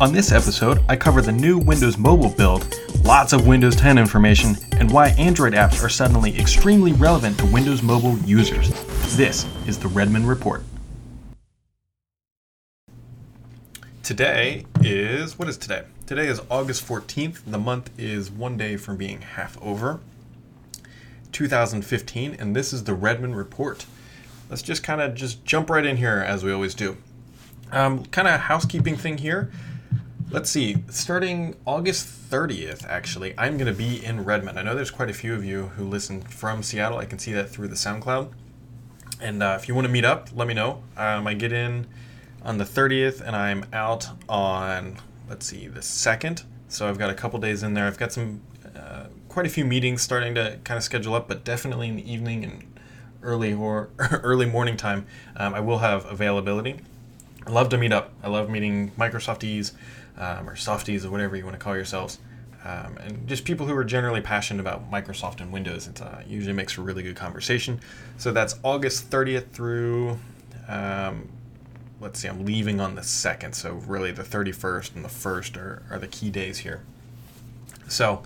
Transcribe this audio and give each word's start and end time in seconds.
On 0.00 0.14
this 0.14 0.32
episode, 0.32 0.80
I 0.88 0.96
cover 0.96 1.20
the 1.20 1.30
new 1.30 1.58
Windows 1.58 1.98
Mobile 1.98 2.30
build, 2.30 2.80
lots 3.04 3.34
of 3.34 3.46
Windows 3.46 3.76
10 3.76 3.98
information, 3.98 4.56
and 4.78 4.90
why 4.90 5.08
Android 5.18 5.52
apps 5.52 5.84
are 5.84 5.90
suddenly 5.90 6.38
extremely 6.40 6.94
relevant 6.94 7.38
to 7.38 7.44
Windows 7.44 7.82
Mobile 7.82 8.16
users. 8.20 8.70
This 9.14 9.46
is 9.66 9.78
the 9.78 9.88
Redmond 9.88 10.26
Report. 10.26 10.62
Today 14.02 14.64
is, 14.80 15.38
what 15.38 15.50
is 15.50 15.58
today? 15.58 15.82
Today 16.06 16.28
is 16.28 16.40
August 16.50 16.88
14th. 16.88 17.40
The 17.46 17.58
month 17.58 17.90
is 17.98 18.30
one 18.30 18.56
day 18.56 18.78
from 18.78 18.96
being 18.96 19.20
half 19.20 19.62
over. 19.62 20.00
2015, 21.32 22.36
and 22.38 22.56
this 22.56 22.72
is 22.72 22.84
the 22.84 22.94
Redmond 22.94 23.36
Report. 23.36 23.84
Let's 24.48 24.62
just 24.62 24.82
kind 24.82 25.02
of 25.02 25.14
just 25.14 25.44
jump 25.44 25.68
right 25.68 25.84
in 25.84 25.98
here 25.98 26.24
as 26.26 26.42
we 26.42 26.52
always 26.52 26.74
do. 26.74 26.96
Um, 27.70 28.06
kind 28.06 28.26
of 28.26 28.40
housekeeping 28.40 28.96
thing 28.96 29.18
here. 29.18 29.52
Let's 30.32 30.48
see, 30.48 30.76
starting 30.90 31.56
August 31.66 32.06
30th, 32.30 32.86
actually, 32.86 33.34
I'm 33.36 33.58
going 33.58 33.66
to 33.66 33.76
be 33.76 34.04
in 34.04 34.24
Redmond. 34.24 34.60
I 34.60 34.62
know 34.62 34.76
there's 34.76 34.92
quite 34.92 35.10
a 35.10 35.12
few 35.12 35.34
of 35.34 35.44
you 35.44 35.64
who 35.74 35.84
listen 35.84 36.20
from 36.20 36.62
Seattle. 36.62 36.98
I 36.98 37.04
can 37.04 37.18
see 37.18 37.32
that 37.32 37.50
through 37.50 37.66
the 37.66 37.74
SoundCloud. 37.74 38.30
And 39.20 39.42
uh, 39.42 39.58
if 39.60 39.66
you 39.66 39.74
want 39.74 39.88
to 39.88 39.92
meet 39.92 40.04
up, 40.04 40.28
let 40.32 40.46
me 40.46 40.54
know. 40.54 40.84
Um, 40.96 41.26
I 41.26 41.34
get 41.34 41.52
in 41.52 41.88
on 42.44 42.58
the 42.58 42.64
30th 42.64 43.20
and 43.20 43.34
I'm 43.34 43.66
out 43.72 44.06
on, 44.28 44.98
let's 45.28 45.46
see, 45.46 45.66
the 45.66 45.80
2nd. 45.80 46.44
So 46.68 46.88
I've 46.88 46.96
got 46.96 47.10
a 47.10 47.14
couple 47.14 47.40
days 47.40 47.64
in 47.64 47.74
there. 47.74 47.88
I've 47.88 47.98
got 47.98 48.12
some, 48.12 48.40
uh, 48.76 49.06
quite 49.28 49.46
a 49.46 49.50
few 49.50 49.64
meetings 49.64 50.00
starting 50.00 50.36
to 50.36 50.60
kind 50.62 50.78
of 50.78 50.84
schedule 50.84 51.16
up, 51.16 51.26
but 51.26 51.42
definitely 51.42 51.88
in 51.88 51.96
the 51.96 52.08
evening 52.08 52.44
and 52.44 52.72
early 53.20 53.52
or 53.52 53.88
early 53.98 54.46
morning 54.46 54.76
time, 54.76 55.06
um, 55.34 55.54
I 55.54 55.60
will 55.60 55.78
have 55.78 56.04
availability. 56.06 56.78
I 57.46 57.50
love 57.50 57.68
to 57.70 57.78
meet 57.78 57.90
up. 57.90 58.12
I 58.22 58.28
love 58.28 58.48
meeting 58.48 58.92
Microsofties 58.92 59.72
um, 60.20 60.48
or 60.48 60.54
softies 60.54 61.04
or 61.04 61.10
whatever 61.10 61.34
you 61.36 61.44
want 61.44 61.58
to 61.58 61.62
call 61.62 61.74
yourselves. 61.74 62.18
Um, 62.62 62.98
and 62.98 63.26
just 63.26 63.44
people 63.44 63.66
who 63.66 63.74
are 63.74 63.84
generally 63.84 64.20
passionate 64.20 64.60
about 64.60 64.90
Microsoft 64.90 65.40
and 65.40 65.50
Windows. 65.50 65.88
It 65.88 66.00
uh, 66.02 66.18
usually 66.26 66.52
makes 66.52 66.74
for 66.74 66.82
really 66.82 67.02
good 67.02 67.16
conversation. 67.16 67.80
So 68.18 68.32
that's 68.32 68.58
August 68.62 69.10
30th 69.10 69.50
through, 69.50 70.18
um, 70.68 71.30
let's 72.00 72.20
see, 72.20 72.28
I'm 72.28 72.44
leaving 72.44 72.78
on 72.78 72.94
the 72.94 73.00
2nd. 73.00 73.54
So 73.54 73.74
really 73.86 74.12
the 74.12 74.22
31st 74.22 74.94
and 74.94 75.04
the 75.04 75.08
1st 75.08 75.56
are, 75.56 75.82
are 75.90 75.98
the 75.98 76.08
key 76.08 76.28
days 76.28 76.58
here. 76.58 76.82
So 77.88 78.22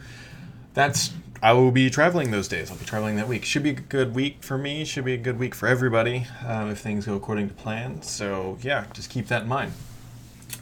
that's 0.75 1.13
I 1.43 1.53
will 1.53 1.71
be 1.71 1.91
traveling 1.91 2.31
those 2.31 2.49
days. 2.49 2.71
I'll 2.71 2.77
be 2.79 2.87
traveling 2.87 3.17
that 3.17 3.29
week. 3.29 3.45
Should 3.45 3.63
be 3.63 3.71
a 3.71 3.75
good 3.75 4.15
week 4.15 4.43
for 4.43 4.57
me. 4.57 4.85
Should 4.85 5.05
be 5.05 5.13
a 5.13 5.19
good 5.19 5.39
week 5.39 5.55
for 5.55 5.69
everybody 5.69 6.27
um, 6.47 6.71
if 6.71 6.79
things 6.79 7.07
go 7.07 7.15
according 7.17 7.49
to 7.49 7.55
plan. 7.55 8.01
So 8.03 8.57
yeah, 8.63 8.87
just 8.95 9.11
keep 9.11 9.29
that 9.29 9.43
in 9.43 9.49
mind. 9.49 9.73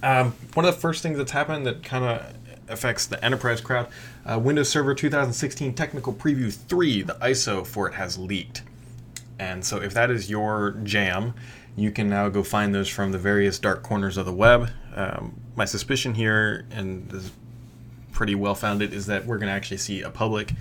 Um, 0.03 0.35
one 0.55 0.67
of 0.67 0.75
the 0.75 0.81
first 0.81 1.03
things 1.03 1.19
that's 1.19 1.31
happened 1.31 1.67
that 1.67 1.83
kind 1.83 2.05
of 2.05 2.35
affects 2.69 3.07
the 3.07 3.23
enterprise 3.25 3.61
crowd, 3.61 3.89
uh, 4.27 4.39
Windows 4.39 4.69
Server 4.69 4.95
2016 4.95 5.75
Technical 5.75 6.13
Preview 6.13 6.53
3, 6.53 7.03
the 7.03 7.15
ISO 7.15 7.67
for 7.67 7.89
it 7.89 7.95
has 7.95 8.19
leaked. 8.19 8.63
And 9.39 9.65
so 9.65 9.81
if 9.81 9.95
that 9.95 10.11
is 10.11 10.31
your 10.31 10.73
jam, 10.83 11.35
you 11.77 11.91
can 11.91 12.09
now 12.09 12.29
go 12.29 12.43
find 12.43 12.75
those 12.75 12.89
from 12.89 13.13
the 13.13 13.19
various 13.19 13.59
dark 13.59 13.83
corners 13.83 14.17
of 14.17 14.27
the 14.27 14.33
web. 14.33 14.71
Um, 14.95 15.35
my 15.57 15.65
suspicion 15.65 16.15
here, 16.15 16.67
and 16.71 17.09
this 17.09 17.25
is 17.25 17.33
pretty 18.13 18.35
well 18.35 18.55
founded 18.55 18.93
is 18.93 19.07
that 19.07 19.25
we're 19.25 19.39
going 19.39 19.49
to 19.49 19.55
actually 19.55 19.79
see 19.79 20.03
a 20.03 20.11
public 20.11 20.53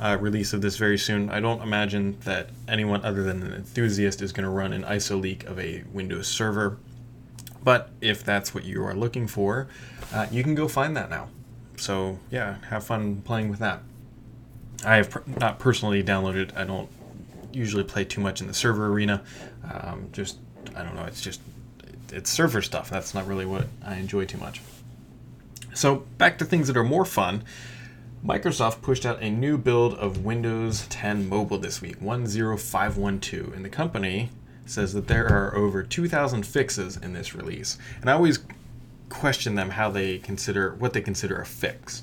uh, 0.00 0.16
release 0.20 0.52
of 0.52 0.62
this 0.62 0.76
very 0.76 0.98
soon. 0.98 1.30
I 1.30 1.40
don't 1.40 1.62
imagine 1.62 2.18
that 2.24 2.50
anyone 2.68 3.04
other 3.04 3.22
than 3.22 3.42
an 3.42 3.52
enthusiast 3.52 4.22
is 4.22 4.32
going 4.32 4.44
to 4.44 4.50
run 4.50 4.72
an 4.72 4.82
ISO 4.84 5.20
leak 5.20 5.44
of 5.44 5.58
a 5.58 5.82
Windows 5.92 6.28
server. 6.28 6.78
But 7.62 7.90
if 8.00 8.24
that's 8.24 8.54
what 8.54 8.64
you 8.64 8.84
are 8.84 8.94
looking 8.94 9.26
for, 9.26 9.68
uh, 10.12 10.26
you 10.30 10.42
can 10.42 10.54
go 10.54 10.68
find 10.68 10.96
that 10.96 11.10
now. 11.10 11.28
So 11.76 12.18
yeah, 12.30 12.56
have 12.68 12.84
fun 12.84 13.22
playing 13.22 13.48
with 13.48 13.58
that. 13.58 13.82
I 14.84 14.96
have 14.96 15.38
not 15.38 15.58
personally 15.58 16.02
downloaded. 16.02 16.56
I 16.56 16.64
don't 16.64 16.88
usually 17.52 17.84
play 17.84 18.04
too 18.04 18.20
much 18.20 18.40
in 18.40 18.46
the 18.46 18.54
server 18.54 18.86
arena. 18.86 19.22
Um, 19.70 20.08
just 20.12 20.38
I 20.74 20.82
don't 20.82 20.94
know. 20.94 21.04
It's 21.04 21.20
just 21.20 21.40
it's 22.12 22.30
server 22.30 22.62
stuff. 22.62 22.90
That's 22.90 23.14
not 23.14 23.26
really 23.26 23.46
what 23.46 23.66
I 23.84 23.96
enjoy 23.96 24.24
too 24.24 24.38
much. 24.38 24.60
So, 25.74 25.96
back 26.18 26.38
to 26.38 26.44
things 26.44 26.66
that 26.66 26.76
are 26.76 26.84
more 26.84 27.04
fun. 27.04 27.44
Microsoft 28.24 28.82
pushed 28.82 29.06
out 29.06 29.22
a 29.22 29.30
new 29.30 29.56
build 29.56 29.94
of 29.94 30.24
Windows 30.24 30.86
10 30.88 31.28
Mobile 31.28 31.58
this 31.58 31.80
week, 31.80 31.96
10512, 32.00 33.54
and 33.54 33.64
the 33.64 33.70
company 33.70 34.28
says 34.70 34.92
that 34.94 35.08
there 35.08 35.26
are 35.26 35.54
over 35.54 35.82
2,000 35.82 36.46
fixes 36.46 36.96
in 36.96 37.12
this 37.12 37.34
release. 37.34 37.76
And 38.00 38.08
I 38.08 38.14
always 38.14 38.38
question 39.08 39.56
them 39.56 39.70
how 39.70 39.90
they 39.90 40.18
consider 40.18 40.74
what 40.74 40.92
they 40.92 41.00
consider 41.00 41.40
a 41.40 41.46
fix. 41.46 42.02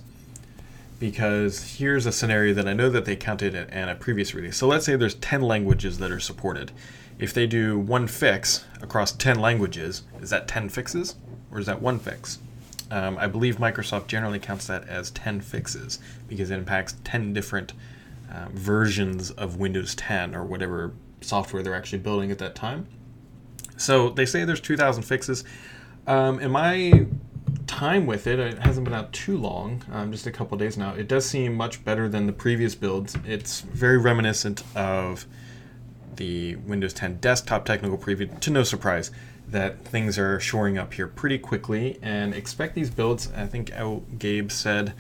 Because 1.00 1.78
here's 1.78 2.06
a 2.06 2.12
scenario 2.12 2.54
that 2.56 2.68
I 2.68 2.74
know 2.74 2.90
that 2.90 3.06
they 3.06 3.16
counted 3.16 3.54
in 3.56 3.90
a 3.90 3.96
previous 3.96 4.34
release. 4.34 4.58
So 4.58 4.68
let's 4.68 4.86
say 4.86 4.96
there's 4.96 5.16
10 5.16 5.42
languages 5.42 6.00
that 6.00 6.12
are 6.12 6.20
supported. 6.20 6.72
If 7.20 7.34
they 7.34 7.48
do 7.48 7.80
one 7.80 8.08
fix 8.08 8.66
across 8.82 9.12
10 9.12 9.40
languages, 9.40 10.04
is 10.22 10.30
that 10.32 10.48
10 10.48 10.70
fixes 10.70 11.16
or 11.52 11.60
is 11.60 11.66
that 11.68 11.82
one 11.82 12.00
fix? 12.00 12.40
Um, 12.90 13.18
I 13.18 13.28
believe 13.28 13.58
Microsoft 13.58 14.08
generally 14.08 14.40
counts 14.40 14.68
that 14.68 14.88
as 14.88 15.12
10 15.12 15.42
fixes 15.42 16.00
because 16.28 16.52
it 16.52 16.58
impacts 16.58 16.96
10 17.04 17.34
different 17.34 17.74
um, 18.34 18.52
versions 18.54 19.32
of 19.32 19.58
Windows 19.58 19.96
10 19.96 20.36
or 20.36 20.44
whatever 20.44 20.94
software 21.22 21.64
they're 21.64 21.76
actually 21.76 22.00
building 22.00 22.32
at 22.32 22.38
that 22.40 22.56
time. 22.56 22.88
So 23.78 24.10
they 24.10 24.26
say 24.26 24.44
there's 24.44 24.62
2,000 24.62 25.04
fixes. 25.04 25.44
Um, 26.08 26.40
in 26.40 26.52
my 26.52 27.08
time 27.68 28.08
with 28.08 28.28
it, 28.28 28.40
it 28.40 28.60
hasn't 28.60 28.86
been 28.86 28.94
out 28.94 29.14
too 29.14 29.38
long, 29.38 29.84
um, 29.92 30.12
just 30.12 30.26
a 30.26 30.32
couple 30.32 30.58
days 30.58 30.78
now. 30.78 30.94
It 30.94 31.08
does 31.08 31.26
seem 31.26 31.54
much 31.54 31.84
better 31.84 32.10
than 32.10 32.26
the 32.26 32.34
previous 32.34 32.76
builds. 32.76 33.16
It's 33.26 33.62
very 33.62 33.98
reminiscent 33.98 34.64
of 34.76 35.26
the 36.16 36.56
Windows 36.56 36.94
10 36.94 37.18
desktop 37.18 37.66
technical 37.66 37.98
preview, 37.98 38.40
to 38.40 38.50
no 38.50 38.64
surprise 38.64 39.12
that 39.48 39.86
things 39.86 40.18
are 40.18 40.40
shoring 40.40 40.78
up 40.78 40.94
here 40.94 41.08
pretty 41.08 41.38
quickly 41.38 42.00
and 42.02 42.34
expect 42.34 42.76
these 42.76 42.90
builds. 42.90 43.32
I 43.34 43.46
think 43.46 43.72
Gabe 44.18 44.52
said 44.52 44.94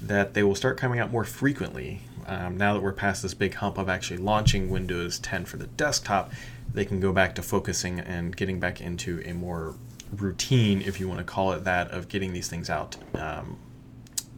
that 0.00 0.32
they 0.34 0.42
will 0.42 0.54
start 0.54 0.78
coming 0.78 1.00
out 1.00 1.10
more 1.10 1.24
frequently. 1.24 2.00
Um, 2.30 2.56
now 2.56 2.74
that 2.74 2.80
we're 2.80 2.92
past 2.92 3.24
this 3.24 3.34
big 3.34 3.54
hump 3.54 3.76
of 3.76 3.88
actually 3.88 4.18
launching 4.18 4.70
Windows 4.70 5.18
10 5.18 5.46
for 5.46 5.56
the 5.56 5.66
desktop, 5.66 6.32
they 6.72 6.84
can 6.84 7.00
go 7.00 7.12
back 7.12 7.34
to 7.34 7.42
focusing 7.42 7.98
and 7.98 8.36
getting 8.36 8.60
back 8.60 8.80
into 8.80 9.20
a 9.26 9.32
more 9.32 9.74
routine, 10.16 10.80
if 10.80 11.00
you 11.00 11.08
want 11.08 11.18
to 11.18 11.24
call 11.24 11.50
it 11.52 11.64
that, 11.64 11.90
of 11.90 12.08
getting 12.08 12.32
these 12.32 12.46
things 12.46 12.70
out 12.70 12.96
um, 13.16 13.58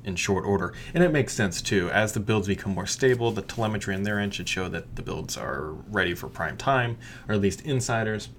in 0.04 0.16
short 0.16 0.46
order. 0.46 0.72
And 0.94 1.04
it 1.04 1.12
makes 1.12 1.34
sense 1.34 1.60
too. 1.60 1.90
As 1.90 2.14
the 2.14 2.20
builds 2.20 2.48
become 2.48 2.72
more 2.72 2.86
stable, 2.86 3.30
the 3.30 3.42
telemetry 3.42 3.94
on 3.94 4.04
their 4.04 4.18
end 4.18 4.32
should 4.32 4.48
show 4.48 4.70
that 4.70 4.96
the 4.96 5.02
builds 5.02 5.36
are 5.36 5.72
ready 5.90 6.14
for 6.14 6.28
prime 6.28 6.56
time, 6.56 6.96
or 7.28 7.34
at 7.34 7.42
least 7.42 7.60
insiders. 7.60 8.30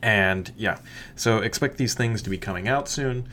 And 0.00 0.52
yeah, 0.56 0.78
so 1.16 1.38
expect 1.38 1.78
these 1.78 1.94
things 1.94 2.22
to 2.22 2.30
be 2.30 2.38
coming 2.38 2.68
out 2.68 2.88
soon. 2.88 3.28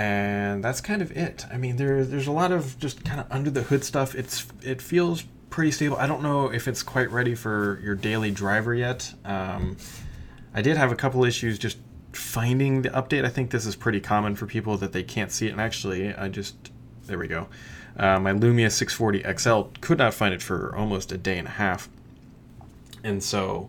And 0.00 0.64
that's 0.64 0.80
kind 0.80 1.02
of 1.02 1.14
it. 1.14 1.44
I 1.52 1.58
mean, 1.58 1.76
there, 1.76 2.06
there's 2.06 2.26
a 2.26 2.32
lot 2.32 2.52
of 2.52 2.78
just 2.78 3.04
kind 3.04 3.20
of 3.20 3.26
under 3.30 3.50
the 3.50 3.64
hood 3.64 3.84
stuff. 3.84 4.14
It's 4.14 4.46
it 4.62 4.80
feels 4.80 5.24
pretty 5.50 5.72
stable. 5.72 5.98
I 5.98 6.06
don't 6.06 6.22
know 6.22 6.50
if 6.50 6.66
it's 6.66 6.82
quite 6.82 7.10
ready 7.10 7.34
for 7.34 7.78
your 7.84 7.96
daily 7.96 8.30
driver 8.30 8.74
yet. 8.74 9.12
Um, 9.26 9.76
I 10.54 10.62
did 10.62 10.78
have 10.78 10.90
a 10.90 10.96
couple 10.96 11.22
issues 11.26 11.58
just 11.58 11.76
finding 12.14 12.80
the 12.80 12.88
update. 12.88 13.26
I 13.26 13.28
think 13.28 13.50
this 13.50 13.66
is 13.66 13.76
pretty 13.76 14.00
common 14.00 14.36
for 14.36 14.46
people 14.46 14.78
that 14.78 14.94
they 14.94 15.02
can't 15.02 15.30
see 15.30 15.48
it. 15.48 15.50
And 15.50 15.60
actually, 15.60 16.14
I 16.14 16.30
just 16.30 16.56
there 17.04 17.18
we 17.18 17.28
go. 17.28 17.48
Uh, 17.94 18.18
my 18.18 18.32
Lumia 18.32 18.72
640 18.72 19.38
XL 19.38 19.78
could 19.82 19.98
not 19.98 20.14
find 20.14 20.32
it 20.32 20.40
for 20.40 20.74
almost 20.74 21.12
a 21.12 21.18
day 21.18 21.36
and 21.36 21.46
a 21.46 21.50
half, 21.50 21.90
and 23.04 23.22
so 23.22 23.68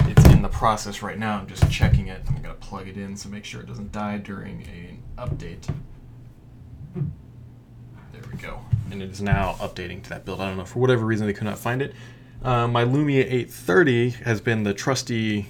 it's 0.00 0.24
in 0.32 0.40
the 0.40 0.48
process 0.48 1.02
right 1.02 1.18
now. 1.18 1.36
I'm 1.38 1.46
just 1.46 1.70
checking 1.70 2.06
it. 2.06 2.22
I'm 2.28 2.40
gonna 2.40 2.54
plug 2.54 2.88
it 2.88 2.96
in 2.96 3.14
so 3.14 3.28
make 3.28 3.44
sure 3.44 3.60
it 3.60 3.66
doesn't 3.66 3.92
die 3.92 4.16
during 4.16 4.62
an 4.62 5.02
update. 5.16 5.66
There 8.12 8.22
we 8.30 8.38
go. 8.38 8.60
And 8.90 9.02
it 9.02 9.10
is 9.10 9.20
now 9.20 9.56
updating 9.58 10.02
to 10.04 10.10
that 10.10 10.24
build. 10.24 10.40
I 10.40 10.48
don't 10.48 10.56
know 10.56 10.64
for 10.64 10.78
whatever 10.78 11.04
reason 11.04 11.26
they 11.26 11.32
could 11.32 11.44
not 11.44 11.58
find 11.58 11.82
it. 11.82 11.94
Uh, 12.42 12.68
my 12.68 12.84
Lumia 12.84 13.20
830 13.24 14.10
has 14.10 14.40
been 14.40 14.62
the 14.62 14.74
trusty 14.74 15.46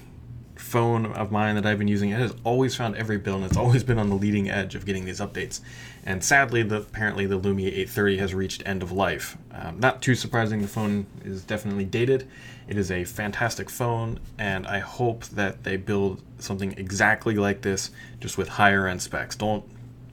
phone 0.67 1.05
of 1.05 1.31
mine 1.31 1.55
that 1.55 1.65
I've 1.65 1.77
been 1.77 1.87
using. 1.87 2.09
It 2.09 2.19
has 2.19 2.33
always 2.43 2.75
found 2.75 2.95
every 2.97 3.17
build, 3.17 3.37
and 3.41 3.45
it's 3.45 3.57
always 3.57 3.83
been 3.83 3.97
on 3.97 4.09
the 4.09 4.15
leading 4.15 4.49
edge 4.49 4.75
of 4.75 4.85
getting 4.85 5.05
these 5.05 5.19
updates. 5.19 5.61
And 6.05 6.23
sadly, 6.23 6.61
the, 6.63 6.77
apparently 6.77 7.25
the 7.25 7.39
Lumia 7.39 7.67
830 7.67 8.17
has 8.17 8.33
reached 8.33 8.63
end 8.65 8.83
of 8.83 8.91
life. 8.91 9.37
Um, 9.51 9.79
not 9.79 10.01
too 10.01 10.13
surprising, 10.13 10.61
the 10.61 10.67
phone 10.67 11.05
is 11.23 11.43
definitely 11.43 11.85
dated. 11.85 12.27
It 12.67 12.77
is 12.77 12.91
a 12.91 13.05
fantastic 13.05 13.69
phone, 13.69 14.19
and 14.37 14.67
I 14.67 14.79
hope 14.79 15.25
that 15.27 15.63
they 15.63 15.77
build 15.77 16.21
something 16.39 16.73
exactly 16.77 17.35
like 17.35 17.61
this, 17.61 17.91
just 18.19 18.37
with 18.37 18.49
higher 18.49 18.87
end 18.87 19.01
specs. 19.01 19.35
Don't 19.35 19.63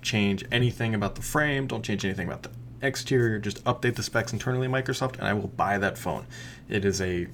change 0.03 0.45
anything 0.53 0.95
about 0.95 1.17
the 1.17 1.23
frame, 1.23 1.67
don't 1.67 1.85
change 1.85 2.05
anything 2.05 2.29
about 2.29 2.45
the 2.45 2.51
exterior, 2.81 3.39
just 3.39 3.65
update 3.65 3.97
the 3.97 4.03
specs 4.03 4.33
internally 4.33 4.69
Microsoft, 4.69 5.19
and 5.19 5.27
I 5.27 5.33
will 5.33 5.49
buy 5.49 5.79
that 5.79 5.99
phone. 5.99 6.27
It 6.69 6.85
is 6.85 7.01
a 7.01 7.27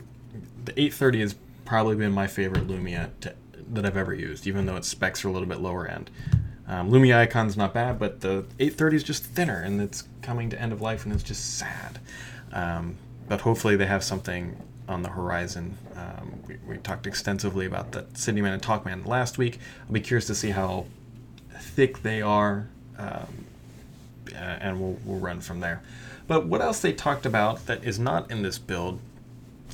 the 0.65 0.73
830 0.73 1.21
has 1.21 1.35
probably 1.71 1.95
been 1.95 2.11
my 2.11 2.27
favorite 2.27 2.67
Lumia 2.67 3.11
to, 3.21 3.33
that 3.69 3.87
I've 3.87 3.97
ever 3.97 4.13
used, 4.13 4.45
even 4.49 4.67
though 4.67 4.75
its 4.75 4.89
specs 4.89 5.25
are 5.25 5.29
a 5.29 5.31
little 5.31 5.47
bit 5.47 5.61
lower 5.61 5.87
end. 5.87 6.11
Um, 6.67 6.91
Lumia 6.91 7.19
icon's 7.19 7.57
not 7.57 7.73
bad, 7.73 7.97
but 7.97 8.23
the 8.23 8.45
830 8.59 8.97
is 8.97 9.05
just 9.05 9.25
thinner 9.25 9.63
and 9.63 9.81
it's 9.81 10.03
coming 10.21 10.51
to 10.51 10.61
end 10.61 10.73
of 10.73 10.81
life 10.81 11.05
and 11.05 11.15
it's 11.15 11.23
just 11.23 11.59
sad. 11.59 12.01
Um, 12.53 12.97
but 13.29 13.43
hopefully 13.43 13.77
they 13.77 13.87
have 13.87 14.03
something 14.03 14.61
on 14.89 15.03
the 15.05 15.11
horizon. 15.11 15.79
Um, 15.95 16.43
we, 16.49 16.57
we, 16.67 16.77
talked 16.79 17.07
extensively 17.07 17.67
about 17.67 17.93
the 17.93 18.03
CityMan 18.15 18.53
and 18.53 18.61
TalkMan 18.61 19.07
last 19.07 19.39
week. 19.39 19.61
I'll 19.87 19.93
be 19.93 20.01
curious 20.01 20.27
to 20.27 20.35
see 20.35 20.51
how 20.51 20.87
thick 21.53 22.03
they 22.03 22.21
are, 22.21 22.67
um, 22.99 23.45
and 24.35 24.81
we'll, 24.81 24.99
we'll 25.05 25.21
run 25.21 25.41
from 25.41 25.61
there. 25.61 25.83
But 26.27 26.47
what 26.47 26.63
else 26.63 26.81
they 26.81 26.93
talked 26.93 27.27
about 27.27 27.67
that 27.67 27.85
is 27.85 28.01
not 28.01 28.29
in 28.29 28.43
this 28.43 28.59
build 28.59 28.99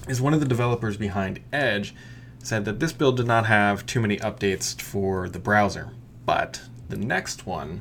is 0.06 0.20
one 0.20 0.34
of 0.34 0.40
the 0.40 0.46
developers 0.46 0.96
behind 0.96 1.40
Edge 1.52 1.94
said 2.42 2.64
that 2.64 2.78
this 2.78 2.92
build 2.92 3.16
did 3.16 3.26
not 3.26 3.46
have 3.46 3.84
too 3.86 4.00
many 4.00 4.16
updates 4.18 4.80
for 4.80 5.28
the 5.28 5.38
browser. 5.38 5.90
But 6.24 6.62
the 6.88 6.96
next 6.96 7.46
one, 7.46 7.80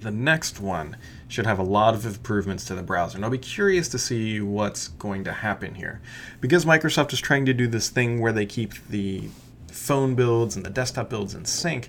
the 0.00 0.10
next 0.10 0.60
one 0.60 0.96
should 1.26 1.46
have 1.46 1.58
a 1.58 1.64
lot 1.64 1.94
of 1.94 2.06
improvements 2.06 2.64
to 2.66 2.74
the 2.74 2.82
browser. 2.82 3.16
And 3.16 3.24
I'll 3.24 3.30
be 3.30 3.38
curious 3.38 3.88
to 3.88 3.98
see 3.98 4.40
what's 4.40 4.88
going 4.88 5.24
to 5.24 5.32
happen 5.32 5.74
here. 5.74 6.00
Because 6.40 6.64
Microsoft 6.64 7.12
is 7.12 7.20
trying 7.20 7.46
to 7.46 7.54
do 7.54 7.66
this 7.66 7.88
thing 7.88 8.20
where 8.20 8.32
they 8.32 8.46
keep 8.46 8.74
the 8.88 9.28
phone 9.68 10.14
builds 10.14 10.54
and 10.54 10.64
the 10.64 10.70
desktop 10.70 11.10
builds 11.10 11.34
in 11.34 11.44
sync, 11.44 11.88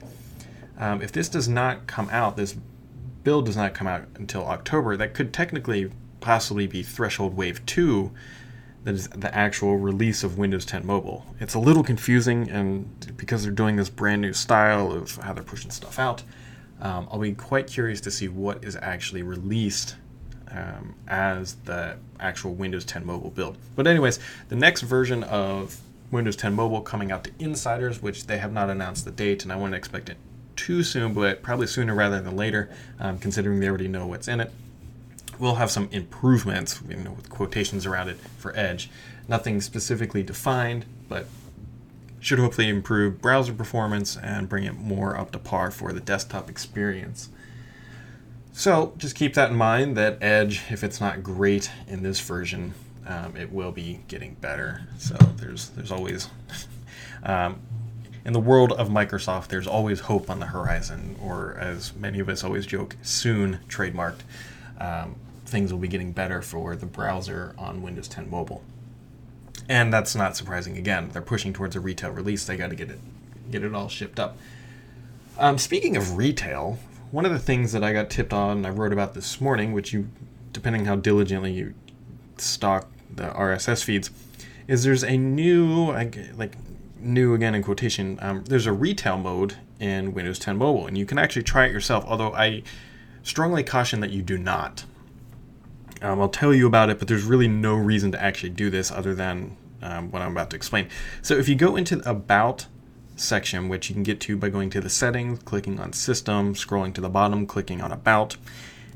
um, 0.79 1.01
if 1.01 1.11
this 1.11 1.29
does 1.29 1.47
not 1.47 1.85
come 1.85 2.09
out, 2.09 2.37
this 2.37 2.55
build 3.23 3.45
does 3.45 3.57
not 3.57 3.73
come 3.73 3.87
out 3.87 4.07
until 4.15 4.45
October, 4.45 4.97
that 4.97 5.13
could 5.13 5.31
technically 5.31 5.91
possibly 6.21 6.65
be 6.65 6.81
Threshold 6.81 7.37
Wave 7.37 7.65
2 7.65 8.11
that 8.85 8.93
is 8.93 9.07
the 9.09 9.35
actual 9.35 9.77
release 9.77 10.23
of 10.23 10.37
Windows 10.37 10.63
10 10.63 10.85
Mobile. 10.85 11.25
It's 11.39 11.55
a 11.55 11.59
little 11.59 11.83
confusing, 11.83 12.49
and 12.49 13.17
because 13.17 13.43
they're 13.43 13.51
doing 13.51 13.75
this 13.75 13.89
brand 13.89 14.21
new 14.21 14.31
style 14.31 14.91
of 14.91 15.15
how 15.17 15.33
they're 15.33 15.43
pushing 15.43 15.71
stuff 15.71 15.97
out, 15.97 16.21
um, 16.79 17.07
I'll 17.11 17.19
be 17.19 17.33
quite 17.33 17.65
curious 17.65 17.99
to 18.01 18.11
see 18.11 18.27
what 18.27 18.63
is 18.63 18.75
actually 18.75 19.23
released 19.23 19.95
um, 20.51 20.93
as 21.07 21.55
the 21.65 21.97
actual 22.19 22.53
Windows 22.53 22.85
10 22.85 23.03
Mobile 23.03 23.31
build. 23.31 23.57
But, 23.75 23.87
anyways, 23.87 24.19
the 24.49 24.55
next 24.55 24.81
version 24.81 25.23
of 25.23 25.79
Windows 26.11 26.35
10 26.35 26.53
Mobile 26.53 26.81
coming 26.81 27.11
out 27.11 27.23
to 27.23 27.31
insiders, 27.39 28.03
which 28.03 28.27
they 28.27 28.37
have 28.37 28.53
not 28.53 28.69
announced 28.69 29.03
the 29.03 29.11
date, 29.11 29.41
and 29.41 29.51
I 29.51 29.55
wouldn't 29.55 29.73
expect 29.73 30.09
it 30.09 30.17
too 30.55 30.83
soon, 30.83 31.15
but 31.15 31.41
probably 31.41 31.65
sooner 31.65 31.95
rather 31.95 32.21
than 32.21 32.35
later, 32.35 32.69
um, 32.99 33.17
considering 33.17 33.59
they 33.59 33.67
already 33.67 33.87
know 33.87 34.05
what's 34.05 34.27
in 34.27 34.39
it 34.41 34.51
we'll 35.39 35.55
have 35.55 35.71
some 35.71 35.89
improvements, 35.91 36.81
you 36.87 36.95
know, 36.95 37.11
with 37.11 37.29
quotations 37.29 37.85
around 37.85 38.09
it 38.09 38.17
for 38.37 38.55
Edge. 38.57 38.89
Nothing 39.27 39.61
specifically 39.61 40.23
defined, 40.23 40.85
but 41.09 41.27
should 42.19 42.39
hopefully 42.39 42.69
improve 42.69 43.21
browser 43.21 43.53
performance 43.53 44.17
and 44.17 44.49
bring 44.49 44.63
it 44.63 44.75
more 44.75 45.17
up 45.17 45.31
to 45.31 45.39
par 45.39 45.69
for 45.71 45.93
the 45.93 45.99
desktop 45.99 46.49
experience. 46.49 47.29
So 48.51 48.93
just 48.97 49.15
keep 49.15 49.33
that 49.35 49.51
in 49.51 49.57
mind 49.57 49.97
that 49.97 50.17
Edge, 50.21 50.63
if 50.71 50.83
it's 50.83 51.01
not 51.01 51.21
great 51.21 51.69
in 51.87 52.03
this 52.03 52.19
version, 52.19 52.73
um, 53.05 53.35
it 53.35 53.51
will 53.51 53.71
be 53.71 53.99
getting 54.07 54.35
better. 54.35 54.87
So 54.97 55.15
there's 55.37 55.69
there's 55.69 55.91
always 55.91 56.29
um, 57.23 57.59
in 58.25 58.33
the 58.33 58.39
world 58.39 58.71
of 58.71 58.89
Microsoft, 58.89 59.49
there's 59.49 59.67
always 59.67 59.99
hope 59.99 60.31
on 60.31 60.39
the 60.39 60.47
horizon, 60.47 61.15
or 61.21 61.55
as 61.59 61.95
many 61.95 62.19
of 62.19 62.27
us 62.27 62.43
always 62.43 62.65
joke, 62.65 62.95
soon 63.03 63.59
trademarked. 63.69 64.21
Um, 64.79 65.15
things 65.45 65.71
will 65.71 65.79
be 65.79 65.87
getting 65.87 66.11
better 66.11 66.41
for 66.41 66.75
the 66.75 66.85
browser 66.85 67.55
on 67.57 67.81
Windows 67.81 68.07
10 68.07 68.29
Mobile. 68.29 68.63
And 69.69 69.93
that's 69.93 70.15
not 70.15 70.35
surprising. 70.35 70.77
Again, 70.77 71.09
they're 71.11 71.21
pushing 71.21 71.53
towards 71.53 71.75
a 71.75 71.79
retail 71.79 72.11
release. 72.11 72.45
They 72.45 72.57
got 72.57 72.69
to 72.69 72.75
get 72.75 72.89
it 72.89 72.99
get 73.51 73.63
it 73.63 73.73
all 73.73 73.87
shipped 73.87 74.19
up. 74.19 74.37
Um, 75.37 75.57
speaking 75.57 75.95
of 75.95 76.17
retail, 76.17 76.79
one 77.11 77.25
of 77.25 77.31
the 77.31 77.39
things 77.39 77.71
that 77.73 77.83
I 77.83 77.93
got 77.93 78.09
tipped 78.09 78.33
on, 78.33 78.65
I 78.65 78.69
wrote 78.69 78.91
about 78.91 79.13
this 79.13 79.39
morning, 79.39 79.71
which 79.73 79.93
you, 79.93 80.09
depending 80.51 80.85
how 80.85 80.95
diligently 80.95 81.51
you 81.51 81.73
stalk 82.37 82.87
the 83.13 83.29
RSS 83.29 83.83
feeds, 83.83 84.09
is 84.67 84.83
there's 84.83 85.03
a 85.03 85.17
new, 85.17 85.91
like 86.35 86.55
new 86.99 87.33
again 87.33 87.53
in 87.53 87.63
quotation, 87.63 88.17
um, 88.21 88.43
there's 88.45 88.65
a 88.65 88.73
retail 88.73 89.17
mode 89.17 89.55
in 89.79 90.13
Windows 90.13 90.39
10 90.39 90.57
Mobile, 90.57 90.87
and 90.87 90.97
you 90.97 91.05
can 91.05 91.17
actually 91.17 91.43
try 91.43 91.65
it 91.65 91.71
yourself. 91.71 92.03
Although 92.07 92.33
I 92.33 92.63
strongly 93.23 93.63
caution 93.63 93.99
that 93.99 94.11
you 94.11 94.21
do 94.21 94.37
not. 94.37 94.85
Um, 96.01 96.21
I'll 96.21 96.29
tell 96.29 96.53
you 96.53 96.67
about 96.67 96.89
it, 96.89 96.99
but 96.99 97.07
there's 97.07 97.23
really 97.23 97.47
no 97.47 97.75
reason 97.75 98.11
to 98.11 98.21
actually 98.21 98.49
do 98.49 98.69
this 98.69 98.91
other 98.91 99.15
than 99.15 99.57
um, 99.81 100.11
what 100.11 100.21
I'm 100.21 100.31
about 100.31 100.49
to 100.51 100.55
explain. 100.55 100.89
So 101.21 101.35
if 101.35 101.47
you 101.47 101.55
go 101.55 101.75
into 101.75 101.95
the 101.95 102.09
About 102.09 102.67
section, 103.15 103.69
which 103.69 103.89
you 103.89 103.93
can 103.93 104.03
get 104.03 104.19
to 104.21 104.35
by 104.35 104.49
going 104.49 104.69
to 104.71 104.81
the 104.81 104.89
settings, 104.89 105.39
clicking 105.43 105.79
on 105.79 105.93
System, 105.93 106.53
scrolling 106.53 106.93
to 106.95 107.01
the 107.01 107.09
bottom, 107.09 107.45
clicking 107.45 107.81
on 107.81 107.91
About, 107.91 108.37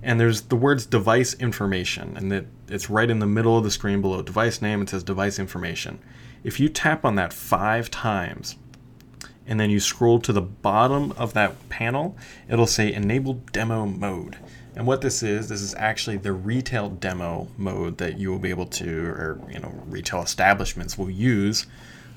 and 0.01 0.19
there's 0.19 0.42
the 0.42 0.56
words 0.56 0.86
device 0.86 1.34
information, 1.36 2.16
and 2.18 2.31
that 2.31 2.46
it's 2.68 2.90
right 2.90 3.10
in 3.10 3.19
the 3.19 3.28
middle 3.28 3.57
of 3.57 3.63
the 3.63 3.72
screen 3.72 4.02
below 4.02 4.22
device 4.22 4.62
name. 4.62 4.81
It 4.81 4.90
says 4.90 5.04
device 5.04 5.40
information. 5.40 6.00
If 6.44 6.60
you 6.60 6.69
tap 6.69 7.04
on 7.04 7.16
that 7.16 7.34
five 7.34 7.92
times, 7.92 8.56
and 9.50 9.60
then 9.60 9.72
you 9.72 9.80
scroll 9.80 10.19
to 10.19 10.31
the 10.31 10.42
bottom 10.42 11.12
of 11.13 11.34
that 11.34 11.68
panel, 11.69 12.16
it'll 12.48 12.68
say 12.68 12.94
enable 12.94 13.34
demo 13.51 13.86
mode. 13.88 14.38
And 14.75 14.86
what 14.86 15.01
this 15.01 15.24
is, 15.24 15.50
this 15.50 15.62
is 15.62 15.74
actually 15.75 16.18
the 16.18 16.31
retail 16.31 16.88
demo 16.88 17.48
mode 17.57 17.98
that 17.98 18.19
you 18.19 18.30
will 18.30 18.40
be 18.40 18.51
able 18.51 18.68
to, 18.68 19.06
or 19.07 19.42
you 19.51 19.60
know, 19.60 19.74
retail 19.88 20.22
establishments 20.22 21.00
will 21.00 21.10
use 21.10 21.66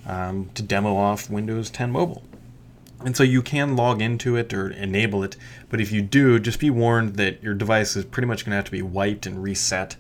um, 0.07 0.51
to 0.55 0.63
demo 0.63 0.95
off 0.95 1.31
Windows 1.31 1.71
10 1.71 1.91
Mobile. 1.91 2.23
And 3.03 3.17
so 3.17 3.23
you 3.23 3.41
can 3.41 3.77
log 3.77 4.03
into 4.03 4.37
it 4.37 4.53
or 4.53 4.71
enable 4.71 5.25
it, 5.25 5.37
but 5.71 5.81
if 5.81 5.91
you 5.91 6.03
do, 6.03 6.39
just 6.39 6.61
be 6.61 6.69
warned 6.69 7.17
that 7.17 7.43
your 7.43 7.55
device 7.55 7.97
is 7.97 8.05
pretty 8.05 8.29
much 8.29 8.45
going 8.45 8.51
to 8.51 8.57
have 8.57 8.67
to 8.67 8.71
be 8.71 8.83
wiped 8.83 9.25
and 9.25 9.43
reset 9.43 9.97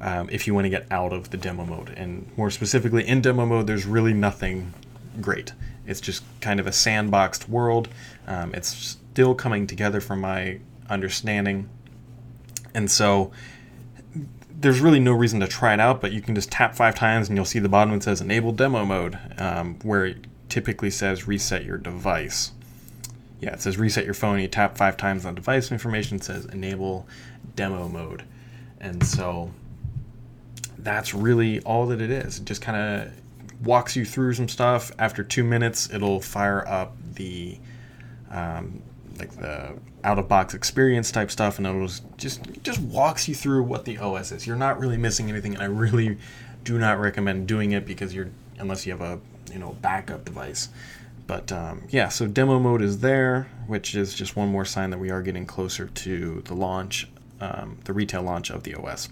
um, 0.00 0.28
if 0.30 0.48
you 0.48 0.54
want 0.54 0.64
to 0.64 0.70
get 0.70 0.86
out 0.90 1.12
of 1.12 1.30
the 1.30 1.36
demo 1.36 1.64
mode. 1.64 1.90
And 1.96 2.30
more 2.36 2.50
specifically, 2.50 3.06
in 3.06 3.22
demo 3.22 3.46
mode, 3.46 3.68
there's 3.68 3.86
really 3.86 4.12
nothing 4.12 4.74
great. 5.20 5.52
It's 5.86 6.00
just 6.00 6.24
kind 6.40 6.60
of 6.60 6.66
a 6.66 6.70
sandboxed 6.70 7.48
world. 7.48 7.88
Um, 8.26 8.54
it's 8.54 8.68
still 8.68 9.34
coming 9.34 9.66
together 9.66 10.00
from 10.00 10.20
my 10.20 10.60
understanding. 10.88 11.68
And 12.74 12.90
so 12.90 13.32
there's 14.50 14.80
really 14.80 15.00
no 15.00 15.12
reason 15.12 15.40
to 15.40 15.46
try 15.46 15.74
it 15.74 15.80
out, 15.80 16.00
but 16.00 16.12
you 16.12 16.20
can 16.20 16.34
just 16.34 16.50
tap 16.50 16.74
five 16.74 16.94
times 16.94 17.28
and 17.28 17.36
you'll 17.36 17.44
see 17.44 17.58
the 17.58 17.68
bottom 17.68 17.94
it 17.94 18.02
says 18.02 18.20
enable 18.20 18.52
demo 18.52 18.84
mode, 18.84 19.18
um, 19.38 19.78
where 19.82 20.06
it 20.06 20.26
typically 20.48 20.90
says 20.90 21.26
reset 21.26 21.64
your 21.64 21.78
device. 21.78 22.52
Yeah, 23.40 23.52
it 23.52 23.60
says 23.60 23.76
reset 23.76 24.04
your 24.04 24.14
phone. 24.14 24.38
You 24.40 24.48
tap 24.48 24.78
five 24.78 24.96
times 24.96 25.26
on 25.26 25.34
device 25.34 25.70
information, 25.70 26.16
it 26.16 26.24
says 26.24 26.46
enable 26.46 27.06
demo 27.56 27.88
mode. 27.88 28.24
And 28.80 29.04
so 29.04 29.50
that's 30.78 31.14
really 31.14 31.60
all 31.60 31.86
that 31.86 32.00
it 32.00 32.10
is. 32.10 32.38
It 32.38 32.44
just 32.44 32.62
kind 32.62 32.76
of 33.02 33.12
walks 33.62 33.96
you 33.96 34.04
through 34.04 34.34
some 34.34 34.48
stuff. 34.48 34.92
After 34.98 35.22
two 35.22 35.44
minutes, 35.44 35.90
it'll 35.92 36.20
fire 36.20 36.66
up 36.66 36.96
the 37.14 37.58
um, 38.30 38.82
like 39.18 39.32
the 39.36 39.74
out 40.02 40.18
of 40.18 40.28
box 40.28 40.54
experience 40.54 41.10
type 41.10 41.30
stuff, 41.30 41.58
and 41.58 41.66
it'll 41.66 41.88
just 42.16 42.42
just 42.62 42.80
walks 42.80 43.28
you 43.28 43.34
through 43.34 43.62
what 43.62 43.84
the 43.84 43.98
OS 43.98 44.32
is. 44.32 44.46
You're 44.46 44.56
not 44.56 44.78
really 44.78 44.96
missing 44.96 45.28
anything, 45.28 45.54
and 45.54 45.62
I 45.62 45.66
really 45.66 46.18
do 46.64 46.78
not 46.78 46.98
recommend 46.98 47.46
doing 47.46 47.72
it 47.72 47.86
because 47.86 48.14
you're 48.14 48.30
unless 48.58 48.86
you 48.86 48.92
have 48.92 49.00
a 49.00 49.20
you 49.52 49.58
know 49.58 49.76
backup 49.80 50.24
device. 50.24 50.68
But 51.26 51.50
um, 51.52 51.84
yeah, 51.88 52.08
so 52.08 52.26
demo 52.26 52.58
mode 52.58 52.82
is 52.82 52.98
there, 52.98 53.48
which 53.66 53.94
is 53.94 54.14
just 54.14 54.36
one 54.36 54.48
more 54.48 54.64
sign 54.64 54.90
that 54.90 54.98
we 54.98 55.10
are 55.10 55.22
getting 55.22 55.46
closer 55.46 55.86
to 55.86 56.42
the 56.42 56.54
launch, 56.54 57.08
um, 57.40 57.78
the 57.84 57.94
retail 57.94 58.22
launch 58.22 58.50
of 58.50 58.62
the 58.62 58.74
OS. 58.74 59.08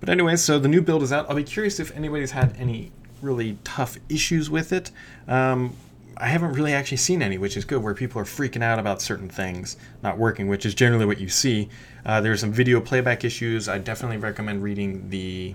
But 0.00 0.08
anyway, 0.08 0.36
so 0.36 0.58
the 0.58 0.68
new 0.68 0.80
build 0.80 1.02
is 1.02 1.12
out. 1.12 1.28
I'll 1.28 1.36
be 1.36 1.44
curious 1.44 1.78
if 1.78 1.94
anybody's 1.94 2.30
had 2.30 2.56
any 2.58 2.92
really 3.22 3.58
tough 3.64 3.96
issues 4.08 4.50
with 4.50 4.72
it. 4.72 4.90
Um, 5.26 5.74
I 6.16 6.26
haven't 6.26 6.52
really 6.52 6.74
actually 6.74 6.98
seen 6.98 7.22
any, 7.22 7.38
which 7.38 7.56
is 7.56 7.64
good, 7.64 7.82
where 7.82 7.94
people 7.94 8.20
are 8.20 8.24
freaking 8.24 8.62
out 8.62 8.78
about 8.78 9.00
certain 9.00 9.28
things 9.28 9.76
not 10.02 10.18
working, 10.18 10.46
which 10.46 10.66
is 10.66 10.74
generally 10.74 11.06
what 11.06 11.18
you 11.18 11.28
see. 11.28 11.68
Uh, 12.04 12.20
there's 12.20 12.40
some 12.40 12.52
video 12.52 12.80
playback 12.80 13.24
issues. 13.24 13.68
I 13.68 13.78
definitely 13.78 14.18
recommend 14.18 14.62
reading 14.62 15.08
the, 15.08 15.54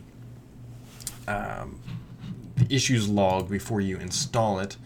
um, 1.28 1.80
the 2.56 2.74
issues 2.74 3.08
log 3.08 3.50
before 3.50 3.82
you 3.82 3.98
install 3.98 4.60
it. 4.60 4.78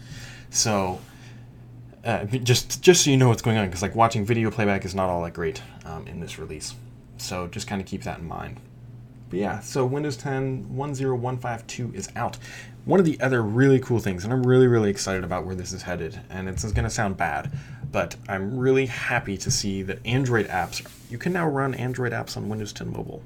So 0.50 1.00
uh, 2.04 2.24
just 2.26 2.82
just 2.82 3.04
so 3.04 3.10
you 3.10 3.16
know 3.16 3.28
what's 3.28 3.42
going 3.42 3.56
on, 3.56 3.66
because 3.66 3.82
like 3.82 3.94
watching 3.94 4.26
video 4.26 4.50
playback 4.50 4.84
is 4.84 4.94
not 4.94 5.08
all 5.08 5.22
that 5.22 5.32
great 5.32 5.62
um, 5.86 6.06
in 6.06 6.20
this 6.20 6.38
release. 6.38 6.74
So 7.16 7.46
just 7.46 7.66
kind 7.66 7.80
of 7.80 7.86
keep 7.86 8.02
that 8.02 8.18
in 8.18 8.26
mind. 8.26 8.60
But 9.32 9.38
yeah, 9.38 9.60
so 9.60 9.86
Windows 9.86 10.18
10 10.18 10.66
10152 10.76 11.92
is 11.94 12.10
out. 12.14 12.36
One 12.84 13.00
of 13.00 13.06
the 13.06 13.18
other 13.18 13.42
really 13.42 13.80
cool 13.80 13.98
things, 13.98 14.24
and 14.24 14.32
I'm 14.32 14.46
really, 14.46 14.66
really 14.66 14.90
excited 14.90 15.24
about 15.24 15.46
where 15.46 15.54
this 15.54 15.72
is 15.72 15.80
headed, 15.80 16.20
and 16.28 16.50
it's 16.50 16.70
going 16.70 16.84
to 16.84 16.90
sound 16.90 17.16
bad, 17.16 17.50
but 17.90 18.14
I'm 18.28 18.58
really 18.58 18.84
happy 18.84 19.38
to 19.38 19.50
see 19.50 19.82
that 19.84 20.04
Android 20.04 20.48
apps, 20.48 20.86
you 21.08 21.16
can 21.16 21.32
now 21.32 21.48
run 21.48 21.72
Android 21.72 22.12
apps 22.12 22.36
on 22.36 22.50
Windows 22.50 22.74
10 22.74 22.92
Mobile. 22.92 23.22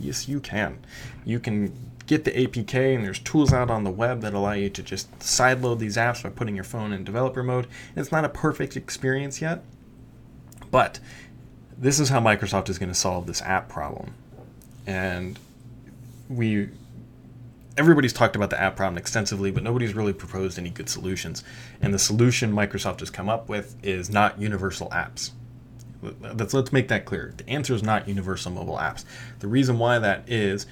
Yes, 0.00 0.26
you 0.26 0.40
can. 0.40 0.80
You 1.24 1.38
can 1.38 1.72
get 2.08 2.24
the 2.24 2.32
APK, 2.32 2.96
and 2.96 3.04
there's 3.04 3.20
tools 3.20 3.52
out 3.52 3.70
on 3.70 3.84
the 3.84 3.90
web 3.92 4.22
that 4.22 4.34
allow 4.34 4.50
you 4.50 4.68
to 4.70 4.82
just 4.82 5.16
sideload 5.20 5.78
these 5.78 5.96
apps 5.96 6.24
by 6.24 6.30
putting 6.30 6.56
your 6.56 6.64
phone 6.64 6.92
in 6.92 7.04
developer 7.04 7.44
mode. 7.44 7.68
It's 7.94 8.10
not 8.10 8.24
a 8.24 8.28
perfect 8.28 8.76
experience 8.76 9.40
yet, 9.40 9.62
But 10.72 10.98
this 11.78 12.00
is 12.00 12.08
how 12.08 12.18
Microsoft 12.18 12.68
is 12.68 12.80
going 12.80 12.88
to 12.88 12.96
solve 12.96 13.28
this 13.28 13.42
app 13.42 13.68
problem. 13.68 14.14
And 14.86 15.38
we 16.28 16.68
everybody's 17.76 18.12
talked 18.12 18.36
about 18.36 18.50
the 18.50 18.60
app 18.60 18.76
problem 18.76 18.98
extensively, 18.98 19.50
but 19.50 19.62
nobody's 19.62 19.94
really 19.94 20.12
proposed 20.12 20.58
any 20.58 20.70
good 20.70 20.88
solutions. 20.88 21.44
And 21.80 21.92
the 21.92 21.98
solution 21.98 22.52
Microsoft 22.52 23.00
has 23.00 23.10
come 23.10 23.28
up 23.28 23.48
with 23.48 23.76
is 23.82 24.10
not 24.10 24.40
universal 24.40 24.88
apps. 24.90 25.30
Let's, 26.20 26.54
let's 26.54 26.72
make 26.72 26.88
that 26.88 27.04
clear. 27.04 27.34
The 27.36 27.48
answer 27.48 27.74
is 27.74 27.82
not 27.82 28.08
universal 28.08 28.52
mobile 28.52 28.76
apps. 28.76 29.04
The 29.40 29.48
reason 29.48 29.78
why 29.78 29.98
that 29.98 30.28
is, 30.28 30.66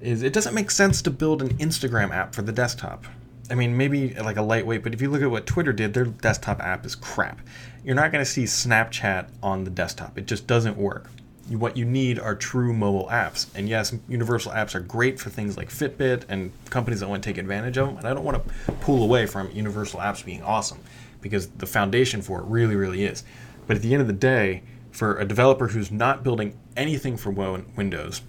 is 0.00 0.22
it 0.22 0.32
doesn't 0.32 0.54
make 0.54 0.70
sense 0.70 1.02
to 1.02 1.10
build 1.10 1.42
an 1.42 1.56
Instagram 1.58 2.10
app 2.10 2.34
for 2.34 2.42
the 2.42 2.52
desktop. 2.52 3.04
I 3.50 3.54
mean, 3.54 3.76
maybe 3.76 4.14
like 4.14 4.36
a 4.36 4.42
lightweight, 4.42 4.82
but 4.82 4.94
if 4.94 5.02
you 5.02 5.10
look 5.10 5.22
at 5.22 5.30
what 5.30 5.44
Twitter 5.44 5.72
did, 5.72 5.92
their 5.92 6.04
desktop 6.04 6.60
app 6.60 6.86
is 6.86 6.94
crap. 6.94 7.40
You're 7.84 7.96
not 7.96 8.12
going 8.12 8.24
to 8.24 8.30
see 8.30 8.44
Snapchat 8.44 9.28
on 9.42 9.64
the 9.64 9.70
desktop. 9.70 10.16
It 10.16 10.26
just 10.26 10.46
doesn't 10.46 10.76
work 10.76 11.08
what 11.56 11.76
you 11.76 11.84
need 11.84 12.18
are 12.18 12.34
true 12.34 12.72
mobile 12.72 13.08
apps. 13.08 13.46
And 13.54 13.68
yes, 13.68 13.94
universal 14.08 14.52
apps 14.52 14.74
are 14.74 14.80
great 14.80 15.18
for 15.18 15.30
things 15.30 15.56
like 15.56 15.68
Fitbit 15.68 16.24
and 16.28 16.52
companies 16.70 17.00
that 17.00 17.08
want 17.08 17.22
to 17.22 17.28
take 17.28 17.38
advantage 17.38 17.76
of 17.76 17.88
them. 17.88 17.98
And 17.98 18.06
I 18.06 18.14
don't 18.14 18.24
want 18.24 18.42
to 18.44 18.72
pull 18.80 19.02
away 19.02 19.26
from 19.26 19.50
universal 19.50 20.00
apps 20.00 20.24
being 20.24 20.42
awesome 20.42 20.78
because 21.20 21.48
the 21.48 21.66
foundation 21.66 22.22
for 22.22 22.40
it 22.40 22.44
really, 22.46 22.76
really 22.76 23.04
is. 23.04 23.24
But 23.66 23.76
at 23.76 23.82
the 23.82 23.92
end 23.92 24.00
of 24.00 24.06
the 24.06 24.12
day, 24.12 24.62
for 24.90 25.18
a 25.18 25.24
developer 25.24 25.68
who's 25.68 25.90
not 25.90 26.22
building 26.24 26.58
anything 26.76 27.16
for 27.16 27.30
Windows 27.30 28.22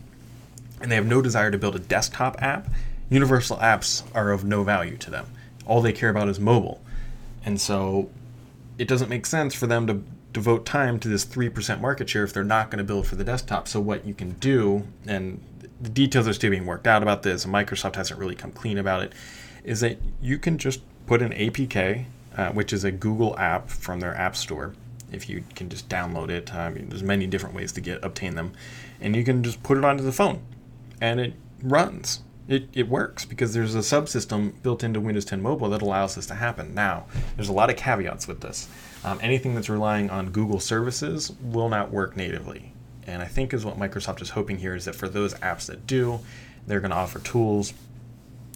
and 0.82 0.92
they 0.92 0.96
have 0.96 1.06
no 1.06 1.22
desire 1.22 1.52
to 1.52 1.58
build 1.58 1.76
a 1.76 1.80
desktop 1.80 2.42
app, 2.42 2.68
universal 3.10 3.58
apps 3.58 4.04
are 4.16 4.32
of 4.32 4.44
no 4.44 4.64
value 4.64 4.98
to 4.98 5.10
them. 5.10 5.26
All 5.66 5.82
they 5.82 5.94
care 5.94 6.10
about 6.10 6.28
is 6.28 6.40
mobile. 6.40 6.82
And 7.46 7.60
so 7.60 8.10
it 8.78 8.88
doesn't 8.88 9.10
make 9.10 9.26
sense 9.26 9.54
for 9.54 9.68
them 9.68 9.88
to 9.88 10.04
devote 10.34 10.66
time 10.66 11.00
to 11.00 11.08
this 11.08 11.26
3% 11.26 11.82
market 11.82 12.10
share 12.10 12.24
if 12.24 12.34
they're 12.34 12.44
not 12.44 12.70
going 12.70 12.78
to 12.78 12.84
build 12.84 13.08
for 13.08 13.16
the 13.16 13.24
desktop. 13.24 13.68
So, 13.68 13.80
what 13.80 14.06
you 14.06 14.14
can 14.14 14.32
do, 14.32 14.88
and 15.06 15.42
the 15.80 15.90
details 15.90 16.28
are 16.28 16.34
still 16.34 16.52
being 16.52 16.66
worked 16.66 16.88
out 16.88 17.02
about 17.02 17.24
this, 17.24 17.46
and 17.46 17.54
Microsoft 17.54 17.96
hasn't 17.96 18.20
really 18.20 18.36
come 18.36 18.52
clean 18.52 18.78
about 18.78 19.04
it, 19.04 19.14
is 19.64 19.82
that 19.82 19.98
you 20.22 20.38
can 20.38 20.58
just 20.58 20.82
put 21.06 21.22
an 21.22 21.32
APK, 21.32 22.06
uh, 22.38 22.50
which 22.52 22.72
is 22.74 22.84
a 22.84 22.92
Google 22.92 23.38
app 23.38 23.70
from 23.70 24.00
their 24.00 24.16
App 24.16 24.36
Store. 24.36 24.74
If 25.12 25.30
you 25.30 25.44
can 25.56 25.70
just 25.70 25.90
download 25.90 26.30
it, 26.30 26.54
I 26.54 26.70
mean, 26.70 26.90
there's 26.90 27.04
many 27.04 27.28
different 27.28 27.54
ways 27.54 27.72
to 27.74 27.82
get 27.82 28.04
obtain 28.04 28.36
them, 28.36 28.54
and 29.02 29.16
you 29.16 29.24
can 29.24 29.44
just 29.44 29.62
put 29.64 29.78
it 29.78 29.84
onto 29.84 30.04
the 30.04 30.14
phone, 30.14 30.42
and 31.02 31.20
it 31.20 31.34
runs 31.62 32.22
it, 32.52 32.68
it 32.74 32.90
works 32.90 33.24
because 33.24 33.54
there's 33.54 33.76
a 33.76 33.80
subsystem 33.80 34.62
built 34.62 34.84
into 34.84 35.00
Windows 35.00 35.26
10 35.26 35.42
Mobile 35.42 35.70
that 35.70 35.82
allows 35.82 36.16
this 36.16 36.26
to 36.28 36.36
happen. 36.36 36.74
Now, 36.74 37.06
there's 37.36 37.48
a 37.48 37.54
lot 37.54 37.70
of 37.70 37.78
caveats 37.78 38.28
with 38.28 38.42
this. 38.42 38.68
Um, 39.04 39.20
anything 39.22 39.56
that's 39.56 39.70
relying 39.70 40.10
on 40.10 40.30
Google 40.30 40.60
services 40.60 41.32
will 41.42 41.70
not 41.70 41.92
work 41.92 42.16
natively. 42.16 42.74
And 43.08 43.22
I 43.22 43.26
think 43.26 43.54
is 43.54 43.66
what 43.66 43.80
Microsoft 43.80 44.22
is 44.22 44.32
hoping 44.32 44.60
here 44.60 44.76
is 44.76 44.86
that 44.86 44.96
for 44.96 45.10
those 45.10 45.34
apps 45.36 45.66
that 45.68 45.88
do, 45.88 46.20
they're 46.68 46.80
going 46.80 46.92
to 46.92 46.98
offer 46.98 47.20
tools 47.20 47.74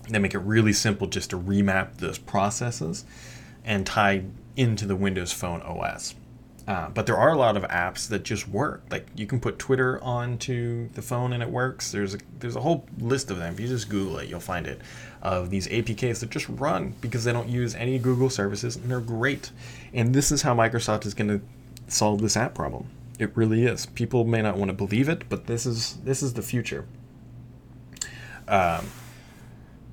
that 0.09 0.19
make 0.19 0.35
it 0.35 0.39
really 0.39 0.73
simple 0.73 1.07
just 1.07 1.31
to 1.31 1.39
remap 1.39 1.97
those 1.97 2.19
processes 2.19 3.05
and 3.63 3.87
tie 3.87 4.23
into 4.55 4.85
the 4.85 4.95
Windows 4.95 5.33
Phone 5.33 5.61
OS. 5.63 6.13
Uh, 6.67 6.89
but 6.89 7.05
there 7.05 7.17
are 7.17 7.31
a 7.31 7.37
lot 7.37 7.55
of 7.55 7.63
apps 7.63 8.07
that 8.09 8.23
just 8.23 8.47
work. 8.47 8.83
Like 8.89 9.05
you 9.15 9.27
can 9.27 9.39
put 9.39 9.59
Twitter 9.59 10.01
onto 10.03 10.89
the 10.89 11.01
phone 11.01 11.31
and 11.33 11.43
it 11.43 11.49
works. 11.49 11.91
There's 11.91 12.15
a 12.15 12.17
there's 12.39 12.55
a 12.55 12.61
whole 12.61 12.85
list 12.97 13.29
of 13.29 13.37
them. 13.37 13.53
If 13.53 13.59
you 13.59 13.67
just 13.67 13.87
Google 13.87 14.17
it, 14.17 14.29
you'll 14.29 14.39
find 14.39 14.65
it. 14.65 14.81
Of 15.21 15.49
these 15.49 15.67
APKs 15.67 16.19
that 16.19 16.29
just 16.29 16.47
run 16.49 16.95
because 17.01 17.23
they 17.23 17.33
don't 17.33 17.49
use 17.49 17.73
any 17.75 17.97
Google 17.99 18.29
services 18.29 18.75
and 18.75 18.89
they're 18.89 18.99
great. 18.99 19.51
And 19.93 20.13
this 20.13 20.31
is 20.31 20.43
how 20.43 20.55
Microsoft 20.55 21.05
is 21.05 21.13
going 21.13 21.29
to 21.29 21.41
solve 21.87 22.21
this 22.21 22.37
app 22.37 22.53
problem. 22.53 22.87
It 23.17 23.31
really 23.35 23.65
is. 23.65 23.85
People 23.87 24.23
may 24.25 24.41
not 24.41 24.57
want 24.57 24.69
to 24.69 24.73
believe 24.73 25.07
it, 25.07 25.29
but 25.29 25.45
this 25.45 25.65
is 25.67 25.97
this 26.03 26.23
is 26.23 26.33
the 26.33 26.41
future. 26.41 26.85
Um, 28.47 28.87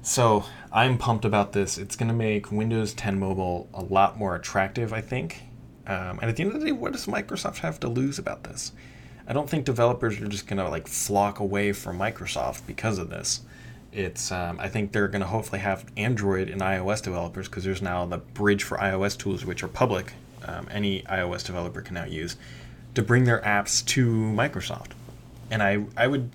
so 0.02 0.44
I'm 0.72 0.96
pumped 0.96 1.24
about 1.26 1.52
this. 1.52 1.76
It's 1.76 1.96
going 1.96 2.08
to 2.08 2.14
make 2.14 2.50
Windows 2.50 2.94
10 2.94 3.18
Mobile 3.18 3.68
a 3.74 3.82
lot 3.82 4.18
more 4.18 4.34
attractive, 4.34 4.92
I 4.92 5.02
think 5.02 5.42
um, 5.86 6.18
and 6.20 6.24
at 6.24 6.36
the 6.36 6.44
end 6.44 6.54
of 6.54 6.60
the 6.60 6.66
day, 6.66 6.72
what 6.72 6.92
does 6.92 7.06
Microsoft 7.06 7.58
have 7.58 7.80
to 7.80 7.88
lose 7.88 8.18
about 8.18 8.44
this? 8.44 8.72
I 9.26 9.32
don't 9.32 9.48
think 9.48 9.64
developers 9.64 10.20
are 10.20 10.26
just 10.26 10.46
gonna 10.46 10.68
like 10.68 10.86
flock 10.86 11.40
away 11.40 11.72
from 11.72 11.98
Microsoft 11.98 12.66
because 12.66 12.98
of 12.98 13.10
this. 13.10 13.42
It's 13.92 14.32
um, 14.32 14.58
I 14.60 14.68
think 14.68 14.92
they're 14.92 15.08
gonna 15.08 15.26
hopefully 15.26 15.60
have 15.60 15.84
Android 15.96 16.48
and 16.48 16.60
iOS 16.60 17.02
developers 17.02 17.48
because 17.48 17.64
there's 17.64 17.82
now 17.82 18.04
the 18.06 18.18
bridge 18.18 18.62
for 18.62 18.78
iOS 18.78 19.16
tools 19.16 19.44
which 19.44 19.62
are 19.62 19.68
public. 19.68 20.12
Um, 20.44 20.66
any 20.70 21.02
iOS 21.02 21.44
developer 21.44 21.82
can 21.82 21.94
now 21.94 22.04
use 22.04 22.36
to 22.94 23.02
bring 23.02 23.24
their 23.24 23.40
apps 23.42 23.84
to 23.86 24.06
Microsoft. 24.06 24.92
And 25.50 25.62
I 25.62 25.84
I 25.96 26.06
would 26.06 26.30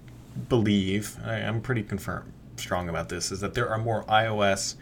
believe 0.49 1.17
I, 1.25 1.35
I'm 1.35 1.61
pretty 1.61 1.83
confirmed 1.83 2.31
strong 2.59 2.89
about 2.89 3.09
this 3.09 3.31
is 3.31 3.39
that 3.41 3.53
there 3.53 3.69
are 3.69 3.77
more 3.77 4.03
iOS 4.05 4.75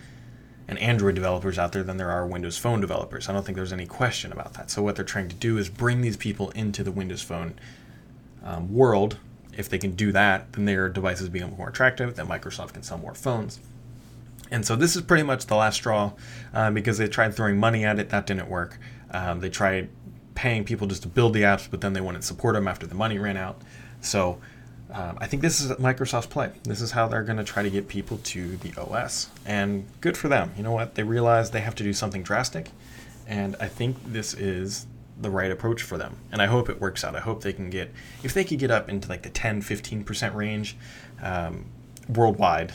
and 0.67 0.79
Android 0.79 1.15
developers 1.15 1.60
out 1.60 1.72
there 1.72 1.84
than 1.84 1.98
there 1.98 2.12
are 2.12 2.25
Windows 2.25 2.57
Phone 2.57 2.81
developers. 2.81 3.29
I 3.29 3.34
don't 3.34 3.45
think 3.45 3.55
there's 3.55 3.74
any 3.74 3.86
question 3.86 4.31
about 4.31 4.53
that. 4.55 4.72
So 4.72 4.81
what 4.81 4.95
they're 4.95 5.05
trying 5.05 5.29
to 5.29 5.36
do 5.36 5.57
is 5.57 5.69
bring 5.69 6.01
these 6.01 6.17
people 6.17 6.50
into 6.51 6.84
the 6.84 6.91
Windows 6.91 7.22
Phone 7.22 7.53
um, 8.43 8.74
world. 8.74 9.17
If 9.55 9.69
they 9.69 9.77
can 9.77 9.91
do 9.91 10.12
that, 10.12 10.53
then 10.53 10.65
their 10.65 10.89
devices 10.89 11.29
become 11.29 11.55
more 11.55 11.69
attractive. 11.69 12.15
Then 12.15 12.27
Microsoft 12.27 12.74
can 12.74 12.84
sell 12.84 12.98
more 12.98 13.13
phones. 13.13 13.60
And 14.51 14.65
so 14.65 14.75
this 14.75 14.95
is 14.95 15.01
pretty 15.01 15.24
much 15.24 15.45
the 15.45 15.55
last 15.55 15.75
straw 15.75 16.13
uh, 16.53 16.72
because 16.72 16.98
they 16.98 17.07
tried 17.07 17.34
throwing 17.34 17.57
money 17.57 17.86
at 17.86 18.00
it. 18.00 18.10
That 18.10 18.27
didn't 18.27 18.50
work. 18.50 18.79
Um, 19.12 19.39
they 19.39 19.50
tried 19.50 19.89
paying 20.36 20.65
people 20.65 20.88
just 20.88 21.03
to 21.03 21.07
build 21.07 21.34
the 21.34 21.43
apps, 21.43 21.67
but 21.69 21.81
then 21.81 21.93
they 21.93 22.01
wouldn't 22.01 22.24
support 22.24 22.55
them 22.55 22.67
after 22.67 22.86
the 22.86 22.95
money 22.95 23.17
ran 23.17 23.38
out. 23.38 23.62
So 24.01 24.39
um, 24.96 25.18
I 25.20 25.28
think 25.28 25.42
this 25.42 25.60
is 25.60 25.72
Microsoft's 25.72 26.28
play. 26.28 26.52
This 26.64 26.80
is 26.80 26.92
how 26.92 27.10
they're 27.10 27.24
going 27.24 27.38
to 27.38 27.44
try 27.44 27.62
to 27.62 27.70
get 27.70 27.90
people 27.90 28.18
to 28.20 28.56
the 28.58 28.74
OS. 28.80 29.30
And 29.46 29.86
good 30.00 30.16
for 30.16 30.30
them. 30.30 30.54
You 30.56 30.64
know 30.64 30.72
what? 30.72 30.96
They 30.96 31.04
realize 31.04 31.52
they 31.52 31.60
have 31.60 31.75
to 31.75 31.84
do 31.84 31.92
something 31.92 32.24
drastic. 32.24 32.70
And 33.28 33.58
I 33.60 33.68
think 33.68 33.98
this 34.06 34.34
is 34.34 34.88
the 35.20 35.30
right 35.30 35.52
approach 35.52 35.82
for 35.82 35.98
them. 35.98 36.16
And 36.32 36.42
I 36.42 36.46
hope 36.46 36.70
it 36.70 36.80
works 36.80 37.04
out. 37.04 37.14
I 37.14 37.20
hope 37.20 37.44
they 37.44 37.52
can 37.52 37.70
get, 37.70 37.92
if 38.24 38.34
they 38.34 38.46
could 38.46 38.58
get 38.58 38.72
up 38.72 38.88
into 38.88 39.10
like 39.10 39.24
the 39.24 39.30
10, 39.30 39.62
15% 39.62 40.34
range 40.34 40.78
um, 41.22 41.66
worldwide, 42.08 42.72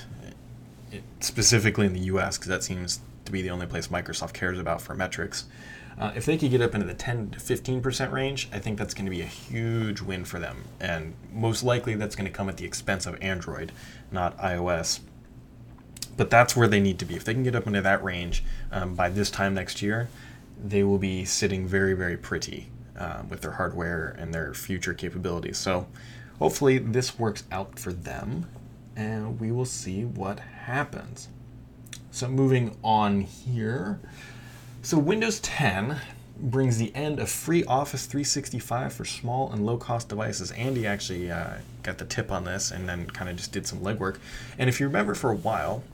it, 0.92 1.02
specifically 1.20 1.86
in 1.86 1.94
the 1.94 2.00
US, 2.00 2.36
because 2.36 2.48
that 2.48 2.62
seems 2.62 3.00
to 3.30 3.32
be 3.32 3.42
the 3.42 3.50
only 3.50 3.66
place 3.66 3.88
Microsoft 3.88 4.32
cares 4.32 4.58
about 4.58 4.82
for 4.82 4.94
metrics. 4.94 5.44
Uh, 5.98 6.12
if 6.16 6.24
they 6.24 6.38
could 6.38 6.50
get 6.50 6.60
up 6.60 6.74
into 6.74 6.86
the 6.86 6.94
10 6.94 7.30
to 7.30 7.38
15% 7.38 8.10
range, 8.10 8.48
I 8.52 8.58
think 8.58 8.78
that's 8.78 8.94
going 8.94 9.04
to 9.04 9.10
be 9.10 9.20
a 9.20 9.26
huge 9.26 10.00
win 10.00 10.24
for 10.24 10.38
them. 10.38 10.64
And 10.80 11.14
most 11.32 11.62
likely 11.62 11.94
that's 11.94 12.16
going 12.16 12.26
to 12.26 12.32
come 12.32 12.48
at 12.48 12.56
the 12.56 12.64
expense 12.64 13.06
of 13.06 13.20
Android, 13.22 13.72
not 14.10 14.36
iOS. 14.38 15.00
But 16.16 16.30
that's 16.30 16.56
where 16.56 16.68
they 16.68 16.80
need 16.80 16.98
to 17.00 17.04
be. 17.04 17.16
If 17.16 17.24
they 17.24 17.34
can 17.34 17.42
get 17.42 17.54
up 17.54 17.66
into 17.66 17.82
that 17.82 18.02
range 18.02 18.44
um, 18.72 18.94
by 18.94 19.08
this 19.10 19.30
time 19.30 19.54
next 19.54 19.82
year, 19.82 20.08
they 20.62 20.82
will 20.82 20.98
be 20.98 21.24
sitting 21.24 21.66
very, 21.66 21.94
very 21.94 22.16
pretty 22.16 22.68
uh, 22.98 23.22
with 23.28 23.42
their 23.42 23.52
hardware 23.52 24.14
and 24.18 24.32
their 24.32 24.54
future 24.54 24.94
capabilities. 24.94 25.58
So 25.58 25.86
hopefully 26.38 26.78
this 26.78 27.18
works 27.18 27.44
out 27.50 27.78
for 27.78 27.92
them, 27.92 28.46
and 28.96 29.40
we 29.40 29.52
will 29.52 29.64
see 29.64 30.04
what 30.04 30.40
happens. 30.40 31.28
So 32.10 32.28
moving 32.28 32.76
on 32.82 33.20
here. 33.20 34.00
So 34.82 34.98
Windows 34.98 35.40
10 35.40 35.96
brings 36.38 36.78
the 36.78 36.94
end 36.94 37.20
of 37.20 37.28
free 37.28 37.64
Office 37.64 38.06
365 38.06 38.92
for 38.92 39.04
small 39.04 39.52
and 39.52 39.64
low-cost 39.64 40.08
devices. 40.08 40.50
Andy 40.52 40.86
actually 40.86 41.30
uh, 41.30 41.58
got 41.82 41.98
the 41.98 42.04
tip 42.04 42.32
on 42.32 42.44
this 42.44 42.70
and 42.70 42.88
then 42.88 43.06
kind 43.06 43.30
of 43.30 43.36
just 43.36 43.52
did 43.52 43.66
some 43.66 43.80
legwork. 43.80 44.18
And 44.58 44.68
if 44.68 44.80
you 44.80 44.86
remember 44.86 45.14
for 45.14 45.30
a 45.30 45.36
while, 45.36 45.84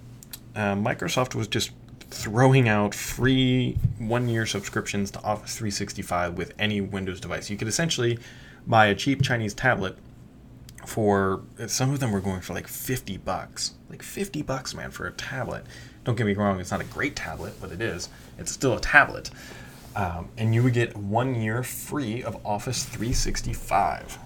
uh, 0.55 0.75
Microsoft 0.75 1.35
was 1.35 1.49
just 1.49 1.73
throwing 2.11 2.69
out 2.69 2.95
free 2.95 3.77
one-year 3.99 4.47
subscriptions 4.47 5.11
to 5.11 5.23
Office 5.23 5.57
365 5.57 6.39
with 6.39 6.55
any 6.59 6.81
Windows 6.81 7.21
device. 7.21 7.51
You 7.51 7.57
could 7.57 7.69
essentially 7.69 8.19
buy 8.67 8.87
a 8.87 8.95
cheap 8.95 9.23
Chinese 9.23 9.53
tablet 9.53 9.99
for 10.87 11.43
some 11.67 11.93
of 11.93 11.99
them 11.99 12.13
were 12.13 12.21
going 12.21 12.41
for 12.41 12.55
like 12.55 12.69
50 12.69 13.17
bucks. 13.19 13.75
Like 13.91 14.03
50 14.03 14.43
bucks, 14.43 14.75
man, 14.75 14.93
for 14.93 15.07
a 15.07 15.13
tablet. 15.13 15.67
Don't 16.07 16.15
get 16.15 16.25
me 16.25 16.35
wrong, 16.35 16.61
it's 16.61 16.71
not 16.71 16.81
a 16.81 16.85
great 16.85 17.17
tablet, 17.17 17.55
but 17.61 17.73
it 17.73 17.81
is. 17.81 18.09
It's 18.39 18.53
still 18.53 18.75
a 18.75 18.81
tablet. 18.81 19.29
Um, 19.97 20.29
and 20.39 20.55
you 20.55 20.63
would 20.63 20.73
get 20.73 20.97
one 20.97 21.35
year 21.35 21.65
free 21.65 22.23
of 22.23 22.39
Office 22.47 22.85
365. 22.85 24.17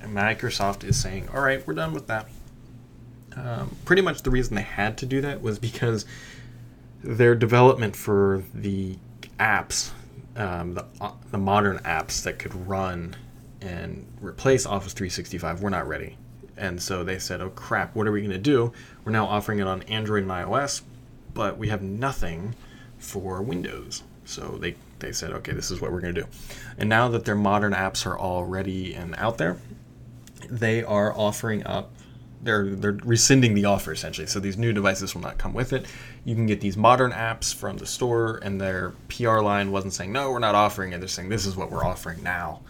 And 0.00 0.16
Microsoft 0.16 0.84
is 0.84 0.98
saying, 0.98 1.28
all 1.34 1.42
right, 1.42 1.64
we're 1.66 1.74
done 1.74 1.92
with 1.92 2.06
that. 2.06 2.28
Um, 3.36 3.76
pretty 3.84 4.00
much 4.00 4.22
the 4.22 4.30
reason 4.30 4.54
they 4.54 4.62
had 4.62 4.96
to 4.98 5.06
do 5.06 5.20
that 5.20 5.42
was 5.42 5.58
because 5.58 6.06
their 7.04 7.34
development 7.34 7.94
for 7.94 8.42
the 8.54 8.96
apps, 9.38 9.90
um, 10.34 10.72
the, 10.72 10.86
uh, 10.98 11.12
the 11.30 11.36
modern 11.36 11.76
apps 11.80 12.22
that 12.22 12.38
could 12.38 12.54
run 12.66 13.16
and 13.60 14.06
replace 14.22 14.64
Office 14.64 14.94
365 14.94 15.60
were 15.60 15.68
not 15.68 15.86
ready. 15.86 16.16
And 16.56 16.80
so 16.80 17.04
they 17.04 17.18
said, 17.18 17.42
oh 17.42 17.50
crap, 17.50 17.94
what 17.94 18.06
are 18.06 18.12
we 18.12 18.22
going 18.22 18.32
to 18.32 18.38
do? 18.38 18.72
We're 19.04 19.12
now 19.12 19.26
offering 19.26 19.58
it 19.58 19.66
on 19.66 19.82
Android 19.82 20.22
and 20.22 20.32
iOS, 20.32 20.80
but 21.38 21.56
we 21.56 21.68
have 21.68 21.82
nothing 21.82 22.52
for 22.98 23.40
Windows. 23.42 24.02
So 24.24 24.58
they, 24.60 24.74
they 24.98 25.12
said, 25.12 25.30
okay, 25.34 25.52
this 25.52 25.70
is 25.70 25.80
what 25.80 25.92
we're 25.92 26.00
going 26.00 26.16
to 26.16 26.22
do. 26.22 26.26
And 26.78 26.88
now 26.88 27.08
that 27.10 27.24
their 27.24 27.36
modern 27.36 27.72
apps 27.74 28.04
are 28.06 28.18
all 28.18 28.44
ready 28.44 28.92
and 28.92 29.14
out 29.14 29.38
there, 29.38 29.56
they 30.50 30.82
are 30.82 31.16
offering 31.16 31.64
up 31.64 31.92
they're 32.42 32.74
they're 32.74 32.98
rescinding 33.04 33.54
the 33.54 33.66
offer 33.66 33.92
essentially. 33.92 34.26
So 34.26 34.40
these 34.40 34.56
new 34.56 34.72
devices 34.72 35.14
will 35.14 35.22
not 35.22 35.38
come 35.38 35.54
with 35.54 35.72
it. 35.72 35.86
You 36.24 36.34
can 36.34 36.46
get 36.46 36.60
these 36.60 36.76
modern 36.76 37.12
apps 37.12 37.52
from 37.54 37.78
the 37.78 37.86
store, 37.86 38.38
and 38.42 38.60
their 38.60 38.94
PR 39.08 39.40
line 39.40 39.72
wasn't 39.72 39.94
saying 39.94 40.12
no, 40.12 40.30
we're 40.30 40.38
not 40.38 40.54
offering 40.54 40.92
it. 40.92 40.98
They're 40.98 41.08
saying 41.08 41.28
this 41.30 41.46
is 41.46 41.56
what 41.56 41.70
we're 41.70 41.84
offering 41.84 42.22
now, 42.22 42.60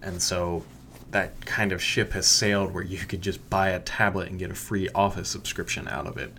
and 0.00 0.22
so 0.22 0.64
that 1.10 1.44
kind 1.44 1.72
of 1.72 1.82
ship 1.82 2.12
has 2.12 2.26
sailed 2.26 2.72
where 2.72 2.82
you 2.84 2.96
could 2.96 3.20
just 3.20 3.50
buy 3.50 3.70
a 3.70 3.80
tablet 3.80 4.30
and 4.30 4.38
get 4.38 4.50
a 4.50 4.54
free 4.54 4.88
Office 4.94 5.28
subscription 5.28 5.86
out 5.86 6.06
of 6.06 6.16
it. 6.16 6.32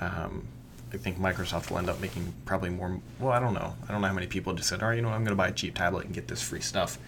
Um, 0.00 0.48
I 0.92 0.96
think 0.98 1.18
Microsoft 1.18 1.70
will 1.70 1.78
end 1.78 1.90
up 1.90 2.00
making 2.00 2.32
probably 2.44 2.70
more. 2.70 3.00
Well, 3.18 3.32
I 3.32 3.40
don't 3.40 3.54
know. 3.54 3.74
I 3.88 3.92
don't 3.92 4.00
know 4.00 4.08
how 4.08 4.14
many 4.14 4.26
people 4.26 4.54
just 4.54 4.68
said, 4.68 4.82
"All 4.82 4.88
right, 4.88 4.96
you 4.96 5.02
know, 5.02 5.08
I'm 5.08 5.24
going 5.24 5.30
to 5.30 5.36
buy 5.36 5.48
a 5.48 5.52
cheap 5.52 5.74
tablet 5.74 6.06
and 6.06 6.14
get 6.14 6.28
this 6.28 6.42
free 6.42 6.60
stuff." 6.60 6.98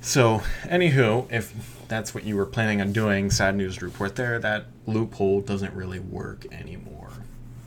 So, 0.00 0.42
anywho, 0.64 1.30
if 1.30 1.54
that's 1.86 2.12
what 2.12 2.24
you 2.24 2.36
were 2.36 2.44
planning 2.44 2.80
on 2.80 2.92
doing, 2.92 3.30
sad 3.30 3.54
news 3.54 3.76
to 3.76 3.84
report 3.84 4.16
there, 4.16 4.40
that 4.40 4.66
loophole 4.84 5.40
doesn't 5.40 5.72
really 5.74 6.00
work 6.00 6.44
anymore. 6.50 7.10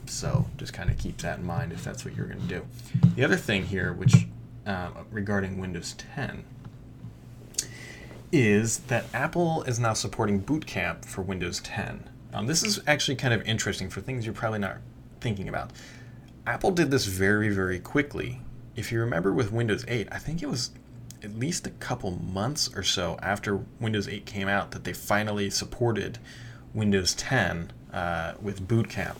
So, 0.04 0.46
just 0.58 0.74
kind 0.74 0.90
of 0.90 0.98
keep 0.98 1.16
that 1.18 1.38
in 1.38 1.46
mind 1.46 1.72
if 1.72 1.82
that's 1.82 2.04
what 2.04 2.14
you're 2.14 2.26
going 2.26 2.40
to 2.40 2.46
do. 2.46 2.66
The 3.14 3.24
other 3.24 3.36
thing 3.36 3.64
here, 3.64 3.90
which 3.90 4.26
uh, 4.66 4.90
regarding 5.10 5.58
Windows 5.58 5.94
10, 5.94 6.44
is 8.30 8.80
that 8.80 9.06
Apple 9.14 9.62
is 9.62 9.78
now 9.78 9.94
supporting 9.94 10.40
Boot 10.40 10.66
Camp 10.66 11.06
for 11.06 11.22
Windows 11.22 11.60
10. 11.60 12.10
Um, 12.34 12.46
this 12.46 12.62
is 12.62 12.80
actually 12.86 13.16
kind 13.16 13.32
of 13.32 13.40
interesting 13.48 13.88
for 13.88 14.02
things 14.02 14.26
you're 14.26 14.34
probably 14.34 14.58
not 14.58 14.76
thinking 15.26 15.48
about. 15.48 15.72
Apple 16.46 16.70
did 16.70 16.92
this 16.92 17.06
very, 17.06 17.48
very 17.48 17.80
quickly. 17.80 18.40
If 18.76 18.92
you 18.92 19.00
remember 19.00 19.32
with 19.32 19.50
Windows 19.50 19.84
8, 19.88 20.06
I 20.12 20.18
think 20.18 20.40
it 20.40 20.48
was 20.48 20.70
at 21.24 21.36
least 21.36 21.66
a 21.66 21.70
couple 21.70 22.12
months 22.12 22.70
or 22.76 22.84
so 22.84 23.18
after 23.20 23.56
Windows 23.80 24.06
8 24.06 24.24
came 24.24 24.46
out 24.46 24.70
that 24.70 24.84
they 24.84 24.92
finally 24.92 25.50
supported 25.50 26.18
Windows 26.72 27.12
10 27.14 27.72
uh, 27.92 28.34
with 28.40 28.68
Boot 28.68 28.88
Camp. 28.88 29.18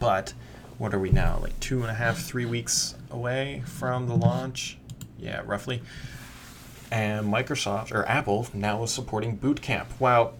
But 0.00 0.34
what 0.78 0.92
are 0.92 0.98
we 0.98 1.10
now? 1.10 1.38
Like 1.40 1.60
two 1.60 1.82
and 1.82 1.92
a 1.92 1.94
half, 1.94 2.18
three 2.18 2.44
weeks 2.44 2.96
away 3.08 3.62
from 3.66 4.08
the 4.08 4.16
launch? 4.16 4.78
Yeah, 5.16 5.42
roughly. 5.44 5.80
And 6.90 7.32
Microsoft 7.32 7.94
or 7.94 8.04
Apple 8.08 8.48
now 8.52 8.82
is 8.82 8.90
supporting 8.90 9.36
Boot 9.36 9.62
Camp. 9.62 9.88
Wow, 10.00 10.32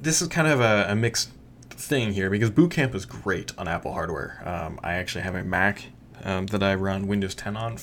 this 0.00 0.22
is 0.22 0.28
kind 0.28 0.48
of 0.48 0.62
a, 0.62 0.86
a 0.88 0.94
mixed 0.94 1.31
thing 1.82 2.12
here 2.12 2.30
because 2.30 2.50
Boot 2.50 2.70
Camp 2.70 2.94
is 2.94 3.04
great 3.04 3.52
on 3.58 3.68
Apple 3.68 3.92
hardware. 3.92 4.42
Um, 4.44 4.78
I 4.82 4.94
actually 4.94 5.22
have 5.22 5.34
a 5.34 5.42
Mac 5.42 5.86
um, 6.24 6.46
that 6.46 6.62
I 6.62 6.74
run 6.74 7.06
Windows 7.06 7.34
10 7.34 7.56
on 7.56 7.78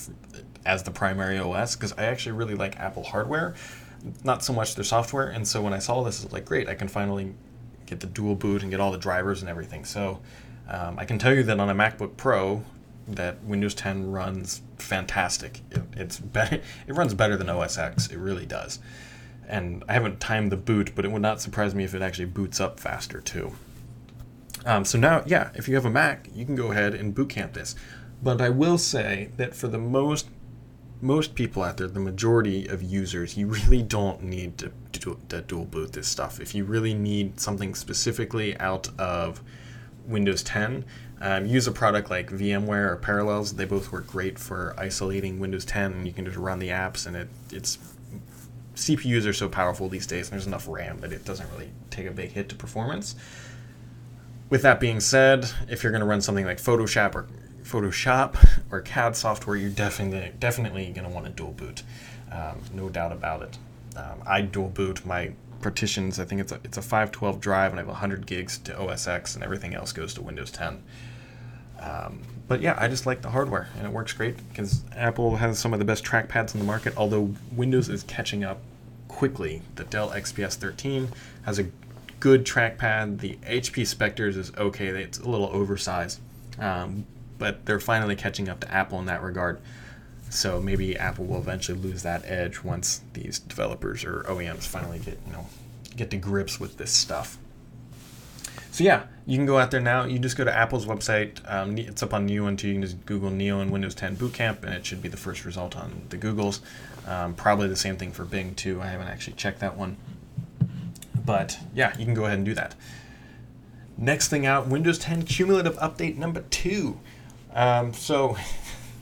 as 0.66 0.84
the 0.84 0.92
primary 0.92 1.38
OS 1.38 1.76
because 1.76 1.94
I 1.94 2.06
actually 2.06 2.34
really 2.34 2.56
like 2.56 2.80
Apple 2.80 3.04
hardware, 3.04 3.56
not 4.24 4.44
so 4.44 4.54
much 4.54 4.76
their 4.76 4.84
software. 4.84 5.28
And 5.28 5.48
so 5.48 5.62
when 5.62 5.74
I 5.74 5.80
saw 5.80 6.04
this, 6.04 6.24
it's 6.24 6.34
like, 6.34 6.46
great, 6.46 6.68
I 6.68 6.76
can 6.76 6.88
finally 6.88 7.34
get 7.86 8.00
the 8.00 8.08
dual 8.08 8.36
boot 8.36 8.62
and 8.62 8.72
get 8.72 8.80
all 8.80 8.92
the 8.92 8.98
drivers 8.98 9.42
and 9.42 9.50
everything. 9.50 9.86
So 9.86 10.22
um, 10.68 10.98
I 11.00 11.06
can 11.06 11.18
tell 11.20 11.34
you 11.34 11.44
that 11.44 11.60
on 11.60 11.70
a 11.70 11.76
MacBook 11.76 12.18
Pro, 12.18 12.64
that 13.08 13.44
Windows 13.44 13.74
10 13.74 14.12
runs 14.12 14.62
fantastic. 14.78 15.62
It, 15.72 15.82
it's 15.98 16.20
better. 16.20 16.62
It 16.88 16.94
runs 16.94 17.14
better 17.14 17.36
than 17.36 17.50
OS 17.50 17.78
X. 17.78 18.08
It 18.08 18.18
really 18.18 18.46
does. 18.46 18.80
And 19.48 19.84
I 19.90 19.94
haven't 19.94 20.20
timed 20.20 20.52
the 20.52 20.58
boot, 20.58 20.92
but 20.96 21.06
it 21.06 21.12
would 21.12 21.24
not 21.24 21.42
surprise 21.42 21.74
me 21.74 21.84
if 21.84 21.96
it 21.96 22.04
actually 22.04 22.26
boots 22.26 22.60
up 22.60 22.80
faster 22.80 23.20
too. 23.20 23.54
Um, 24.66 24.86
so 24.86 24.98
now, 24.98 25.24
yeah, 25.26 25.50
if 25.56 25.68
you 25.68 25.76
have 25.76 25.86
a 25.86 25.90
Mac, 25.90 26.30
you 26.34 26.46
can 26.46 26.56
go 26.56 26.72
ahead 26.72 26.94
and 26.94 27.14
boot 27.16 27.30
camp 27.30 27.54
this. 27.54 27.76
But 28.22 28.42
I 28.42 28.50
will 28.50 28.78
say 28.78 29.30
that 29.38 29.56
for 29.56 29.68
the 29.68 29.78
most 29.78 30.28
most 31.02 31.34
people 31.34 31.64
out 31.64 31.78
there, 31.78 31.88
the 31.88 32.00
majority 32.00 32.68
of 32.68 32.84
users, 32.84 33.38
you 33.38 33.48
really 33.48 33.82
don't 33.82 34.22
need 34.22 34.58
to, 34.58 34.72
to, 34.92 35.18
to, 35.30 35.42
dual 35.42 35.66
boot 35.66 35.94
this 35.94 36.08
stuff. 36.08 36.40
If 36.40 36.54
you 36.54 36.66
really 36.66 36.94
need 36.94 37.40
something 37.40 37.74
specifically 37.74 38.58
out 38.60 38.90
of 39.00 39.42
Windows 40.06 40.44
10, 40.44 40.84
um, 41.22 41.46
use 41.46 41.68
a 41.68 41.72
product 41.72 42.10
like 42.10 42.30
VMware 42.30 42.92
or 42.92 42.96
Parallels. 42.98 43.54
They 43.54 43.66
both 43.66 43.92
work 43.92 44.08
great 44.08 44.40
for 44.40 44.74
isolating 44.78 45.40
Windows 45.40 45.66
10, 45.66 45.94
and 45.94 46.08
you 46.08 46.14
can 46.14 46.26
just 46.26 46.38
run 46.38 46.60
the 46.60 46.70
apps, 46.70 47.06
and 47.06 47.16
it, 47.16 47.30
it's 47.52 47.78
CPUs 48.76 49.28
are 49.28 49.34
so 49.34 49.50
powerful 49.50 49.90
these 49.90 50.08
days, 50.08 50.28
and 50.28 50.34
there's 50.34 50.48
enough 50.48 50.68
RAM 50.68 51.00
that 51.02 51.12
it 51.12 51.26
doesn't 51.26 51.50
really 51.52 51.72
take 51.90 52.08
a 52.08 52.12
big 52.12 52.32
hit 52.32 52.50
to 52.50 52.56
performance. 52.56 53.16
With 54.50 54.64
that 54.64 54.80
being 54.80 55.00
said, 55.00 55.52
if 55.70 55.84
you're 55.84 55.92
going 55.92 56.02
to 56.02 56.08
run 56.08 56.22
something 56.22 56.46
like 56.46 56.58
Photoshop 56.58 57.16
or 57.16 57.28
Photoshop 57.64 58.64
or 58.72 58.82
CAD 58.82 59.16
software, 59.16 59.56
you're 59.56 59.70
definitely 59.70 60.32
definitely 60.40 60.92
going 60.92 61.08
to 61.08 61.14
want 61.14 61.26
to 61.28 61.32
dual 61.32 61.52
boot. 61.52 61.84
Um, 62.32 62.62
no 62.74 62.90
doubt 62.90 63.12
about 63.12 63.44
it. 63.44 63.58
Um, 63.96 64.24
I 64.26 64.42
dual 64.42 64.70
boot 64.70 65.06
my 65.06 65.34
partitions. 65.62 66.20
I 66.20 66.26
think 66.26 66.42
it's 66.42 66.52
a 66.52 66.60
it's 66.64 66.78
a 66.78 66.82
512 66.82 67.40
drive, 67.40 67.72
and 67.72 67.80
I 67.80 67.82
have 67.82 67.88
100 67.88 68.26
gigs 68.26 68.58
to 68.60 68.80
OS 68.80 69.08
X, 69.08 69.36
and 69.36 69.44
everything 69.44 69.76
else 69.76 69.92
goes 69.92 70.14
to 70.16 70.22
Windows 70.22 70.52
10. 70.52 70.82
Um, 71.80 72.22
but 72.48 72.62
yeah, 72.62 72.76
I 72.80 72.88
just 72.88 73.06
like 73.06 73.22
the 73.22 73.30
hardware, 73.30 73.70
and 73.78 73.86
it 73.86 73.94
works 73.94 74.14
great 74.14 74.36
because 74.50 74.84
Apple 74.96 75.36
has 75.38 75.60
some 75.60 75.74
of 75.74 75.80
the 75.80 75.86
best 75.86 76.04
trackpads 76.04 76.56
in 76.56 76.60
the 76.60 76.66
market. 76.66 76.94
Although 76.98 77.36
Windows 77.52 77.88
is 77.88 78.04
catching 78.04 78.44
up 78.44 78.60
quickly. 79.08 79.62
The 79.76 79.84
Dell 79.84 80.10
XPS 80.10 80.56
13 80.56 81.10
has 81.44 81.60
a 81.60 81.66
good 82.20 82.46
trackpad. 82.46 83.20
The 83.20 83.38
HP 83.48 83.86
Spectres 83.88 84.38
is 84.38 84.52
okay. 84.58 84.88
It's 84.88 85.20
a 85.20 85.30
little 85.30 85.48
oversized. 85.48 86.20
Um, 86.60 87.06
but 87.38 87.66
they're 87.66 87.80
finally 87.80 88.16
catching 88.16 88.50
up 88.50 88.60
to 88.60 88.72
Apple 88.72 89.00
in 89.00 89.06
that 89.06 89.24
regard. 89.24 89.60
So 90.30 90.62
maybe 90.62 90.96
Apple 90.96 91.26
will 91.26 91.40
eventually 91.40 91.80
lose 91.80 92.04
that 92.04 92.24
edge 92.26 92.64
once 92.64 93.02
these 93.14 93.40
developers 93.40 94.04
or 94.04 94.24
OEMs 94.28 94.64
finally 94.68 95.00
get 95.00 95.18
you 95.26 95.34
know 95.34 95.48
get 95.96 96.12
to 96.12 96.18
grips 96.18 96.60
with 96.60 96.78
this 96.78 96.92
stuff. 96.92 97.40
So 98.72 98.84
yeah, 98.84 99.04
you 99.26 99.36
can 99.36 99.48
go 99.48 99.58
out 99.58 99.72
there 99.72 99.82
now. 99.82 100.06
You 100.06 100.20
just 100.20 100.38
go 100.38 100.44
to 100.44 100.56
Apple's 100.56 100.86
website. 100.86 101.40
Um, 101.52 101.78
it's 101.78 102.04
up 102.04 102.14
on 102.14 102.28
Neowin 102.28 102.62
You 102.62 102.74
can 102.74 102.82
just 102.84 103.04
Google 103.06 103.32
Neo 103.32 103.60
and 103.62 103.72
Windows 103.72 103.96
10 103.96 104.16
Bootcamp, 104.18 104.64
and 104.64 104.74
it 104.74 104.86
should 104.86 105.02
be 105.02 105.10
the 105.10 105.18
first 105.18 105.44
result 105.44 105.76
on 105.76 106.04
the 106.10 106.18
Googles. 106.18 106.60
Um, 107.08 107.34
probably 107.34 107.68
the 107.68 107.76
same 107.76 107.98
thing 107.98 108.12
for 108.12 108.26
Bing 108.26 108.54
too. 108.54 108.80
I 108.80 108.86
haven't 108.86 109.08
actually 109.08 109.34
checked 109.34 109.60
that 109.62 109.76
one, 109.76 109.98
but 111.26 111.58
yeah, 111.74 111.98
you 111.98 112.06
can 112.06 112.14
go 112.14 112.26
ahead 112.26 112.38
and 112.38 112.46
do 112.46 112.54
that. 112.56 112.76
Next 113.98 114.30
thing 114.30 114.46
out, 114.46 114.68
Windows 114.68 114.98
10 115.00 115.24
cumulative 115.24 115.78
update 115.78 116.18
number 116.18 116.42
two. 116.50 117.00
Um, 117.54 117.94
so 117.94 118.38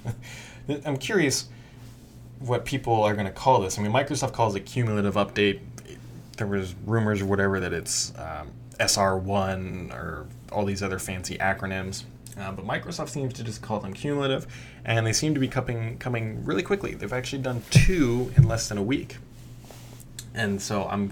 I'm 0.86 0.98
curious 0.98 1.48
what 2.40 2.66
people 2.66 3.04
are 3.04 3.14
going 3.14 3.26
to 3.26 3.32
call 3.32 3.62
this. 3.62 3.78
I 3.78 3.82
mean, 3.82 3.92
Microsoft 3.92 4.34
calls 4.34 4.56
it 4.56 4.62
cumulative 4.62 5.16
update. 5.16 5.60
There 6.38 6.48
was 6.48 6.76
rumors 6.86 7.22
or 7.22 7.26
whatever 7.26 7.60
that 7.60 7.74
it's 7.74 8.14
um, 8.18 8.52
SR1 8.80 9.94
or 9.94 10.28
all 10.52 10.66
these 10.66 10.84
other 10.84 11.00
fancy 11.00 11.38
acronyms. 11.38 12.04
Uh, 12.40 12.52
but 12.52 12.66
Microsoft 12.66 13.10
seems 13.10 13.34
to 13.34 13.44
just 13.44 13.62
call 13.62 13.80
them 13.80 13.94
cumulative, 13.94 14.46
and 14.86 15.06
they 15.08 15.14
seem 15.14 15.34
to 15.34 15.40
be 15.40 15.48
coming 15.48 15.98
coming 15.98 16.44
really 16.46 16.62
quickly. 16.62 16.94
They've 16.94 17.12
actually 17.12 17.42
done 17.42 17.64
two 17.72 18.32
in 18.38 18.44
less 18.44 18.70
than 18.70 18.78
a 18.78 18.84
week, 18.84 19.18
and 20.36 20.62
so 20.62 20.86
I'm 20.86 21.12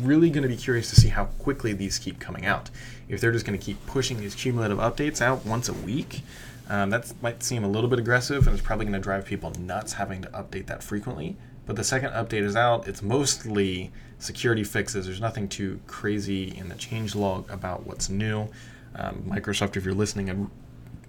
really 0.00 0.30
going 0.30 0.42
to 0.42 0.48
be 0.48 0.56
curious 0.56 0.90
to 0.90 0.96
see 0.96 1.08
how 1.08 1.26
quickly 1.26 1.72
these 1.72 1.98
keep 1.98 2.18
coming 2.18 2.46
out. 2.46 2.70
If 3.08 3.20
they're 3.20 3.32
just 3.32 3.44
going 3.44 3.58
to 3.58 3.64
keep 3.64 3.84
pushing 3.86 4.20
these 4.20 4.34
cumulative 4.34 4.78
updates 4.78 5.20
out 5.20 5.44
once 5.44 5.68
a 5.68 5.72
week, 5.72 6.22
um, 6.68 6.90
that 6.90 7.12
might 7.20 7.42
seem 7.42 7.64
a 7.64 7.68
little 7.68 7.90
bit 7.90 7.98
aggressive 7.98 8.46
and 8.46 8.56
it's 8.56 8.64
probably 8.64 8.86
going 8.86 8.94
to 8.94 9.00
drive 9.00 9.24
people 9.24 9.52
nuts 9.58 9.94
having 9.94 10.22
to 10.22 10.28
update 10.28 10.66
that 10.66 10.82
frequently. 10.82 11.36
But 11.66 11.76
the 11.76 11.84
second 11.84 12.10
update 12.10 12.42
is 12.42 12.56
out, 12.56 12.88
it's 12.88 13.02
mostly 13.02 13.92
security 14.18 14.64
fixes. 14.64 15.06
There's 15.06 15.20
nothing 15.20 15.48
too 15.48 15.80
crazy 15.86 16.56
in 16.56 16.68
the 16.68 16.74
change 16.74 17.14
log 17.14 17.50
about 17.50 17.86
what's 17.86 18.08
new. 18.08 18.48
Um, 18.94 19.22
Microsoft, 19.28 19.76
if 19.76 19.84
you're 19.84 19.94
listening, 19.94 20.30
I 20.30 20.36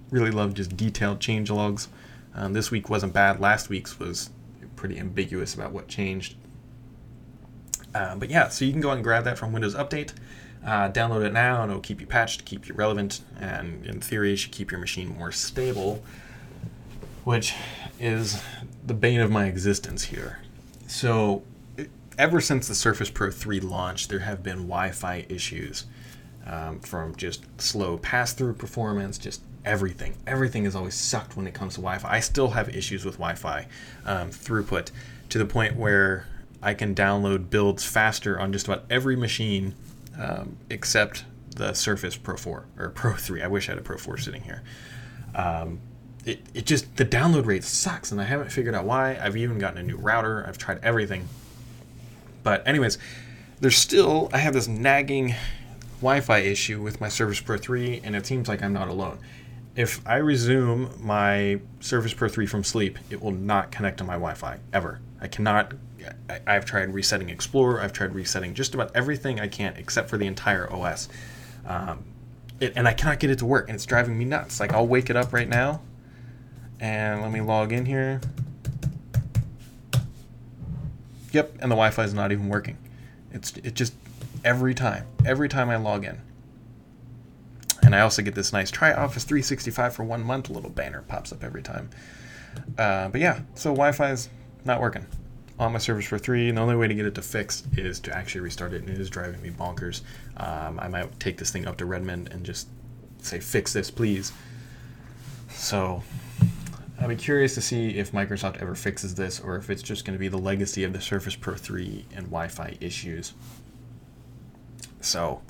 really 0.10 0.32
love 0.32 0.54
just 0.54 0.76
detailed 0.78 1.20
change 1.20 1.50
logs. 1.50 1.88
Um, 2.36 2.54
this 2.54 2.72
week 2.72 2.90
wasn't 2.90 3.14
bad. 3.14 3.40
Last 3.40 3.70
week's 3.70 4.00
was 4.00 4.30
pretty 4.76 5.00
ambiguous 5.00 5.54
about 5.54 5.72
what 5.72 5.88
changed. 5.88 6.36
Uh, 7.94 8.16
but 8.16 8.30
yeah, 8.30 8.50
so 8.50 8.66
you 8.66 8.72
can 8.72 8.82
go 8.82 8.92
and 8.92 9.04
grab 9.04 9.24
that 9.26 9.38
from 9.38 9.54
Windows 9.54 9.76
Update. 9.76 10.14
Uh, 10.66 10.90
download 10.90 11.26
it 11.26 11.34
now, 11.34 11.62
and 11.62 11.72
it'll 11.72 11.82
keep 11.82 12.00
you 12.00 12.08
patched, 12.08 12.46
keep 12.46 12.68
you 12.68 12.74
relevant, 12.74 13.22
and 13.40 13.86
in 13.86 14.00
theory, 14.00 14.36
should 14.36 14.52
keep 14.52 14.72
your 14.72 14.80
machine 14.80 15.10
more 15.18 15.32
stable, 15.32 16.02
which 17.26 17.54
is 18.00 18.42
the 18.86 18.94
bane 18.94 19.20
of 19.20 19.30
my 19.30 19.46
existence 19.46 20.04
here. 20.06 20.40
So, 20.88 21.44
ever 22.18 22.40
since 22.40 22.68
the 22.68 22.76
Surface 22.76 23.10
Pro 23.10 23.30
3 23.30 23.60
launched, 23.60 24.10
there 24.10 24.20
have 24.20 24.42
been 24.42 24.68
Wi 24.68 24.92
Fi 24.92 25.26
issues 25.28 25.86
um, 26.46 26.80
from 26.80 27.16
just 27.16 27.44
slow 27.62 27.98
pass 27.98 28.34
through 28.34 28.54
performance, 28.54 29.18
just 29.18 29.42
everything. 29.66 30.16
Everything 30.28 30.66
is 30.66 30.76
always 30.76 30.96
sucked 30.96 31.36
when 31.36 31.48
it 31.48 31.54
comes 31.54 31.76
to 31.76 31.82
Wi 31.82 31.98
Fi. 31.98 32.10
I 32.10 32.20
still 32.22 32.52
have 32.52 32.70
issues 32.70 33.04
with 33.04 33.16
Wi 33.16 33.36
Fi 33.36 33.68
um, 34.06 34.30
throughput 34.30 34.92
to 35.30 35.38
the 35.38 35.46
point 35.46 35.76
where 35.76 36.28
I 36.64 36.74
can 36.74 36.96
download 36.96 37.50
builds 37.50 37.84
faster 37.84 38.40
on 38.40 38.54
just 38.54 38.68
about 38.68 38.86
every 38.90 39.16
machine 39.16 39.76
um, 40.20 40.58
except 40.70 41.26
the 41.56 41.74
Surface 41.74 42.16
Pro 42.16 42.38
4 42.38 42.66
or 42.78 42.90
Pro 42.90 43.14
3. 43.14 43.42
I 43.42 43.48
wish 43.48 43.70
I 43.70 43.74
had 43.74 43.80
a 43.80 43.84
Pro 43.84 43.98
4 43.98 44.18
sitting 44.18 44.42
here. 44.44 44.64
Um, 45.36 45.80
it, 46.26 46.42
it 46.54 46.66
just 46.66 46.96
the 46.96 47.06
download 47.06 47.46
rate 47.46 47.64
sucks 47.64 48.12
and 48.12 48.22
i 48.22 48.24
haven't 48.24 48.52
figured 48.52 48.74
out 48.74 48.86
why 48.86 49.18
i've 49.22 49.36
even 49.36 49.60
gotten 49.60 49.78
a 49.78 49.84
new 49.84 49.98
router 49.98 50.46
i've 50.48 50.58
tried 50.58 50.80
everything 50.84 51.28
but 52.44 52.66
anyways 52.68 52.98
there's 53.60 53.76
still 53.76 54.30
i 54.32 54.38
have 54.38 54.54
this 54.54 54.68
nagging 54.68 55.36
wi-fi 56.00 56.40
issue 56.40 56.82
with 56.82 57.02
my 57.02 57.10
surface 57.10 57.42
pro 57.42 57.58
3 57.58 58.02
and 58.04 58.16
it 58.16 58.26
seems 58.26 58.48
like 58.48 58.64
i'm 58.64 58.74
not 58.74 58.88
alone 58.88 59.20
if 59.76 60.06
i 60.08 60.18
resume 60.18 60.90
my 61.00 61.60
surface 61.80 62.14
pro 62.14 62.28
3 62.28 62.46
from 62.46 62.64
sleep 62.64 62.98
it 63.10 63.22
will 63.22 63.32
not 63.32 63.72
connect 63.72 63.98
to 63.98 64.04
my 64.04 64.14
wi-fi 64.14 64.58
ever 64.72 65.00
i 65.22 65.28
cannot 65.28 65.74
i've 66.46 66.66
tried 66.66 66.94
resetting 66.94 67.30
explorer 67.30 67.82
i've 67.82 67.94
tried 67.94 68.14
resetting 68.14 68.54
just 68.54 68.74
about 68.74 68.96
everything 68.96 69.40
i 69.40 69.48
can 69.48 69.74
except 69.78 70.10
for 70.10 70.18
the 70.18 70.28
entire 70.28 70.72
os 70.72 71.10
um, 71.66 72.04
it, 72.60 72.74
and 72.76 72.88
i 72.88 72.94
cannot 72.94 73.20
get 73.20 73.30
it 73.30 73.40
to 73.40 73.46
work 73.46 73.68
and 73.68 73.76
it's 73.76 73.86
driving 73.86 74.18
me 74.18 74.26
nuts 74.26 74.60
like 74.60 74.74
i'll 74.74 74.88
wake 74.88 75.10
it 75.10 75.16
up 75.16 75.34
right 75.34 75.50
now 75.50 75.82
and 76.84 77.22
let 77.22 77.32
me 77.32 77.40
log 77.40 77.72
in 77.72 77.86
here. 77.86 78.20
Yep, 81.32 81.54
and 81.54 81.72
the 81.72 81.76
Wi-Fi 81.76 82.04
is 82.04 82.14
not 82.14 82.34
even 82.34 82.50
working. 82.50 82.78
It's 83.32 83.56
it 83.58 83.74
just 83.74 83.94
every 84.44 84.74
time, 84.74 85.06
every 85.26 85.48
time 85.48 85.70
I 85.70 85.78
log 85.78 86.04
in. 86.04 86.20
And 87.94 88.00
I 88.00 88.02
also 88.06 88.24
get 88.24 88.34
this 88.34 88.52
nice 88.52 88.72
try 88.72 88.92
Office 88.92 89.24
365 89.24 89.94
for 89.94 90.04
one 90.04 90.24
month 90.24 90.50
little 90.50 90.72
banner 90.72 91.04
pops 91.04 91.32
up 91.32 91.44
every 91.44 91.62
time. 91.62 91.92
Uh, 92.76 93.08
but 93.10 93.22
yeah, 93.22 93.42
so 93.54 93.70
Wi-Fi 93.70 94.10
is 94.10 94.30
not 94.66 94.82
working 94.82 95.06
on 95.60 95.74
my 95.74 95.78
Surface 95.78 96.08
Pro 96.08 96.18
3, 96.18 96.50
and 96.50 96.58
the 96.58 96.62
only 96.64 96.76
way 96.76 96.88
to 96.88 96.96
get 96.96 97.06
it 97.06 97.14
to 97.14 97.22
fix 97.22 97.62
is 97.78 98.00
to 98.00 98.18
actually 98.18 98.42
restart 98.42 98.74
it, 98.74 98.82
and 98.82 98.90
it 98.90 99.00
is 99.00 99.12
driving 99.12 99.40
me 99.44 99.52
bonkers. 99.52 100.02
Um, 100.38 100.80
I 100.80 100.88
might 100.88 101.20
take 101.20 101.38
this 101.38 101.52
thing 101.52 101.68
up 101.68 101.78
to 101.78 101.86
Redmond 101.86 102.30
and 102.32 102.44
just 102.44 102.68
say, 103.20 103.40
fix 103.40 103.74
this, 103.74 103.92
please. 103.92 104.34
So 105.50 106.02
I'll 107.00 107.08
be 107.08 107.16
curious 107.16 107.54
to 107.54 107.62
see 107.62 108.00
if 108.00 108.12
Microsoft 108.12 108.60
ever 108.60 108.74
fixes 108.74 109.14
this 109.14 109.40
or 109.40 109.56
if 109.56 109.70
it's 109.70 109.84
just 109.84 110.04
going 110.04 110.16
to 110.16 110.20
be 110.20 110.30
the 110.30 110.40
legacy 110.40 110.84
of 110.84 110.94
the 110.94 111.02
Surface 111.02 111.36
Pro 111.36 111.54
3 111.54 112.08
and 112.16 112.26
Wi 112.26 112.48
Fi 112.48 112.76
issues. 112.82 113.36
So, 115.00 115.44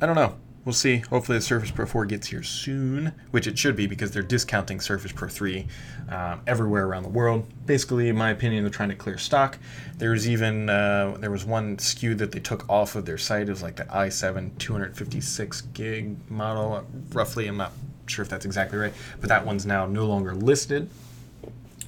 I 0.00 0.06
don't 0.06 0.16
know. 0.16 0.36
We'll 0.66 0.72
see. 0.72 0.96
Hopefully, 0.96 1.38
the 1.38 1.42
Surface 1.42 1.70
Pro 1.70 1.86
4 1.86 2.06
gets 2.06 2.26
here 2.26 2.42
soon, 2.42 3.12
which 3.30 3.46
it 3.46 3.56
should 3.56 3.76
be 3.76 3.86
because 3.86 4.10
they're 4.10 4.20
discounting 4.20 4.80
Surface 4.80 5.12
Pro 5.12 5.28
3 5.28 5.64
um, 6.08 6.40
everywhere 6.44 6.86
around 6.86 7.04
the 7.04 7.08
world. 7.08 7.46
Basically, 7.66 8.08
in 8.08 8.16
my 8.16 8.30
opinion, 8.30 8.64
they're 8.64 8.70
trying 8.72 8.88
to 8.88 8.96
clear 8.96 9.16
stock. 9.16 9.58
There 9.98 10.10
was 10.10 10.28
even 10.28 10.68
uh, 10.68 11.18
there 11.20 11.30
was 11.30 11.44
one 11.44 11.76
SKU 11.76 12.18
that 12.18 12.32
they 12.32 12.40
took 12.40 12.68
off 12.68 12.96
of 12.96 13.06
their 13.06 13.16
site. 13.16 13.42
It 13.46 13.52
was 13.52 13.62
like 13.62 13.76
the 13.76 13.84
i7 13.84 14.58
256 14.58 15.60
gig 15.72 16.16
model, 16.28 16.84
roughly. 17.12 17.46
I'm 17.46 17.58
not 17.58 17.70
sure 18.08 18.24
if 18.24 18.28
that's 18.28 18.44
exactly 18.44 18.76
right, 18.76 18.92
but 19.20 19.28
that 19.28 19.46
one's 19.46 19.66
now 19.66 19.86
no 19.86 20.04
longer 20.04 20.34
listed. 20.34 20.90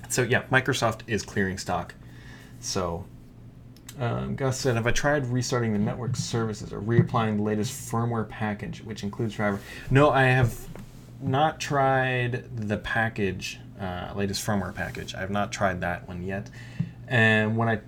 So 0.08 0.22
yeah, 0.22 0.44
Microsoft 0.52 1.00
is 1.08 1.24
clearing 1.24 1.58
stock. 1.58 1.96
So 2.60 3.06
um, 3.98 4.37
Gus 4.37 4.58
said, 4.58 4.76
have 4.76 4.87
I 4.87 4.92
tried 4.92 5.26
restarting 5.26 5.72
the 5.72 5.78
network 5.78 6.14
services 6.14 6.72
or 6.72 6.80
reapplying 6.80 7.37
the 7.37 7.42
latest 7.42 7.72
firmware 7.90 8.28
package, 8.28 8.82
which 8.84 9.02
includes 9.02 9.34
driver? 9.34 9.61
No, 9.90 10.11
I 10.11 10.24
have 10.24 10.56
not 11.20 11.58
tried 11.58 12.44
the 12.56 12.76
package, 12.76 13.58
uh, 13.80 14.12
latest 14.14 14.44
firmware 14.46 14.74
package. 14.74 15.14
I 15.14 15.20
have 15.20 15.30
not 15.30 15.50
tried 15.50 15.80
that 15.80 16.06
one 16.06 16.22
yet. 16.22 16.48
And 17.08 17.56
when 17.56 17.68
I 17.68 17.80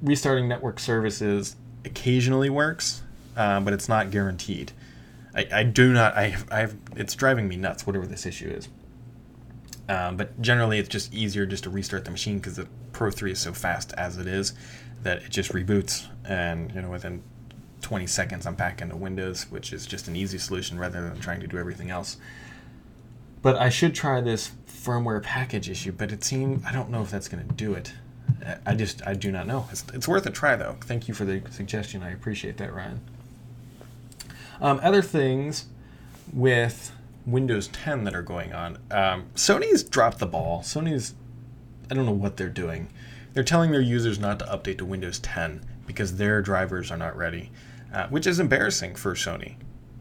restarting 0.00 0.46
network 0.46 0.78
services 0.78 1.56
occasionally 1.84 2.50
works, 2.50 3.02
uh, 3.36 3.60
but 3.60 3.72
it's 3.72 3.88
not 3.88 4.10
guaranteed. 4.10 4.72
I, 5.34 5.46
I 5.52 5.62
do 5.62 5.92
not. 5.92 6.16
I 6.16 6.28
have, 6.28 6.48
I 6.50 6.60
have. 6.60 6.76
It's 6.96 7.14
driving 7.14 7.48
me 7.48 7.56
nuts. 7.56 7.86
Whatever 7.86 8.06
this 8.06 8.26
issue 8.26 8.48
is. 8.48 8.68
Um, 9.88 10.16
but 10.16 10.40
generally, 10.40 10.78
it's 10.78 10.88
just 10.88 11.14
easier 11.14 11.46
just 11.46 11.64
to 11.64 11.70
restart 11.70 12.04
the 12.04 12.10
machine 12.10 12.38
because 12.38 12.56
the 12.56 12.68
Pro 12.92 13.10
3 13.10 13.32
is 13.32 13.38
so 13.38 13.52
fast 13.54 13.92
as 13.96 14.18
it 14.18 14.26
is 14.26 14.52
that 15.02 15.22
it 15.22 15.30
just 15.30 15.52
reboots, 15.52 16.06
and 16.24 16.72
you 16.74 16.82
know 16.82 16.90
within 16.90 17.22
20 17.82 18.06
seconds 18.06 18.46
I'm 18.46 18.54
back 18.54 18.80
into 18.82 18.96
Windows, 18.96 19.46
which 19.50 19.72
is 19.72 19.86
just 19.86 20.08
an 20.08 20.16
easy 20.16 20.38
solution 20.38 20.78
rather 20.78 21.08
than 21.08 21.20
trying 21.20 21.40
to 21.40 21.46
do 21.46 21.58
everything 21.58 21.90
else. 21.90 22.16
But 23.40 23.56
I 23.56 23.68
should 23.68 23.94
try 23.94 24.20
this 24.20 24.50
firmware 24.66 25.22
package 25.22 25.70
issue, 25.70 25.92
but 25.92 26.12
it 26.12 26.24
seems 26.24 26.64
I 26.64 26.72
don't 26.72 26.90
know 26.90 27.02
if 27.02 27.10
that's 27.10 27.28
going 27.28 27.46
to 27.46 27.54
do 27.54 27.74
it. 27.74 27.92
I 28.66 28.74
just 28.74 29.06
I 29.06 29.14
do 29.14 29.32
not 29.32 29.46
know. 29.46 29.66
It's, 29.70 29.84
it's 29.94 30.08
worth 30.08 30.26
a 30.26 30.30
try 30.30 30.56
though. 30.56 30.76
Thank 30.80 31.08
you 31.08 31.14
for 31.14 31.24
the 31.24 31.42
suggestion. 31.50 32.02
I 32.02 32.10
appreciate 32.10 32.56
that, 32.58 32.74
Ryan. 32.74 33.00
Um, 34.60 34.80
other 34.82 35.02
things 35.02 35.66
with 36.32 36.92
Windows 37.26 37.68
10 37.68 38.04
that 38.04 38.14
are 38.14 38.22
going 38.22 38.52
on. 38.52 38.78
Um, 38.90 39.26
Sony's 39.34 39.82
dropped 39.82 40.18
the 40.18 40.26
ball. 40.26 40.62
Sony's, 40.62 41.14
I 41.90 41.94
don't 41.94 42.06
know 42.06 42.12
what 42.12 42.36
they're 42.36 42.48
doing. 42.48 42.88
They're 43.34 43.44
telling 43.44 43.70
their 43.70 43.80
users 43.80 44.18
not 44.18 44.38
to 44.40 44.44
update 44.46 44.78
to 44.78 44.84
Windows 44.84 45.18
10 45.20 45.64
because 45.86 46.16
their 46.16 46.42
drivers 46.42 46.90
are 46.90 46.96
not 46.96 47.16
ready, 47.16 47.50
uh, 47.92 48.06
which 48.08 48.26
is 48.26 48.40
embarrassing 48.40 48.94
for 48.94 49.14
Sony. 49.14 49.56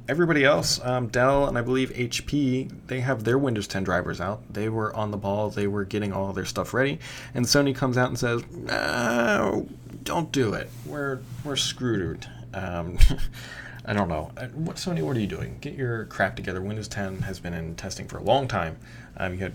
Everybody 0.09 0.45
else, 0.45 0.79
um, 0.85 1.07
Dell 1.07 1.47
and 1.47 1.57
I 1.57 1.61
believe 1.61 1.91
HP, 1.91 2.71
they 2.87 3.01
have 3.01 3.25
their 3.25 3.37
Windows 3.37 3.67
10 3.67 3.83
drivers 3.83 4.21
out. 4.21 4.41
They 4.51 4.69
were 4.69 4.95
on 4.95 5.11
the 5.11 5.17
ball. 5.17 5.49
They 5.49 5.67
were 5.67 5.83
getting 5.83 6.13
all 6.13 6.31
their 6.31 6.45
stuff 6.45 6.73
ready, 6.73 6.99
and 7.33 7.45
Sony 7.45 7.75
comes 7.75 7.97
out 7.97 8.07
and 8.07 8.17
says, 8.17 8.41
"No, 8.51 9.67
don't 10.03 10.31
do 10.31 10.53
it. 10.53 10.69
We're 10.85 11.19
we're 11.43 11.57
screwed." 11.57 12.25
Um, 12.53 12.97
I 13.85 13.93
don't 13.93 14.07
know. 14.07 14.31
Uh, 14.37 14.47
what 14.47 14.77
Sony? 14.77 15.01
What 15.01 15.17
are 15.17 15.19
you 15.19 15.27
doing? 15.27 15.57
Get 15.59 15.73
your 15.73 16.05
crap 16.05 16.37
together. 16.37 16.61
Windows 16.61 16.87
10 16.87 17.23
has 17.23 17.39
been 17.39 17.53
in 17.53 17.75
testing 17.75 18.07
for 18.07 18.17
a 18.17 18.23
long 18.23 18.47
time. 18.47 18.77
Um, 19.17 19.33
you 19.33 19.39
had 19.39 19.53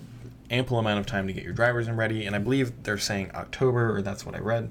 ample 0.53 0.79
amount 0.79 1.01
of 1.01 1.07
time 1.07 1.27
to 1.27 1.33
get 1.33 1.43
your 1.43 1.53
drivers 1.53 1.88
in 1.88 1.97
ready, 1.97 2.27
and 2.27 2.37
I 2.37 2.38
believe 2.38 2.83
they're 2.83 2.99
saying 2.99 3.31
October, 3.35 3.97
or 3.97 4.03
that's 4.03 4.25
what 4.25 4.35
I 4.35 4.38
read, 4.38 4.71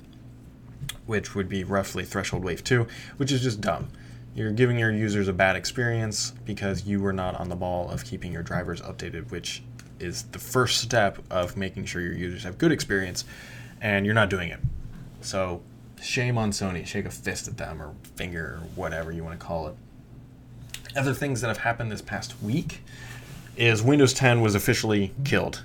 which 1.05 1.35
would 1.35 1.49
be 1.49 1.63
roughly 1.63 2.05
threshold 2.05 2.43
wave 2.43 2.63
two, 2.63 2.87
which 3.17 3.31
is 3.31 3.41
just 3.41 3.59
dumb. 3.59 3.89
You're 4.33 4.51
giving 4.51 4.79
your 4.79 4.91
users 4.91 5.27
a 5.27 5.33
bad 5.33 5.55
experience 5.57 6.31
because 6.45 6.85
you 6.85 7.01
were 7.01 7.11
not 7.11 7.35
on 7.35 7.49
the 7.49 7.55
ball 7.55 7.89
of 7.89 8.05
keeping 8.05 8.31
your 8.31 8.43
drivers 8.43 8.79
updated, 8.81 9.29
which 9.31 9.61
is 9.99 10.23
the 10.31 10.39
first 10.39 10.81
step 10.81 11.19
of 11.29 11.57
making 11.57 11.85
sure 11.85 12.01
your 12.01 12.13
users 12.13 12.43
have 12.43 12.57
good 12.57 12.71
experience, 12.71 13.25
and 13.81 14.05
you're 14.05 14.15
not 14.15 14.29
doing 14.29 14.49
it. 14.49 14.59
So 15.19 15.61
shame 16.01 16.37
on 16.37 16.51
Sony. 16.51 16.85
Shake 16.85 17.05
a 17.05 17.11
fist 17.11 17.47
at 17.47 17.57
them 17.57 17.81
or 17.81 17.93
finger 18.15 18.43
or 18.43 18.67
whatever 18.75 19.11
you 19.11 19.23
want 19.23 19.39
to 19.39 19.45
call 19.45 19.67
it. 19.67 19.75
Other 20.95 21.13
things 21.13 21.41
that 21.41 21.47
have 21.47 21.59
happened 21.59 21.91
this 21.91 22.01
past 22.01 22.41
week 22.41 22.81
is 23.57 23.83
Windows 23.83 24.13
10 24.13 24.41
was 24.41 24.55
officially 24.55 25.13
killed. 25.23 25.63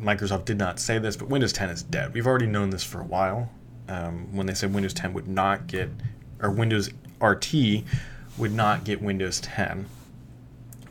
Microsoft 0.00 0.44
did 0.44 0.58
not 0.58 0.78
say 0.78 0.98
this, 0.98 1.16
but 1.16 1.28
Windows 1.28 1.52
10 1.52 1.70
is 1.70 1.82
dead. 1.82 2.14
We've 2.14 2.26
already 2.26 2.46
known 2.46 2.70
this 2.70 2.84
for 2.84 3.00
a 3.00 3.04
while. 3.04 3.50
Um, 3.88 4.34
when 4.36 4.46
they 4.46 4.54
said 4.54 4.74
Windows 4.74 4.94
10 4.94 5.14
would 5.14 5.28
not 5.28 5.66
get, 5.66 5.88
or 6.40 6.50
Windows 6.50 6.90
RT 7.20 7.54
would 8.36 8.52
not 8.52 8.84
get 8.84 9.00
Windows 9.02 9.40
10. 9.40 9.86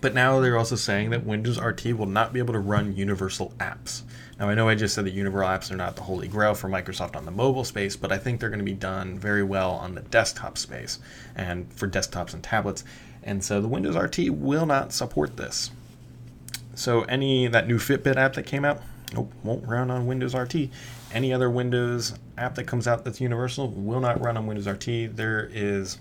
But 0.01 0.13
now 0.13 0.39
they're 0.39 0.57
also 0.57 0.75
saying 0.75 1.09
that 1.11 1.25
Windows 1.25 1.59
RT 1.59 1.85
will 1.97 2.05
not 2.05 2.33
be 2.33 2.39
able 2.39 2.53
to 2.53 2.59
run 2.59 2.95
universal 2.95 3.53
apps. 3.59 4.03
Now, 4.39 4.49
I 4.49 4.53
know 4.53 4.69
I 4.69 4.75
just 4.75 4.93
said 4.93 5.05
that 5.05 5.13
universal 5.13 5.49
apps 5.49 5.71
are 5.71 5.77
not 5.77 5.95
the 5.95 6.03
holy 6.03 6.27
grail 6.27 6.53
for 6.53 6.69
Microsoft 6.69 7.15
on 7.15 7.25
the 7.25 7.31
mobile 7.31 7.63
space, 7.63 7.95
but 7.95 8.11
I 8.11 8.17
think 8.17 8.39
they're 8.39 8.49
going 8.49 8.59
to 8.59 8.65
be 8.65 8.73
done 8.73 9.17
very 9.17 9.43
well 9.43 9.71
on 9.71 9.95
the 9.95 10.01
desktop 10.01 10.57
space 10.57 10.99
and 11.35 11.71
for 11.73 11.87
desktops 11.87 12.33
and 12.33 12.43
tablets. 12.43 12.83
And 13.23 13.43
so 13.43 13.59
the 13.59 13.67
Windows 13.67 13.95
RT 13.95 14.29
will 14.29 14.65
not 14.65 14.93
support 14.93 15.37
this. 15.37 15.71
So 16.75 17.01
any 17.03 17.47
that 17.47 17.67
new 17.67 17.79
Fitbit 17.79 18.17
app 18.17 18.33
that 18.33 18.45
came 18.45 18.63
out, 18.63 18.81
nope, 19.13 19.31
won't 19.43 19.67
run 19.67 19.91
on 19.91 20.05
Windows 20.07 20.35
RT. 20.35 20.69
Any 21.11 21.33
other 21.33 21.49
Windows 21.49 22.13
app 22.37 22.55
that 22.55 22.65
comes 22.65 22.87
out 22.87 23.03
that's 23.03 23.21
universal 23.21 23.69
will 23.69 23.99
not 23.99 24.21
run 24.21 24.37
on 24.37 24.47
Windows 24.47 24.67
RT. 24.67 25.15
There 25.15 25.49
is 25.51 25.97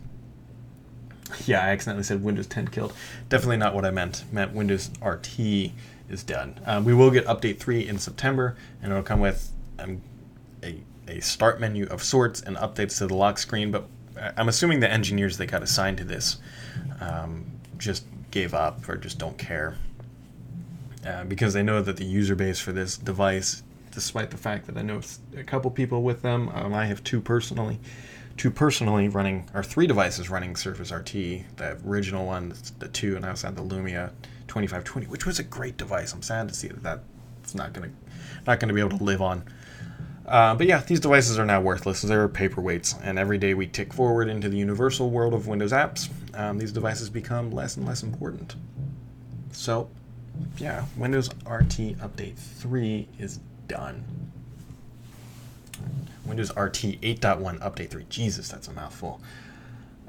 yeah, 1.44 1.64
I 1.64 1.68
accidentally 1.68 2.04
said 2.04 2.22
Windows 2.22 2.46
10 2.46 2.68
killed. 2.68 2.92
Definitely 3.28 3.56
not 3.56 3.74
what 3.74 3.84
I 3.84 3.90
meant. 3.90 4.24
Meant 4.32 4.52
Windows 4.52 4.90
RT 5.04 5.38
is 6.08 6.22
done. 6.24 6.60
Um, 6.66 6.84
we 6.84 6.94
will 6.94 7.10
get 7.10 7.26
update 7.26 7.58
3 7.58 7.86
in 7.86 7.98
September, 7.98 8.56
and 8.82 8.92
it'll 8.92 9.02
come 9.02 9.20
with 9.20 9.50
um, 9.78 10.00
a, 10.62 10.80
a 11.08 11.20
start 11.20 11.60
menu 11.60 11.86
of 11.86 12.02
sorts 12.02 12.40
and 12.40 12.56
updates 12.56 12.98
to 12.98 13.06
the 13.06 13.14
lock 13.14 13.38
screen. 13.38 13.70
But 13.70 13.86
I'm 14.36 14.48
assuming 14.48 14.80
the 14.80 14.90
engineers 14.90 15.36
that 15.38 15.46
got 15.46 15.62
assigned 15.62 15.98
to 15.98 16.04
this 16.04 16.38
um, 17.00 17.46
just 17.76 18.04
gave 18.30 18.54
up 18.54 18.88
or 18.88 18.96
just 18.96 19.18
don't 19.18 19.36
care. 19.36 19.76
Uh, 21.06 21.24
because 21.24 21.54
they 21.54 21.62
know 21.62 21.80
that 21.80 21.96
the 21.96 22.04
user 22.04 22.34
base 22.34 22.58
for 22.58 22.72
this 22.72 22.96
device, 22.96 23.62
despite 23.92 24.30
the 24.30 24.36
fact 24.36 24.66
that 24.66 24.76
I 24.76 24.82
know 24.82 25.00
a 25.36 25.44
couple 25.44 25.70
people 25.70 26.02
with 26.02 26.22
them, 26.22 26.48
um, 26.52 26.74
I 26.74 26.86
have 26.86 27.04
two 27.04 27.20
personally, 27.20 27.78
two 28.36 28.50
personally 28.50 29.08
running, 29.08 29.48
or 29.54 29.62
three 29.62 29.86
devices 29.86 30.28
running 30.28 30.56
Surface 30.56 30.90
RT, 30.90 31.12
the 31.56 31.78
original 31.86 32.26
one, 32.26 32.54
the 32.80 32.88
two, 32.88 33.14
and 33.14 33.24
I 33.24 33.30
also 33.30 33.46
had 33.46 33.56
the 33.56 33.62
Lumia 33.62 34.10
2520, 34.48 35.06
which 35.06 35.26
was 35.26 35.38
a 35.38 35.44
great 35.44 35.76
device. 35.76 36.12
I'm 36.12 36.22
sad 36.22 36.48
to 36.48 36.54
see 36.54 36.68
that 36.68 36.82
that's 36.82 37.54
not 37.54 37.72
gonna 37.72 37.90
not 38.46 38.58
gonna 38.58 38.72
be 38.72 38.80
able 38.80 38.98
to 38.98 39.04
live 39.04 39.22
on. 39.22 39.44
Uh, 40.26 40.56
but 40.56 40.66
yeah, 40.66 40.80
these 40.80 40.98
devices 40.98 41.38
are 41.38 41.46
now 41.46 41.60
worthless. 41.60 42.02
They're 42.02 42.28
paperweights, 42.28 42.98
and 43.02 43.16
every 43.16 43.38
day 43.38 43.54
we 43.54 43.68
tick 43.68 43.92
forward 43.92 44.28
into 44.28 44.48
the 44.48 44.56
universal 44.56 45.10
world 45.10 45.34
of 45.34 45.46
Windows 45.46 45.70
apps, 45.70 46.08
um, 46.34 46.58
these 46.58 46.72
devices 46.72 47.08
become 47.08 47.52
less 47.52 47.76
and 47.76 47.86
less 47.86 48.02
important. 48.02 48.56
So, 49.52 49.88
yeah, 50.58 50.84
Windows 50.96 51.28
RT 51.46 51.98
Update 51.98 52.36
3 52.36 53.08
is 53.18 53.40
done. 53.68 54.04
Windows 56.24 56.50
RT 56.50 57.00
8.1 57.00 57.60
Update 57.60 57.90
3. 57.90 58.04
Jesus, 58.08 58.48
that's 58.48 58.68
a 58.68 58.72
mouthful. 58.72 59.20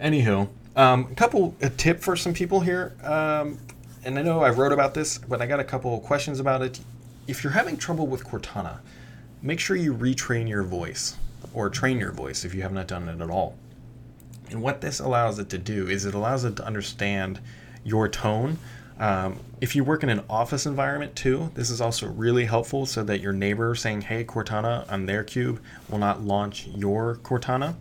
Anywho, 0.01 0.47
um, 0.75 1.07
a 1.11 1.15
couple 1.15 1.55
a 1.61 1.69
tip 1.69 1.99
for 1.99 2.15
some 2.15 2.33
people 2.33 2.61
here. 2.61 2.95
Um, 3.03 3.57
and 4.03 4.17
I 4.17 4.21
know 4.21 4.41
I 4.41 4.49
wrote 4.49 4.71
about 4.71 4.93
this, 4.93 5.17
but 5.17 5.41
I 5.41 5.47
got 5.47 5.59
a 5.59 5.63
couple 5.63 5.99
questions 5.99 6.39
about 6.39 6.61
it. 6.61 6.79
If 7.27 7.43
you're 7.43 7.53
having 7.53 7.77
trouble 7.77 8.07
with 8.07 8.23
Cortana, 8.23 8.79
make 9.41 9.59
sure 9.59 9.75
you 9.75 9.93
retrain 9.93 10.47
your 10.47 10.63
voice 10.63 11.17
or 11.53 11.69
train 11.69 11.99
your 11.99 12.11
voice 12.11 12.45
if 12.45 12.53
you 12.53 12.61
have 12.61 12.71
not 12.71 12.87
done 12.87 13.09
it 13.09 13.21
at 13.21 13.29
all. 13.29 13.57
And 14.49 14.61
what 14.61 14.81
this 14.81 14.99
allows 14.99 15.39
it 15.39 15.49
to 15.49 15.57
do 15.57 15.87
is 15.87 16.05
it 16.05 16.13
allows 16.13 16.45
it 16.45 16.55
to 16.57 16.65
understand 16.65 17.39
your 17.83 18.07
tone. 18.07 18.59
Um, 18.99 19.39
if 19.61 19.75
you 19.75 19.83
work 19.83 20.03
in 20.03 20.09
an 20.09 20.23
office 20.29 20.65
environment 20.65 21.15
too, 21.15 21.51
this 21.53 21.69
is 21.69 21.81
also 21.81 22.07
really 22.07 22.45
helpful 22.45 22.85
so 22.85 23.03
that 23.03 23.21
your 23.21 23.33
neighbor 23.33 23.75
saying, 23.75 24.01
hey, 24.01 24.23
Cortana 24.23 24.91
on 24.91 25.05
their 25.05 25.23
cube 25.23 25.61
will 25.89 25.99
not 25.99 26.23
launch 26.23 26.67
your 26.67 27.15
Cortana. 27.17 27.75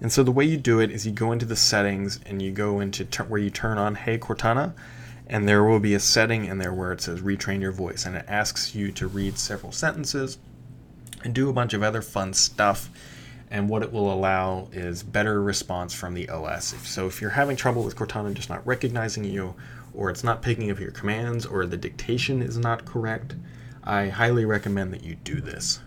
And 0.00 0.12
so 0.12 0.22
the 0.22 0.32
way 0.32 0.44
you 0.44 0.56
do 0.56 0.80
it 0.80 0.90
is 0.90 1.06
you 1.06 1.12
go 1.12 1.32
into 1.32 1.46
the 1.46 1.56
settings 1.56 2.20
and 2.26 2.42
you 2.42 2.50
go 2.50 2.80
into 2.80 3.04
where 3.24 3.40
you 3.40 3.50
turn 3.50 3.78
on 3.78 3.94
Hey 3.94 4.18
Cortana, 4.18 4.74
and 5.26 5.48
there 5.48 5.64
will 5.64 5.80
be 5.80 5.94
a 5.94 6.00
setting 6.00 6.44
in 6.44 6.58
there 6.58 6.72
where 6.72 6.92
it 6.92 7.00
says 7.00 7.20
retrain 7.20 7.60
your 7.60 7.72
voice, 7.72 8.04
and 8.04 8.16
it 8.16 8.24
asks 8.28 8.74
you 8.74 8.92
to 8.92 9.06
read 9.06 9.38
several 9.38 9.72
sentences 9.72 10.38
and 11.24 11.34
do 11.34 11.48
a 11.48 11.52
bunch 11.52 11.74
of 11.74 11.82
other 11.82 12.02
fun 12.02 12.34
stuff. 12.34 12.90
And 13.50 13.68
what 13.68 13.82
it 13.82 13.92
will 13.92 14.12
allow 14.12 14.68
is 14.72 15.04
better 15.04 15.40
response 15.40 15.94
from 15.94 16.14
the 16.14 16.28
OS. 16.28 16.74
So 16.84 17.06
if 17.06 17.20
you're 17.20 17.30
having 17.30 17.56
trouble 17.56 17.84
with 17.84 17.96
Cortana 17.96 18.34
just 18.34 18.50
not 18.50 18.66
recognizing 18.66 19.24
you, 19.24 19.54
or 19.96 20.10
it's 20.10 20.22
not 20.22 20.42
picking 20.42 20.70
up 20.70 20.78
your 20.78 20.90
commands, 20.90 21.46
or 21.46 21.66
the 21.66 21.76
dictation 21.76 22.42
is 22.42 22.58
not 22.58 22.84
correct, 22.84 23.34
I 23.82 24.08
highly 24.08 24.44
recommend 24.44 24.92
that 24.92 25.02
you 25.02 25.14
do 25.14 25.40
this. 25.40 25.80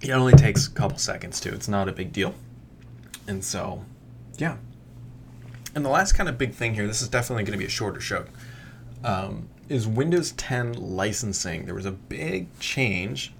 It 0.00 0.10
only 0.10 0.32
takes 0.32 0.66
a 0.66 0.70
couple 0.70 0.98
seconds 0.98 1.40
too. 1.40 1.50
It's 1.50 1.68
not 1.68 1.88
a 1.88 1.92
big 1.92 2.12
deal. 2.12 2.34
And 3.26 3.44
so, 3.44 3.84
yeah. 4.38 4.56
And 5.74 5.84
the 5.84 5.90
last 5.90 6.12
kind 6.12 6.28
of 6.28 6.38
big 6.38 6.54
thing 6.54 6.74
here, 6.74 6.86
this 6.86 7.02
is 7.02 7.08
definitely 7.08 7.44
going 7.44 7.52
to 7.52 7.58
be 7.58 7.66
a 7.66 7.70
shorter 7.70 8.00
show, 8.00 8.26
um, 9.02 9.48
is 9.68 9.86
Windows 9.86 10.32
10 10.32 10.74
licensing. 10.74 11.66
There 11.66 11.74
was 11.74 11.86
a 11.86 11.92
big 11.92 12.56
change 12.60 13.32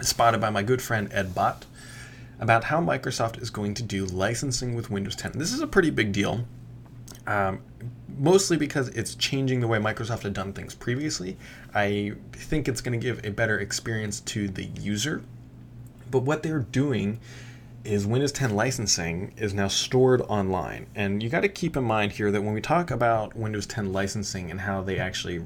spotted 0.00 0.40
by 0.40 0.50
my 0.50 0.62
good 0.62 0.82
friend 0.82 1.08
Ed 1.12 1.34
Bott 1.34 1.66
about 2.38 2.64
how 2.64 2.80
Microsoft 2.80 3.40
is 3.40 3.50
going 3.50 3.74
to 3.74 3.82
do 3.82 4.04
licensing 4.04 4.74
with 4.74 4.90
Windows 4.90 5.16
10. 5.16 5.32
This 5.34 5.52
is 5.52 5.60
a 5.60 5.66
pretty 5.66 5.90
big 5.90 6.12
deal, 6.12 6.44
um, 7.26 7.60
mostly 8.18 8.56
because 8.56 8.88
it's 8.88 9.14
changing 9.14 9.60
the 9.60 9.68
way 9.68 9.78
Microsoft 9.78 10.22
had 10.22 10.34
done 10.34 10.52
things 10.52 10.74
previously. 10.74 11.36
I 11.74 12.14
think 12.32 12.68
it's 12.68 12.80
going 12.80 12.98
to 12.98 13.02
give 13.02 13.24
a 13.24 13.30
better 13.30 13.58
experience 13.58 14.20
to 14.20 14.48
the 14.48 14.64
user 14.64 15.22
but 16.14 16.22
what 16.22 16.44
they're 16.44 16.60
doing 16.60 17.18
is 17.82 18.06
Windows 18.06 18.30
10 18.30 18.54
licensing 18.54 19.34
is 19.36 19.52
now 19.52 19.66
stored 19.66 20.20
online. 20.22 20.86
And 20.94 21.20
you 21.20 21.28
got 21.28 21.40
to 21.40 21.48
keep 21.48 21.76
in 21.76 21.82
mind 21.82 22.12
here 22.12 22.30
that 22.30 22.40
when 22.40 22.54
we 22.54 22.60
talk 22.60 22.92
about 22.92 23.34
Windows 23.34 23.66
10 23.66 23.92
licensing 23.92 24.52
and 24.52 24.60
how 24.60 24.80
they 24.80 25.00
actually 25.00 25.44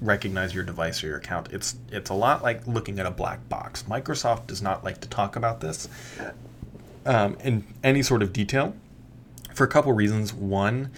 recognize 0.00 0.54
your 0.54 0.64
device 0.64 1.04
or 1.04 1.08
your 1.08 1.18
account, 1.18 1.48
it's 1.52 1.76
it's 1.92 2.08
a 2.08 2.14
lot 2.14 2.42
like 2.42 2.66
looking 2.66 2.98
at 2.98 3.04
a 3.04 3.10
black 3.10 3.46
box. 3.50 3.82
Microsoft 3.82 4.46
does 4.46 4.62
not 4.62 4.84
like 4.84 5.02
to 5.02 5.08
talk 5.10 5.36
about 5.36 5.60
this 5.60 5.86
um, 7.04 7.36
in 7.44 7.62
any 7.84 8.02
sort 8.02 8.22
of 8.22 8.32
detail 8.32 8.74
for 9.56 9.64
a 9.64 9.68
couple 9.68 9.92
reasons. 9.92 10.32
One, 10.32 10.90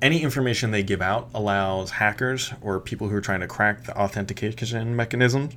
any 0.00 0.22
information 0.22 0.70
they 0.70 0.82
give 0.82 1.02
out 1.02 1.28
allows 1.34 1.90
hackers 1.90 2.52
or 2.60 2.80
people 2.80 3.08
who 3.08 3.16
are 3.16 3.20
trying 3.20 3.40
to 3.40 3.46
crack 3.46 3.84
the 3.84 3.96
authentication 3.96 4.96
mechanism 4.96 5.50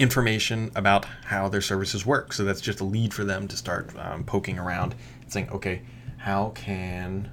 information 0.00 0.72
about 0.74 1.04
how 1.26 1.46
their 1.48 1.60
services 1.60 2.06
work. 2.06 2.32
So 2.32 2.42
that's 2.42 2.62
just 2.62 2.80
a 2.80 2.84
lead 2.84 3.12
for 3.12 3.22
them 3.22 3.46
to 3.48 3.56
start 3.56 3.94
um, 3.98 4.24
poking 4.24 4.58
around 4.58 4.94
and 5.20 5.30
saying, 5.30 5.50
okay, 5.50 5.82
how 6.16 6.52
can 6.54 7.30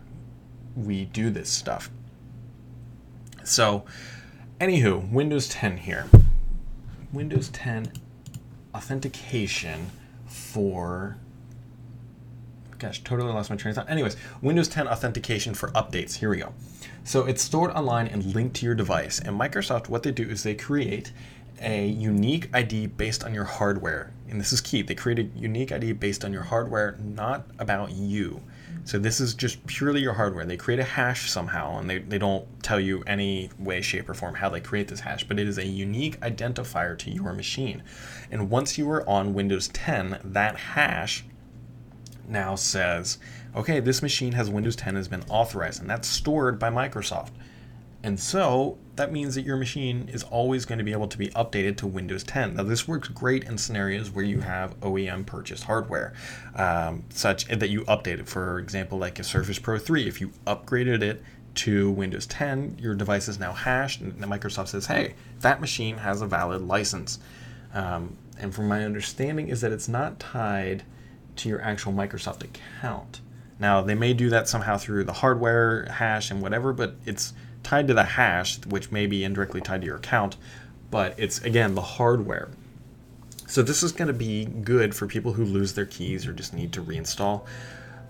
we 0.75 1.05
do 1.05 1.29
this 1.29 1.49
stuff? 1.49 1.89
So, 3.45 3.85
anywho, 4.59 5.09
Windows 5.09 5.47
10 5.47 5.77
here. 5.77 6.07
Windows 7.13 7.47
10 7.49 7.93
authentication 8.75 9.89
for 10.25 11.17
gosh, 12.79 13.03
totally 13.03 13.31
lost 13.31 13.49
my 13.49 13.55
train 13.55 13.71
of 13.71 13.75
thought. 13.75 13.89
Anyways, 13.89 14.15
Windows 14.41 14.67
10 14.67 14.87
authentication 14.87 15.53
for 15.53 15.69
updates. 15.71 16.15
Here 16.15 16.29
we 16.29 16.37
go. 16.37 16.53
So 17.03 17.25
it's 17.25 17.41
stored 17.41 17.71
online 17.71 18.07
and 18.07 18.35
linked 18.35 18.55
to 18.57 18.65
your 18.65 18.75
device. 18.75 19.19
And 19.19 19.39
Microsoft, 19.39 19.89
what 19.89 20.03
they 20.03 20.11
do 20.11 20.23
is 20.23 20.43
they 20.43 20.55
create 20.55 21.11
a 21.61 21.87
unique 21.87 22.49
ID 22.53 22.87
based 22.87 23.23
on 23.23 23.33
your 23.33 23.45
hardware. 23.45 24.11
And 24.29 24.39
this 24.39 24.53
is 24.53 24.61
key. 24.61 24.81
They 24.81 24.95
create 24.95 25.19
a 25.19 25.23
unique 25.23 25.71
ID 25.71 25.93
based 25.93 26.23
on 26.23 26.33
your 26.33 26.43
hardware, 26.43 26.97
not 26.99 27.47
about 27.59 27.91
you. 27.91 28.41
So 28.83 28.99
this 28.99 29.19
is 29.19 29.33
just 29.33 29.65
purely 29.67 30.01
your 30.01 30.13
hardware. 30.13 30.45
They 30.45 30.57
create 30.57 30.79
a 30.79 30.83
hash 30.83 31.29
somehow, 31.29 31.77
and 31.77 31.89
they, 31.89 31.99
they 31.99 32.17
don't 32.17 32.45
tell 32.63 32.79
you 32.79 33.03
any 33.05 33.49
way, 33.59 33.81
shape, 33.81 34.09
or 34.09 34.13
form 34.13 34.35
how 34.35 34.49
they 34.49 34.61
create 34.61 34.87
this 34.87 35.01
hash, 35.01 35.27
but 35.27 35.39
it 35.39 35.47
is 35.47 35.57
a 35.57 35.65
unique 35.65 36.19
identifier 36.21 36.97
to 36.99 37.11
your 37.11 37.33
machine. 37.33 37.83
And 38.31 38.49
once 38.49 38.77
you 38.77 38.89
are 38.91 39.07
on 39.09 39.33
Windows 39.33 39.67
10, 39.69 40.19
that 40.23 40.55
hash 40.55 41.25
now 42.27 42.55
says, 42.55 43.17
okay, 43.55 43.79
this 43.79 44.01
machine 44.01 44.33
has 44.33 44.49
Windows 44.49 44.75
10 44.75 44.95
has 44.95 45.07
been 45.07 45.23
authorized, 45.29 45.81
and 45.81 45.89
that's 45.89 46.07
stored 46.07 46.59
by 46.59 46.69
Microsoft. 46.69 47.31
And 48.03 48.19
so 48.19 48.77
that 48.95 49.11
means 49.11 49.35
that 49.35 49.41
your 49.41 49.57
machine 49.57 50.09
is 50.11 50.23
always 50.23 50.65
going 50.65 50.77
to 50.77 50.83
be 50.83 50.91
able 50.91 51.07
to 51.07 51.17
be 51.17 51.27
updated 51.29 51.77
to 51.77 51.87
Windows 51.87 52.23
10. 52.23 52.55
Now, 52.55 52.63
this 52.63 52.87
works 52.87 53.07
great 53.09 53.43
in 53.45 53.57
scenarios 53.57 54.11
where 54.11 54.23
you 54.23 54.39
have 54.41 54.79
OEM 54.79 55.25
purchased 55.25 55.63
hardware, 55.63 56.13
um, 56.55 57.03
such 57.09 57.45
that 57.47 57.69
you 57.69 57.81
update 57.81 58.19
it. 58.19 58.27
For 58.27 58.59
example, 58.59 58.97
like 58.97 59.19
a 59.19 59.23
Surface 59.23 59.59
Pro 59.59 59.77
3, 59.77 60.07
if 60.07 60.21
you 60.21 60.31
upgraded 60.45 61.01
it 61.01 61.23
to 61.55 61.91
Windows 61.91 62.27
10, 62.27 62.77
your 62.79 62.93
device 62.93 63.27
is 63.27 63.39
now 63.39 63.51
hashed, 63.51 64.01
and 64.01 64.13
Microsoft 64.21 64.67
says, 64.69 64.85
hey, 64.85 65.15
that 65.39 65.59
machine 65.59 65.97
has 65.97 66.21
a 66.21 66.27
valid 66.27 66.61
license. 66.61 67.19
Um, 67.73 68.15
and 68.39 68.53
from 68.53 68.67
my 68.67 68.85
understanding, 68.85 69.49
is 69.49 69.61
that 69.61 69.71
it's 69.71 69.87
not 69.87 70.19
tied 70.19 70.83
to 71.37 71.49
your 71.49 71.61
actual 71.61 71.93
Microsoft 71.93 72.43
account. 72.43 73.21
Now, 73.59 73.81
they 73.81 73.95
may 73.95 74.13
do 74.13 74.29
that 74.29 74.47
somehow 74.47 74.77
through 74.77 75.05
the 75.05 75.13
hardware 75.13 75.85
hash 75.85 76.29
and 76.29 76.41
whatever, 76.41 76.73
but 76.73 76.95
it's 77.05 77.33
tied 77.63 77.87
to 77.87 77.93
the 77.93 78.03
hash, 78.03 78.63
which 78.65 78.91
may 78.91 79.07
be 79.07 79.23
indirectly 79.23 79.61
tied 79.61 79.81
to 79.81 79.87
your 79.87 79.97
account, 79.97 80.37
but 80.91 81.15
it's 81.17 81.41
again 81.41 81.75
the 81.75 81.81
hardware. 81.81 82.49
So 83.47 83.63
this 83.63 83.81
is 83.81 83.91
going 83.91 84.09
to 84.09 84.13
be 84.13 84.45
good 84.45 84.93
for 84.93 85.07
people 85.07 85.33
who 85.33 85.45
lose 85.45 85.73
their 85.73 85.85
keys 85.85 86.27
or 86.27 86.33
just 86.33 86.53
need 86.53 86.73
to 86.73 86.83
reinstall. 86.83 87.45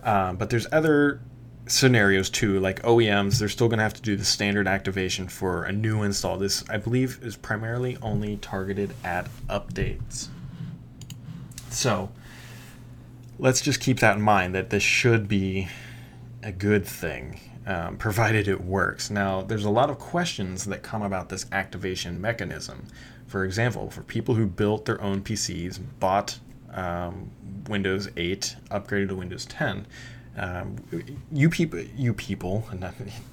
Uh, 0.03 0.33
but 0.33 0.49
there's 0.49 0.67
other 0.71 1.21
scenarios 1.67 2.29
too, 2.29 2.59
like 2.59 2.81
OEMs. 2.81 3.39
They're 3.39 3.49
still 3.49 3.67
going 3.67 3.77
to 3.77 3.83
have 3.83 3.93
to 3.93 4.01
do 4.01 4.15
the 4.15 4.25
standard 4.25 4.67
activation 4.67 5.27
for 5.27 5.63
a 5.63 5.71
new 5.71 6.03
install. 6.03 6.37
This, 6.37 6.67
I 6.69 6.77
believe, 6.77 7.19
is 7.21 7.35
primarily 7.35 7.97
only 8.01 8.37
targeted 8.37 8.93
at 9.03 9.27
updates. 9.47 10.27
So 11.69 12.09
let's 13.39 13.61
just 13.61 13.79
keep 13.79 13.99
that 13.99 14.15
in 14.15 14.21
mind 14.21 14.55
that 14.55 14.69
this 14.69 14.83
should 14.83 15.27
be 15.27 15.67
a 16.43 16.51
good 16.51 16.85
thing 16.85 17.39
um, 17.67 17.97
provided 17.97 18.47
it 18.47 18.61
works. 18.61 19.09
Now, 19.09 19.41
there's 19.41 19.65
a 19.65 19.69
lot 19.69 19.89
of 19.89 19.99
questions 19.99 20.65
that 20.65 20.83
come 20.83 21.01
about 21.01 21.27
this 21.27 21.45
activation 21.51 22.19
mechanism. 22.19 22.87
For 23.27 23.43
example, 23.43 23.91
for 23.91 24.03
people 24.03 24.35
who 24.35 24.47
built 24.47 24.85
their 24.85 25.01
own 25.01 25.21
PCs, 25.21 25.79
bought 25.99 26.39
um, 26.73 27.29
Windows 27.67 28.09
8, 28.15 28.55
upgraded 28.71 29.09
to 29.09 29.15
Windows 29.15 29.45
10, 29.47 29.85
um, 30.37 30.77
you 31.31 31.49
people, 31.49 31.79
you 31.79 32.13
people, 32.13 32.63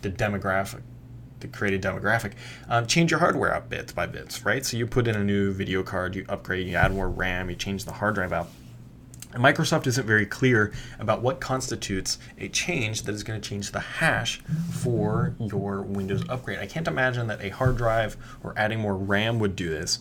the 0.03 0.11
demographic, 0.11 0.81
the 1.38 1.47
created 1.47 1.81
demographic, 1.81 2.33
um, 2.69 2.87
change 2.87 3.12
your 3.12 3.21
hardware 3.21 3.55
up 3.55 3.69
bits 3.69 3.93
by 3.93 4.07
bits, 4.07 4.45
right? 4.45 4.67
So 4.67 4.77
you 4.77 4.87
put 4.87 5.07
in 5.07 5.14
a 5.14 5.23
new 5.23 5.53
video 5.53 5.85
card, 5.85 6.17
you 6.17 6.25
upgrade, 6.29 6.67
you 6.67 6.75
add 6.75 6.93
more 6.93 7.09
RAM, 7.09 7.51
you 7.51 7.57
change 7.57 7.85
the 7.85 7.93
hard 7.93 8.17
drive 8.17 8.33
out 8.33 8.49
Microsoft 9.35 9.87
isn't 9.87 10.07
very 10.07 10.27
clear 10.27 10.73
about 10.99 11.23
what 11.23 11.40
constitutes 11.40 12.18
a 12.38 12.49
change 12.49 13.03
that 13.03 13.14
is 13.14 13.23
going 13.23 13.40
to 13.40 13.49
change 13.49 13.73
the 13.73 13.81
hash 13.81 14.40
for 14.70 15.35
your 15.38 15.83
Windows 15.83 16.25
upgrade. 16.29 16.59
I 16.59 16.66
can't 16.66 16.88
imagine 16.88 17.27
that 17.29 17.42
a 17.42 17.51
hard 17.51 17.77
drive 17.77 18.16
or 18.42 18.55
adding 18.57 18.81
more 18.81 18.97
RAM 18.97 19.38
would 19.38 19.57
do 19.57 19.68
this, 19.68 19.99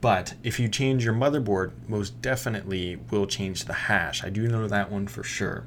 but 0.00 0.34
if 0.42 0.60
you 0.60 0.68
change 0.68 1.04
your 1.04 1.14
motherboard, 1.14 1.72
most 1.88 2.20
definitely 2.22 2.96
will 3.10 3.26
change 3.26 3.64
the 3.64 3.72
hash. 3.72 4.22
I 4.22 4.30
do 4.30 4.46
know 4.46 4.68
that 4.68 4.90
one 4.90 5.06
for 5.08 5.24
sure. 5.24 5.66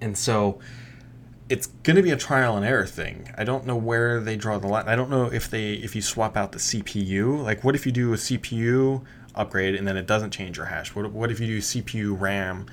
And 0.00 0.18
so 0.18 0.58
it's 1.48 1.66
going 1.66 1.96
to 1.96 2.02
be 2.02 2.10
a 2.10 2.16
trial 2.16 2.56
and 2.56 2.64
error 2.64 2.86
thing. 2.86 3.28
I 3.36 3.44
don't 3.44 3.66
know 3.66 3.76
where 3.76 4.20
they 4.20 4.36
draw 4.36 4.58
the 4.58 4.66
line. 4.66 4.88
I 4.88 4.96
don't 4.96 5.10
know 5.10 5.26
if 5.26 5.50
they 5.50 5.74
if 5.74 5.94
you 5.94 6.02
swap 6.02 6.36
out 6.36 6.52
the 6.52 6.58
CPU, 6.58 7.42
like 7.42 7.62
what 7.62 7.74
if 7.74 7.86
you 7.86 7.92
do 7.92 8.12
a 8.12 8.16
CPU 8.16 9.04
upgrade 9.34 9.74
and 9.74 9.86
then 9.86 9.96
it 9.96 10.06
doesn't 10.06 10.30
change 10.30 10.56
your 10.56 10.66
hash? 10.66 10.94
What, 10.94 11.10
what 11.10 11.30
if 11.30 11.40
you 11.40 11.46
do 11.46 11.58
CPU, 11.58 12.18
RAM, 12.18 12.66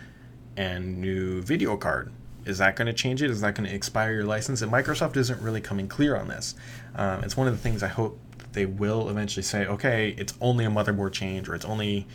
and 0.57 0.99
new 0.99 1.41
video 1.41 1.77
card? 1.77 2.11
Is 2.45 2.57
that 2.57 2.75
going 2.75 2.87
to 2.87 2.93
change 2.93 3.21
it? 3.21 3.29
Is 3.29 3.41
that 3.41 3.55
going 3.55 3.69
to 3.69 3.75
expire 3.75 4.13
your 4.13 4.23
license? 4.23 4.61
And 4.61 4.71
Microsoft 4.71 5.17
isn't 5.17 5.41
really 5.41 5.61
coming 5.61 5.87
clear 5.87 6.15
on 6.15 6.27
this. 6.27 6.55
Um, 6.95 7.23
it's 7.23 7.37
one 7.37 7.47
of 7.47 7.53
the 7.53 7.59
things 7.59 7.83
I 7.83 7.87
hope 7.87 8.19
they 8.53 8.65
will 8.65 9.09
eventually 9.09 9.43
say, 9.43 9.65
okay, 9.65 10.15
it's 10.17 10.33
only 10.41 10.65
a 10.65 10.69
motherboard 10.69 11.13
change, 11.13 11.47
or 11.47 11.55
it's 11.55 11.65
only 11.65 12.07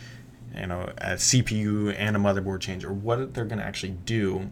you 0.55 0.67
know 0.67 0.91
a 0.97 1.13
CPU 1.13 1.95
and 1.97 2.15
a 2.15 2.19
motherboard 2.19 2.59
change, 2.59 2.83
or 2.83 2.93
what 2.93 3.33
they're 3.33 3.45
going 3.45 3.59
to 3.59 3.65
actually 3.65 3.93
do 4.05 4.49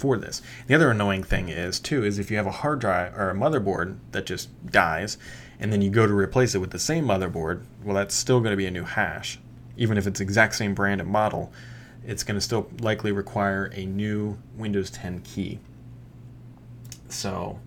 for 0.00 0.16
this. 0.16 0.40
The 0.66 0.74
other 0.74 0.90
annoying 0.90 1.22
thing 1.22 1.48
is 1.48 1.78
too 1.78 2.04
is 2.04 2.18
if 2.18 2.30
you 2.30 2.36
have 2.38 2.46
a 2.46 2.50
hard 2.50 2.80
drive 2.80 3.14
or 3.16 3.30
a 3.30 3.34
motherboard 3.34 3.98
that 4.12 4.26
just 4.26 4.48
dies, 4.66 5.18
and 5.60 5.70
then 5.72 5.82
you 5.82 5.90
go 5.90 6.06
to 6.06 6.14
replace 6.14 6.54
it 6.54 6.58
with 6.58 6.70
the 6.70 6.78
same 6.78 7.04
motherboard, 7.04 7.62
well, 7.84 7.94
that's 7.94 8.14
still 8.14 8.40
going 8.40 8.52
to 8.52 8.56
be 8.56 8.66
a 8.66 8.70
new 8.70 8.84
hash, 8.84 9.38
even 9.76 9.98
if 9.98 10.06
it's 10.06 10.20
exact 10.20 10.54
same 10.54 10.74
brand 10.74 11.00
and 11.00 11.10
model. 11.10 11.52
It's 12.04 12.22
going 12.24 12.36
to 12.36 12.40
still 12.40 12.70
likely 12.80 13.12
require 13.12 13.70
a 13.74 13.84
new 13.84 14.38
Windows 14.56 14.90
10 14.90 15.20
key. 15.20 15.58
So, 17.10 17.60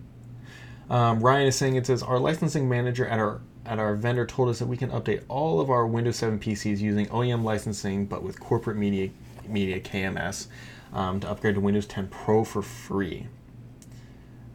um, 0.90 1.20
Ryan 1.20 1.46
is 1.46 1.56
saying 1.56 1.76
it 1.76 1.86
says 1.86 2.02
our 2.02 2.18
licensing 2.18 2.68
manager 2.68 3.06
at 3.06 3.20
our 3.20 3.40
at 3.66 3.78
our 3.78 3.94
vendor 3.94 4.26
told 4.26 4.50
us 4.50 4.58
that 4.58 4.66
we 4.66 4.76
can 4.76 4.90
update 4.90 5.22
all 5.28 5.58
of 5.58 5.70
our 5.70 5.86
Windows 5.86 6.16
7 6.16 6.38
PCs 6.38 6.80
using 6.80 7.06
OEM 7.06 7.44
licensing, 7.44 8.04
but 8.04 8.22
with 8.22 8.38
corporate 8.38 8.76
media 8.76 9.08
media 9.48 9.80
KMS 9.80 10.48
um, 10.94 11.20
to 11.20 11.28
upgrade 11.28 11.56
to 11.56 11.60
Windows 11.60 11.86
10 11.86 12.08
Pro 12.08 12.44
for 12.44 12.62
free. 12.62 13.26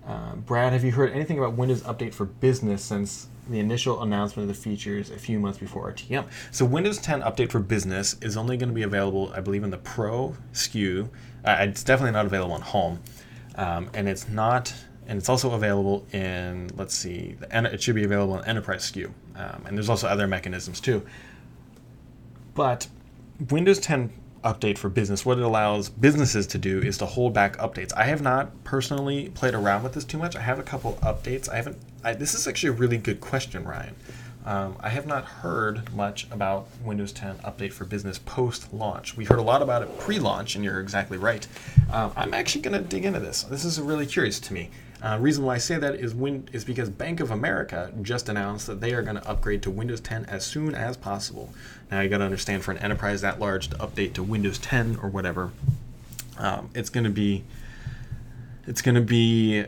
Uh, 0.07 0.35
Brad, 0.37 0.73
have 0.73 0.83
you 0.83 0.91
heard 0.91 1.11
anything 1.11 1.37
about 1.37 1.53
Windows 1.53 1.83
Update 1.83 2.15
for 2.15 2.25
Business 2.25 2.83
since 2.83 3.27
the 3.47 3.59
initial 3.59 4.01
announcement 4.01 4.49
of 4.49 4.55
the 4.55 4.59
features 4.59 5.11
a 5.11 5.19
few 5.19 5.39
months 5.39 5.59
before 5.59 5.91
RTM? 5.91 6.25
So, 6.49 6.65
Windows 6.65 6.97
10 6.97 7.21
Update 7.21 7.51
for 7.51 7.59
Business 7.59 8.15
is 8.21 8.35
only 8.35 8.57
going 8.57 8.69
to 8.69 8.75
be 8.75 8.81
available, 8.81 9.31
I 9.35 9.41
believe, 9.41 9.63
in 9.63 9.69
the 9.69 9.77
Pro 9.77 10.35
SKU. 10.53 11.09
Uh, 11.45 11.57
it's 11.59 11.83
definitely 11.83 12.13
not 12.13 12.25
available 12.25 12.53
on 12.53 12.61
Home, 12.61 12.99
um, 13.55 13.91
and 13.93 14.09
it's 14.09 14.27
not, 14.29 14.73
and 15.05 15.19
it's 15.19 15.29
also 15.29 15.51
available 15.51 16.07
in. 16.11 16.71
Let's 16.75 16.95
see, 16.95 17.35
the, 17.39 17.71
it 17.71 17.83
should 17.83 17.95
be 17.95 18.03
available 18.03 18.39
in 18.39 18.45
Enterprise 18.45 18.91
SKU, 18.91 19.11
um, 19.35 19.63
and 19.67 19.77
there's 19.77 19.89
also 19.89 20.07
other 20.07 20.25
mechanisms 20.25 20.79
too. 20.79 21.05
But 22.55 22.87
Windows 23.51 23.79
10 23.79 24.11
update 24.43 24.77
for 24.77 24.89
business, 24.89 25.25
what 25.25 25.37
it 25.37 25.43
allows 25.43 25.89
businesses 25.89 26.47
to 26.47 26.57
do 26.57 26.79
is 26.79 26.97
to 26.99 27.05
hold 27.05 27.33
back 27.33 27.57
updates. 27.57 27.93
I 27.95 28.05
have 28.05 28.21
not 28.21 28.63
personally 28.63 29.29
played 29.29 29.53
around 29.53 29.83
with 29.83 29.93
this 29.93 30.05
too 30.05 30.17
much. 30.17 30.35
I 30.35 30.41
have 30.41 30.59
a 30.59 30.63
couple 30.63 30.93
updates. 31.01 31.49
I 31.49 31.57
haven't. 31.57 31.77
I, 32.03 32.13
this 32.13 32.33
is 32.33 32.47
actually 32.47 32.69
a 32.69 32.73
really 32.73 32.97
good 32.97 33.19
question, 33.19 33.65
Ryan. 33.65 33.95
Um, 34.49 34.75
I 34.79 34.89
have 34.89 35.05
not 35.05 35.25
heard 35.25 35.93
much 35.93 36.25
about 36.31 36.65
Windows 36.83 37.11
10 37.11 37.35
Update 37.45 37.71
for 37.71 37.85
Business 37.85 38.17
post 38.17 38.73
launch. 38.73 39.15
We 39.15 39.23
heard 39.23 39.37
a 39.37 39.43
lot 39.43 39.61
about 39.61 39.83
it 39.83 39.99
pre 39.99 40.17
launch, 40.17 40.55
and 40.55 40.65
you're 40.65 40.79
exactly 40.79 41.19
right. 41.19 41.47
Um, 41.93 42.11
I'm 42.15 42.33
actually 42.33 42.61
going 42.61 42.73
to 42.73 42.81
dig 42.81 43.05
into 43.05 43.19
this. 43.19 43.43
This 43.43 43.63
is 43.63 43.79
really 43.79 44.07
curious 44.07 44.39
to 44.39 44.53
me. 44.55 44.71
Uh, 45.03 45.19
reason 45.21 45.45
why 45.45 45.53
I 45.53 45.57
say 45.59 45.77
that 45.77 45.93
is 45.93 46.15
when 46.15 46.49
is 46.51 46.65
because 46.65 46.89
Bank 46.89 47.19
of 47.19 47.29
America 47.29 47.93
just 48.01 48.27
announced 48.27 48.65
that 48.65 48.81
they 48.81 48.93
are 48.93 49.03
going 49.03 49.17
to 49.17 49.29
upgrade 49.29 49.61
to 49.63 49.69
Windows 49.69 50.01
10 50.01 50.25
as 50.25 50.47
soon 50.47 50.73
as 50.73 50.97
possible. 50.97 51.53
Now 51.91 52.01
you 52.01 52.09
got 52.09 52.17
to 52.17 52.23
understand 52.23 52.63
for 52.63 52.71
an 52.71 52.79
enterprise 52.79 53.21
that 53.21 53.39
large 53.39 53.67
to 53.67 53.75
update 53.75 54.13
to 54.13 54.23
Windows 54.23 54.57
10 54.57 54.97
or 55.03 55.09
whatever, 55.09 55.51
um, 56.39 56.71
it's 56.73 56.89
going 56.89 57.03
to 57.03 57.11
be 57.11 57.43
it's 58.65 58.81
going 58.81 58.95
to 58.95 59.01
be 59.01 59.59
a, 59.59 59.67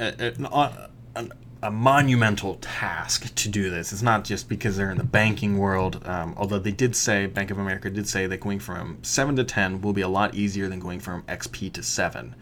a, 0.00 0.72
a, 1.14 1.28
a, 1.66 1.70
monumental 1.70 2.56
task 2.56 3.34
to 3.34 3.48
do 3.48 3.70
this. 3.70 3.92
It's 3.92 4.02
not 4.02 4.24
just 4.24 4.48
because 4.48 4.76
they're 4.76 4.90
in 4.90 4.98
the 4.98 5.04
banking 5.04 5.58
world, 5.58 6.02
um, 6.06 6.34
although 6.36 6.58
they 6.58 6.72
did 6.72 6.96
say 6.96 7.26
Bank 7.26 7.50
of 7.50 7.58
America 7.58 7.90
did 7.90 8.08
say 8.08 8.26
that 8.26 8.40
going 8.40 8.58
from 8.58 8.98
7 9.02 9.36
to 9.36 9.44
10 9.44 9.80
will 9.80 9.92
be 9.92 10.02
a 10.02 10.08
lot 10.08 10.34
easier 10.34 10.68
than 10.68 10.80
going 10.80 11.00
from 11.00 11.22
XP 11.22 11.72
to 11.72 11.82
7 11.82 12.34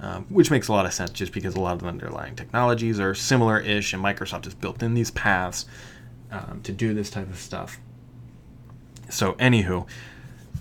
um, 0.00 0.26
which 0.28 0.50
makes 0.50 0.68
a 0.68 0.72
lot 0.72 0.86
of 0.86 0.92
sense 0.92 1.10
just 1.10 1.32
because 1.32 1.54
a 1.54 1.60
lot 1.60 1.74
of 1.74 1.80
the 1.80 1.88
underlying 1.88 2.36
technologies 2.36 3.00
are 3.00 3.14
similar 3.14 3.58
ish, 3.58 3.92
and 3.92 4.02
Microsoft 4.02 4.44
has 4.44 4.54
built 4.54 4.82
in 4.82 4.94
these 4.94 5.10
paths 5.10 5.66
um, 6.30 6.60
to 6.62 6.72
do 6.72 6.94
this 6.94 7.10
type 7.10 7.28
of 7.28 7.38
stuff. 7.38 7.80
So, 9.10 9.32
anywho, 9.34 9.88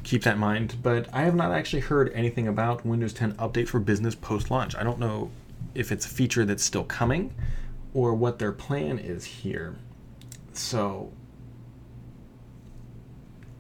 keep 0.04 0.24
that 0.24 0.36
in 0.36 0.40
mind. 0.40 0.78
But 0.82 1.08
I 1.14 1.24
have 1.24 1.36
not 1.36 1.52
actually 1.52 1.82
heard 1.82 2.12
anything 2.14 2.48
about 2.48 2.86
Windows 2.86 3.14
10 3.14 3.34
Update 3.34 3.68
for 3.68 3.80
Business 3.80 4.16
post 4.16 4.50
launch. 4.50 4.76
I 4.76 4.84
don't 4.84 5.00
know 5.00 5.30
if 5.76 5.92
it's 5.92 6.06
a 6.06 6.10
feature 6.10 6.46
that's 6.46 6.64
still 6.64 6.86
coming 6.86 7.34
or 7.94 8.14
what 8.14 8.40
their 8.40 8.52
plan 8.52 9.00
is 9.00 9.26
here. 9.26 9.76
So, 10.54 11.12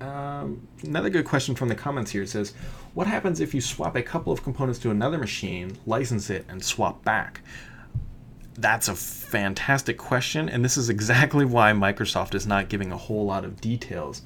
um, 0.01 0.67
another 0.83 1.09
good 1.09 1.25
question 1.25 1.55
from 1.55 1.69
the 1.69 1.75
comments 1.75 2.11
here 2.11 2.25
says, 2.25 2.53
what 2.93 3.07
happens 3.07 3.39
if 3.39 3.53
you 3.53 3.61
swap 3.61 3.95
a 3.95 4.01
couple 4.01 4.33
of 4.33 4.43
components 4.43 4.79
to 4.79 4.91
another 4.91 5.17
machine, 5.17 5.77
license 5.85 6.29
it, 6.29 6.45
and 6.49 6.63
swap 6.63 7.03
back? 7.03 7.41
That's 8.55 8.87
a 8.87 8.95
fantastic 8.95 9.97
question, 9.97 10.49
and 10.49 10.65
this 10.65 10.77
is 10.77 10.89
exactly 10.89 11.45
why 11.45 11.71
Microsoft 11.73 12.33
is 12.33 12.47
not 12.47 12.69
giving 12.69 12.91
a 12.91 12.97
whole 12.97 13.25
lot 13.25 13.45
of 13.45 13.61
details 13.61 14.23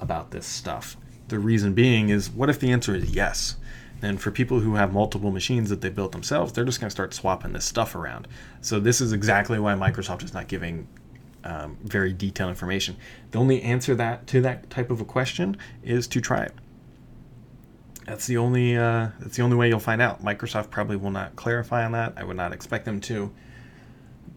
about 0.00 0.30
this 0.30 0.46
stuff. 0.46 0.96
The 1.28 1.38
reason 1.38 1.74
being 1.74 2.08
is 2.08 2.30
what 2.30 2.48
if 2.48 2.58
the 2.58 2.72
answer 2.72 2.94
is 2.94 3.10
yes? 3.10 3.56
Then 4.00 4.18
for 4.18 4.30
people 4.30 4.60
who 4.60 4.74
have 4.74 4.92
multiple 4.92 5.30
machines 5.30 5.70
that 5.70 5.80
they 5.80 5.88
built 5.88 6.12
themselves, 6.12 6.52
they're 6.52 6.64
just 6.64 6.80
going 6.80 6.88
to 6.88 6.94
start 6.94 7.14
swapping 7.14 7.52
this 7.52 7.64
stuff 7.64 7.94
around. 7.94 8.28
So 8.60 8.78
this 8.78 9.00
is 9.00 9.12
exactly 9.12 9.58
why 9.58 9.74
Microsoft 9.74 10.22
is 10.22 10.34
not 10.34 10.48
giving 10.48 10.86
um, 11.44 11.78
very 11.82 12.12
detailed 12.12 12.50
information. 12.50 12.96
The 13.30 13.38
only 13.38 13.62
answer 13.62 13.94
that 13.94 14.26
to 14.28 14.40
that 14.42 14.68
type 14.68 14.90
of 14.90 15.00
a 15.00 15.04
question 15.04 15.56
is 15.82 16.06
to 16.08 16.20
try 16.20 16.42
it. 16.42 16.52
That's 18.04 18.26
the 18.26 18.36
only 18.36 18.76
uh, 18.76 19.08
that's 19.18 19.36
the 19.36 19.42
only 19.42 19.56
way 19.56 19.68
you'll 19.68 19.80
find 19.80 20.00
out. 20.00 20.22
Microsoft 20.22 20.70
probably 20.70 20.96
will 20.96 21.10
not 21.10 21.34
clarify 21.36 21.84
on 21.84 21.92
that. 21.92 22.14
I 22.16 22.24
would 22.24 22.36
not 22.36 22.52
expect 22.52 22.84
them 22.84 23.00
to. 23.02 23.32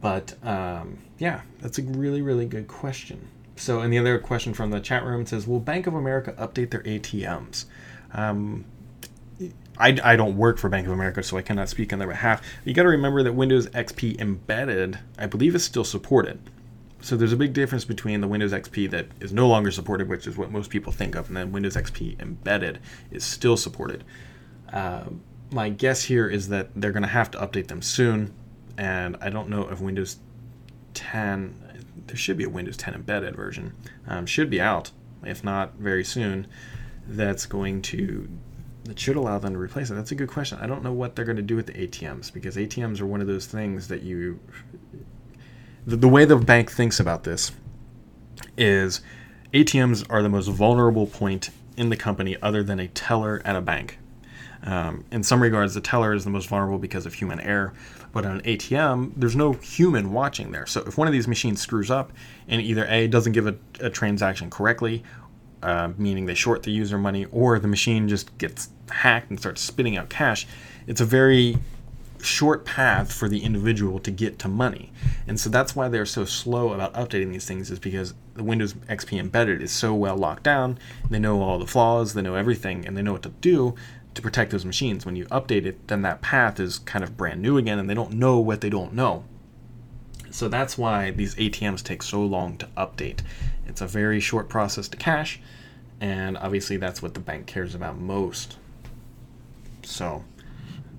But 0.02 0.36
um, 0.43 1.00
yeah, 1.17 1.41
that's 1.60 1.78
a 1.78 1.84
really 1.84 2.22
really 2.22 2.45
good 2.45 2.67
question. 2.67 3.28
So, 3.56 3.82
and 3.82 3.91
the 3.91 3.98
other 3.98 4.17
question 4.19 4.54
from 4.54 4.72
the 4.72 4.80
chat 4.80 5.04
room 5.04 5.26
says, 5.26 5.45
"Will 5.45 5.60
Bank 5.60 5.86
of 5.86 5.93
America 5.93 6.34
update 6.39 6.72
their 6.72 6.82
ATMs?" 6.82 7.65
Um, 8.13 8.65
I, 9.80 9.98
I 10.04 10.15
don't 10.15 10.36
work 10.36 10.58
for 10.58 10.70
Bank 10.70 10.88
of 10.88 10.94
America, 10.94 11.24
so 11.24 11.38
I 11.38 11.42
cannot 11.42 11.70
speak 11.70 11.94
on 11.94 12.00
their 12.00 12.08
behalf. 12.08 12.42
You 12.65 12.74
got 12.74 12.84
to 12.84 12.89
remember 12.89 13.24
that 13.24 13.34
Windows 13.34 13.68
XP 13.70 14.20
Embedded, 14.20 15.00
I 15.18 15.26
believe, 15.26 15.56
is 15.56 15.63
still 15.63 15.86
supported 15.86 16.39
so 17.02 17.15
there's 17.15 17.34
a 17.34 17.38
big 17.38 17.54
difference 17.54 17.86
between 17.86 18.22
the 18.22 18.28
Windows 18.28 18.52
XP 18.52 18.89
that 18.92 19.08
is 19.20 19.32
no 19.32 19.48
longer 19.48 19.72
supported, 19.72 20.10
which 20.10 20.28
is 20.28 20.38
what 20.38 20.52
most 20.52 20.70
people 20.70 20.92
think 20.92 21.15
of, 21.15 21.28
and 21.28 21.38
then 21.38 21.52
Windows 21.52 21.76
XP 21.76 22.20
embedded 22.20 22.80
is 23.10 23.24
still 23.24 23.56
supported. 23.56 24.04
Uh, 24.72 25.06
my 25.52 25.70
guess 25.70 26.04
here 26.04 26.28
is 26.28 26.50
that 26.50 26.70
they're 26.76 26.92
going 26.92 27.04
to 27.04 27.10
have 27.10 27.32
to 27.32 27.38
update 27.38 27.68
them 27.68 27.82
soon, 27.82 28.34
and 28.78 29.18
I 29.22 29.30
don't 29.30 29.50
know 29.50 29.70
if 29.70 29.80
Windows 29.80 30.18
10. 30.94 31.65
There 32.08 32.18
should 32.18 32.38
be 32.38 32.44
a 32.44 32.50
Windows 32.50 32.76
10 32.76 32.96
embedded 32.96 33.36
version. 33.36 33.74
Um, 34.08 34.26
should 34.26 34.50
be 34.50 34.60
out, 34.60 34.92
if 35.24 35.44
not 35.44 35.76
very 35.76 36.04
soon. 36.04 36.48
That's 37.08 37.46
going 37.46 37.82
to 37.84 38.28
that 38.89 38.99
should 38.99 39.15
allow 39.15 39.38
them 39.39 39.54
to 39.54 39.60
replace 39.60 39.89
it. 39.89 39.93
That's 39.93 40.12
a 40.12 40.15
good 40.15 40.30
question. 40.30 40.58
I 40.60 40.67
don't 40.67 40.84
know 40.84 40.91
what 40.91 41.15
they're 41.15 41.25
going 41.25 41.38
to 41.38 41.43
do 41.43 41.56
with 41.56 41.67
the 41.67 41.73
ATMs 41.73 42.34
because 42.34 42.56
ATMs 42.56 42.99
are 42.99 43.06
one 43.06 43.21
of 43.21 43.28
those 43.28 43.45
things 43.45 43.88
that 43.88 44.02
you 44.02 44.39
the, 45.86 45.95
the 45.95 46.08
way 46.08 46.25
the 46.25 46.36
bank 46.36 46.71
thinks 46.71 46.99
about 46.99 47.23
this 47.23 47.52
is 48.58 49.02
ATMs 49.54 50.06
are 50.10 50.21
the 50.21 50.30
most 50.30 50.47
vulnerable 50.47 51.08
point 51.08 51.52
in 51.78 51.89
the 51.89 51.95
company 51.95 52.36
other 52.41 52.63
than 52.63 52.80
a 52.80 52.88
teller 52.88 53.41
at 53.45 53.56
a 53.56 53.62
bank. 53.62 53.99
Um, 54.63 55.06
in 55.12 55.23
some 55.23 55.41
regards, 55.41 55.73
the 55.73 55.82
teller 55.82 56.13
is 56.13 56.25
the 56.25 56.30
most 56.30 56.49
vulnerable 56.49 56.80
because 56.80 57.06
of 57.06 57.13
human 57.13 57.39
error. 57.39 57.73
But 58.12 58.25
on 58.25 58.38
an 58.38 58.41
ATM, 58.41 59.13
there's 59.15 59.36
no 59.36 59.54
human 59.54 60.12
watching 60.12 60.52
there. 60.52 60.65
So 60.65 60.82
if 60.82 60.97
one 60.97 61.08
of 61.08 61.13
these 61.13 61.28
machines 61.28 61.62
screws 61.62 61.89
up 61.89 62.12
and 62.47 62.62
either 62.62 62.86
A 62.88 63.08
doesn't 63.08 63.34
give 63.34 63.47
a, 63.47 63.56
a 63.80 63.89
transaction 63.89 64.49
correctly, 64.49 65.04
uh, 65.62 65.91
meaning 65.98 66.26
they 66.26 66.34
short 66.34 66.63
the 66.63 66.72
user 66.72 66.98
money, 66.98 67.26
or 67.32 67.60
the 67.60 67.67
machine 67.67 68.08
just 68.08 68.38
gets 68.38 68.69
hacked 68.89 69.30
and 69.30 69.39
starts 69.39 69.62
spitting 69.62 69.98
out 69.98 70.10
cash, 70.10 70.48
it's 70.88 71.01
a 71.01 71.05
very 71.05 71.57
short 72.22 72.66
path 72.66 73.14
for 73.14 73.30
the 73.30 73.43
individual 73.43 73.99
to 73.99 74.12
get 74.12 74.39
to 74.39 74.47
money. 74.47 74.91
And 75.28 75.39
so 75.39 75.49
that's 75.49 75.76
why 75.76 75.88
they're 75.88 76.05
so 76.05 76.26
slow 76.26 76.74
about 76.74 76.93
updating 76.93 77.32
these 77.32 77.45
things 77.45 77.72
is 77.72 77.80
because 77.80 78.14
the 78.34 78.43
Windows 78.43 78.74
XP 78.74 79.18
embedded 79.20 79.62
is 79.62 79.72
so 79.72 79.93
well 79.93 80.18
locked 80.18 80.43
down. 80.43 80.78
They 81.10 81.20
know 81.20 81.41
all 81.41 81.60
the 81.60 81.68
flaws, 81.68 82.14
they 82.14 82.22
know 82.22 82.36
everything, 82.36 82.86
and 82.86 82.97
they 82.97 83.01
know 83.01 83.14
what 83.14 83.24
to 83.24 83.30
do 83.30 83.76
to 84.16 84.22
protect 84.22 84.51
those 84.51 84.66
machines. 84.66 85.05
When 85.05 85.16
you 85.16 85.26
update 85.26 85.66
it, 85.66 85.88
then 85.88 86.01
that 86.01 86.22
path 86.22 86.60
is 86.60 86.80
kind 86.80 87.03
of 87.03 87.16
brand 87.16 87.41
new 87.41 87.57
again 87.57 87.80
and 87.80 87.89
they 87.89 87.93
don't 87.93 88.14
know 88.14 88.39
what 88.39 88.62
they 88.62 88.70
don't 88.70 88.93
know. 88.93 89.24
So 90.32 90.47
that's 90.47 90.78
why 90.78 91.12
these 91.12 91.36
ATMs 91.36 91.84
take 91.84 92.03
so 92.03 92.22
long 92.22 92.57
to 92.57 92.68
update. 92.78 93.22
It's 93.70 93.82
a 93.82 93.88
very 93.88 94.20
short 94.20 94.49
process 94.49 94.88
to 94.89 94.97
cash, 94.97 95.39
and 96.01 96.38
obviously 96.38 96.78
that's 96.78 97.01
what 97.01 97.13
the 97.13 97.20
bank 97.20 97.47
cares 97.47 97.76
about 97.76 97.97
most. 97.97 98.57
So, 99.84 100.26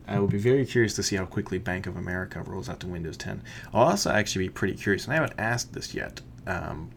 I 0.09 0.19
will 0.19 0.29
be 0.29 0.39
very 0.39 0.65
curious 0.65 0.95
to 0.95 1.03
see 1.03 1.17
how 1.17 1.27
quickly 1.27 1.59
Bank 1.59 1.87
of 1.87 1.97
America 1.97 2.43
rolls 2.43 2.69
out 2.69 2.81
to 2.81 2.87
Windows 2.87 3.17
10. 3.17 3.43
I'll 3.75 3.89
also 3.89 4.11
actually 4.11 4.47
be 4.47 4.51
pretty 4.51 4.75
curious, 4.75 5.05
and 5.05 5.13
I 5.13 5.17
haven't 5.17 5.39
asked 5.39 5.73
this 5.73 5.95
yet. 5.95 6.21
Um, 6.47 6.91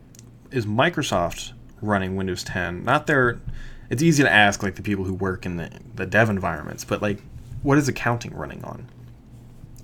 is 0.51 0.65
Microsoft 0.65 1.51
running 1.81 2.15
Windows 2.15 2.43
10? 2.43 2.83
Not 2.83 3.07
their. 3.07 3.41
It's 3.89 4.01
easy 4.01 4.23
to 4.23 4.31
ask, 4.31 4.63
like 4.63 4.75
the 4.75 4.81
people 4.81 5.03
who 5.03 5.13
work 5.13 5.45
in 5.45 5.57
the, 5.57 5.69
the 5.95 6.05
dev 6.05 6.29
environments, 6.29 6.83
but 6.83 7.01
like 7.01 7.19
what 7.63 7.77
is 7.77 7.87
accounting 7.87 8.35
running 8.35 8.63
on? 8.63 8.87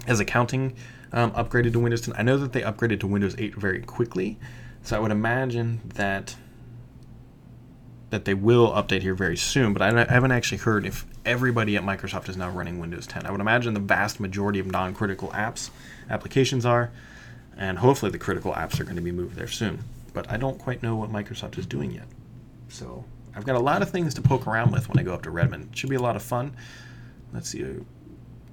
Has 0.05 0.19
accounting 0.19 0.75
um, 1.11 1.31
upgraded 1.31 1.73
to 1.73 1.79
Windows 1.79 2.01
10? 2.01 2.15
I 2.17 2.21
know 2.23 2.37
that 2.37 2.53
they 2.53 2.61
upgraded 2.61 2.99
to 3.01 3.07
Windows 3.07 3.35
8 3.37 3.55
very 3.55 3.81
quickly, 3.81 4.37
so 4.83 4.95
I 4.95 4.99
would 4.99 5.11
imagine 5.11 5.81
that 5.95 6.35
that 8.09 8.25
they 8.25 8.33
will 8.33 8.71
update 8.71 9.01
here 9.01 9.13
very 9.13 9.37
soon. 9.37 9.73
But 9.73 9.81
I 9.81 10.11
haven't 10.11 10.31
actually 10.31 10.57
heard 10.59 10.85
if 10.85 11.05
everybody 11.25 11.77
at 11.77 11.83
Microsoft 11.83 12.27
is 12.27 12.37
now 12.37 12.49
running 12.49 12.79
Windows 12.79 13.05
10. 13.05 13.25
I 13.25 13.31
would 13.31 13.41
imagine 13.41 13.73
the 13.73 13.79
vast 13.79 14.19
majority 14.19 14.59
of 14.59 14.65
non-critical 14.65 15.29
apps 15.29 15.69
applications 16.09 16.65
are, 16.65 16.91
and 17.55 17.77
hopefully 17.77 18.11
the 18.11 18.17
critical 18.17 18.53
apps 18.53 18.79
are 18.79 18.83
going 18.83 18.95
to 18.95 19.01
be 19.01 19.11
moved 19.11 19.35
there 19.35 19.47
soon. 19.47 19.83
But 20.13 20.29
I 20.31 20.37
don't 20.37 20.57
quite 20.57 20.81
know 20.81 20.95
what 20.95 21.11
Microsoft 21.11 21.57
is 21.59 21.67
doing 21.67 21.91
yet. 21.91 22.07
So 22.69 23.05
I've 23.35 23.45
got 23.45 23.55
a 23.55 23.59
lot 23.59 23.81
of 23.81 23.91
things 23.91 24.13
to 24.15 24.21
poke 24.21 24.47
around 24.47 24.71
with 24.71 24.89
when 24.89 24.97
I 24.97 25.03
go 25.03 25.13
up 25.13 25.21
to 25.23 25.31
Redmond. 25.31 25.69
It 25.71 25.77
should 25.77 25.89
be 25.89 25.95
a 25.95 26.01
lot 26.01 26.15
of 26.15 26.23
fun. 26.23 26.55
Let's 27.31 27.49
see, 27.49 27.63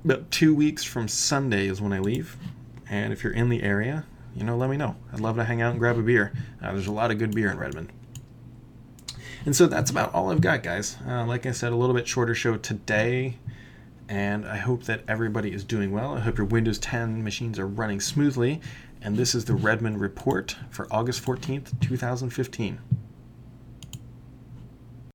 about 0.04 0.30
two 0.30 0.54
weeks 0.54 0.84
from 0.84 1.08
Sunday 1.08 1.66
is 1.66 1.80
when 1.80 1.94
I 1.94 1.98
leave. 1.98 2.36
And 2.88 3.12
if 3.12 3.24
you're 3.24 3.32
in 3.32 3.48
the 3.48 3.62
area, 3.62 4.04
you 4.36 4.44
know, 4.44 4.56
let 4.56 4.68
me 4.68 4.76
know. 4.76 4.94
I'd 5.12 5.20
love 5.20 5.36
to 5.36 5.44
hang 5.44 5.62
out 5.62 5.70
and 5.70 5.80
grab 5.80 5.98
a 5.98 6.02
beer. 6.02 6.32
Uh, 6.62 6.72
there's 6.72 6.86
a 6.86 6.92
lot 6.92 7.10
of 7.10 7.18
good 7.18 7.34
beer 7.34 7.50
in 7.50 7.58
Redmond. 7.58 7.90
And 9.46 9.56
so 9.56 9.66
that's 9.66 9.90
about 9.90 10.12
all 10.12 10.30
I've 10.30 10.40
got, 10.40 10.62
guys. 10.62 10.96
Uh, 11.06 11.24
like 11.24 11.46
I 11.46 11.52
said, 11.52 11.72
a 11.72 11.76
little 11.76 11.94
bit 11.94 12.06
shorter 12.06 12.34
show 12.34 12.56
today. 12.56 13.38
And 14.08 14.46
I 14.46 14.56
hope 14.56 14.84
that 14.84 15.02
everybody 15.08 15.52
is 15.52 15.64
doing 15.64 15.90
well. 15.90 16.14
I 16.14 16.20
hope 16.20 16.36
your 16.36 16.46
Windows 16.46 16.78
10 16.78 17.24
machines 17.24 17.58
are 17.58 17.66
running 17.66 18.00
smoothly. 18.00 18.60
And 19.00 19.16
this 19.16 19.34
is 19.34 19.44
the 19.46 19.54
Redmond 19.54 20.00
Report 20.00 20.56
for 20.70 20.86
August 20.90 21.24
14th, 21.24 21.80
2015. 21.80 22.78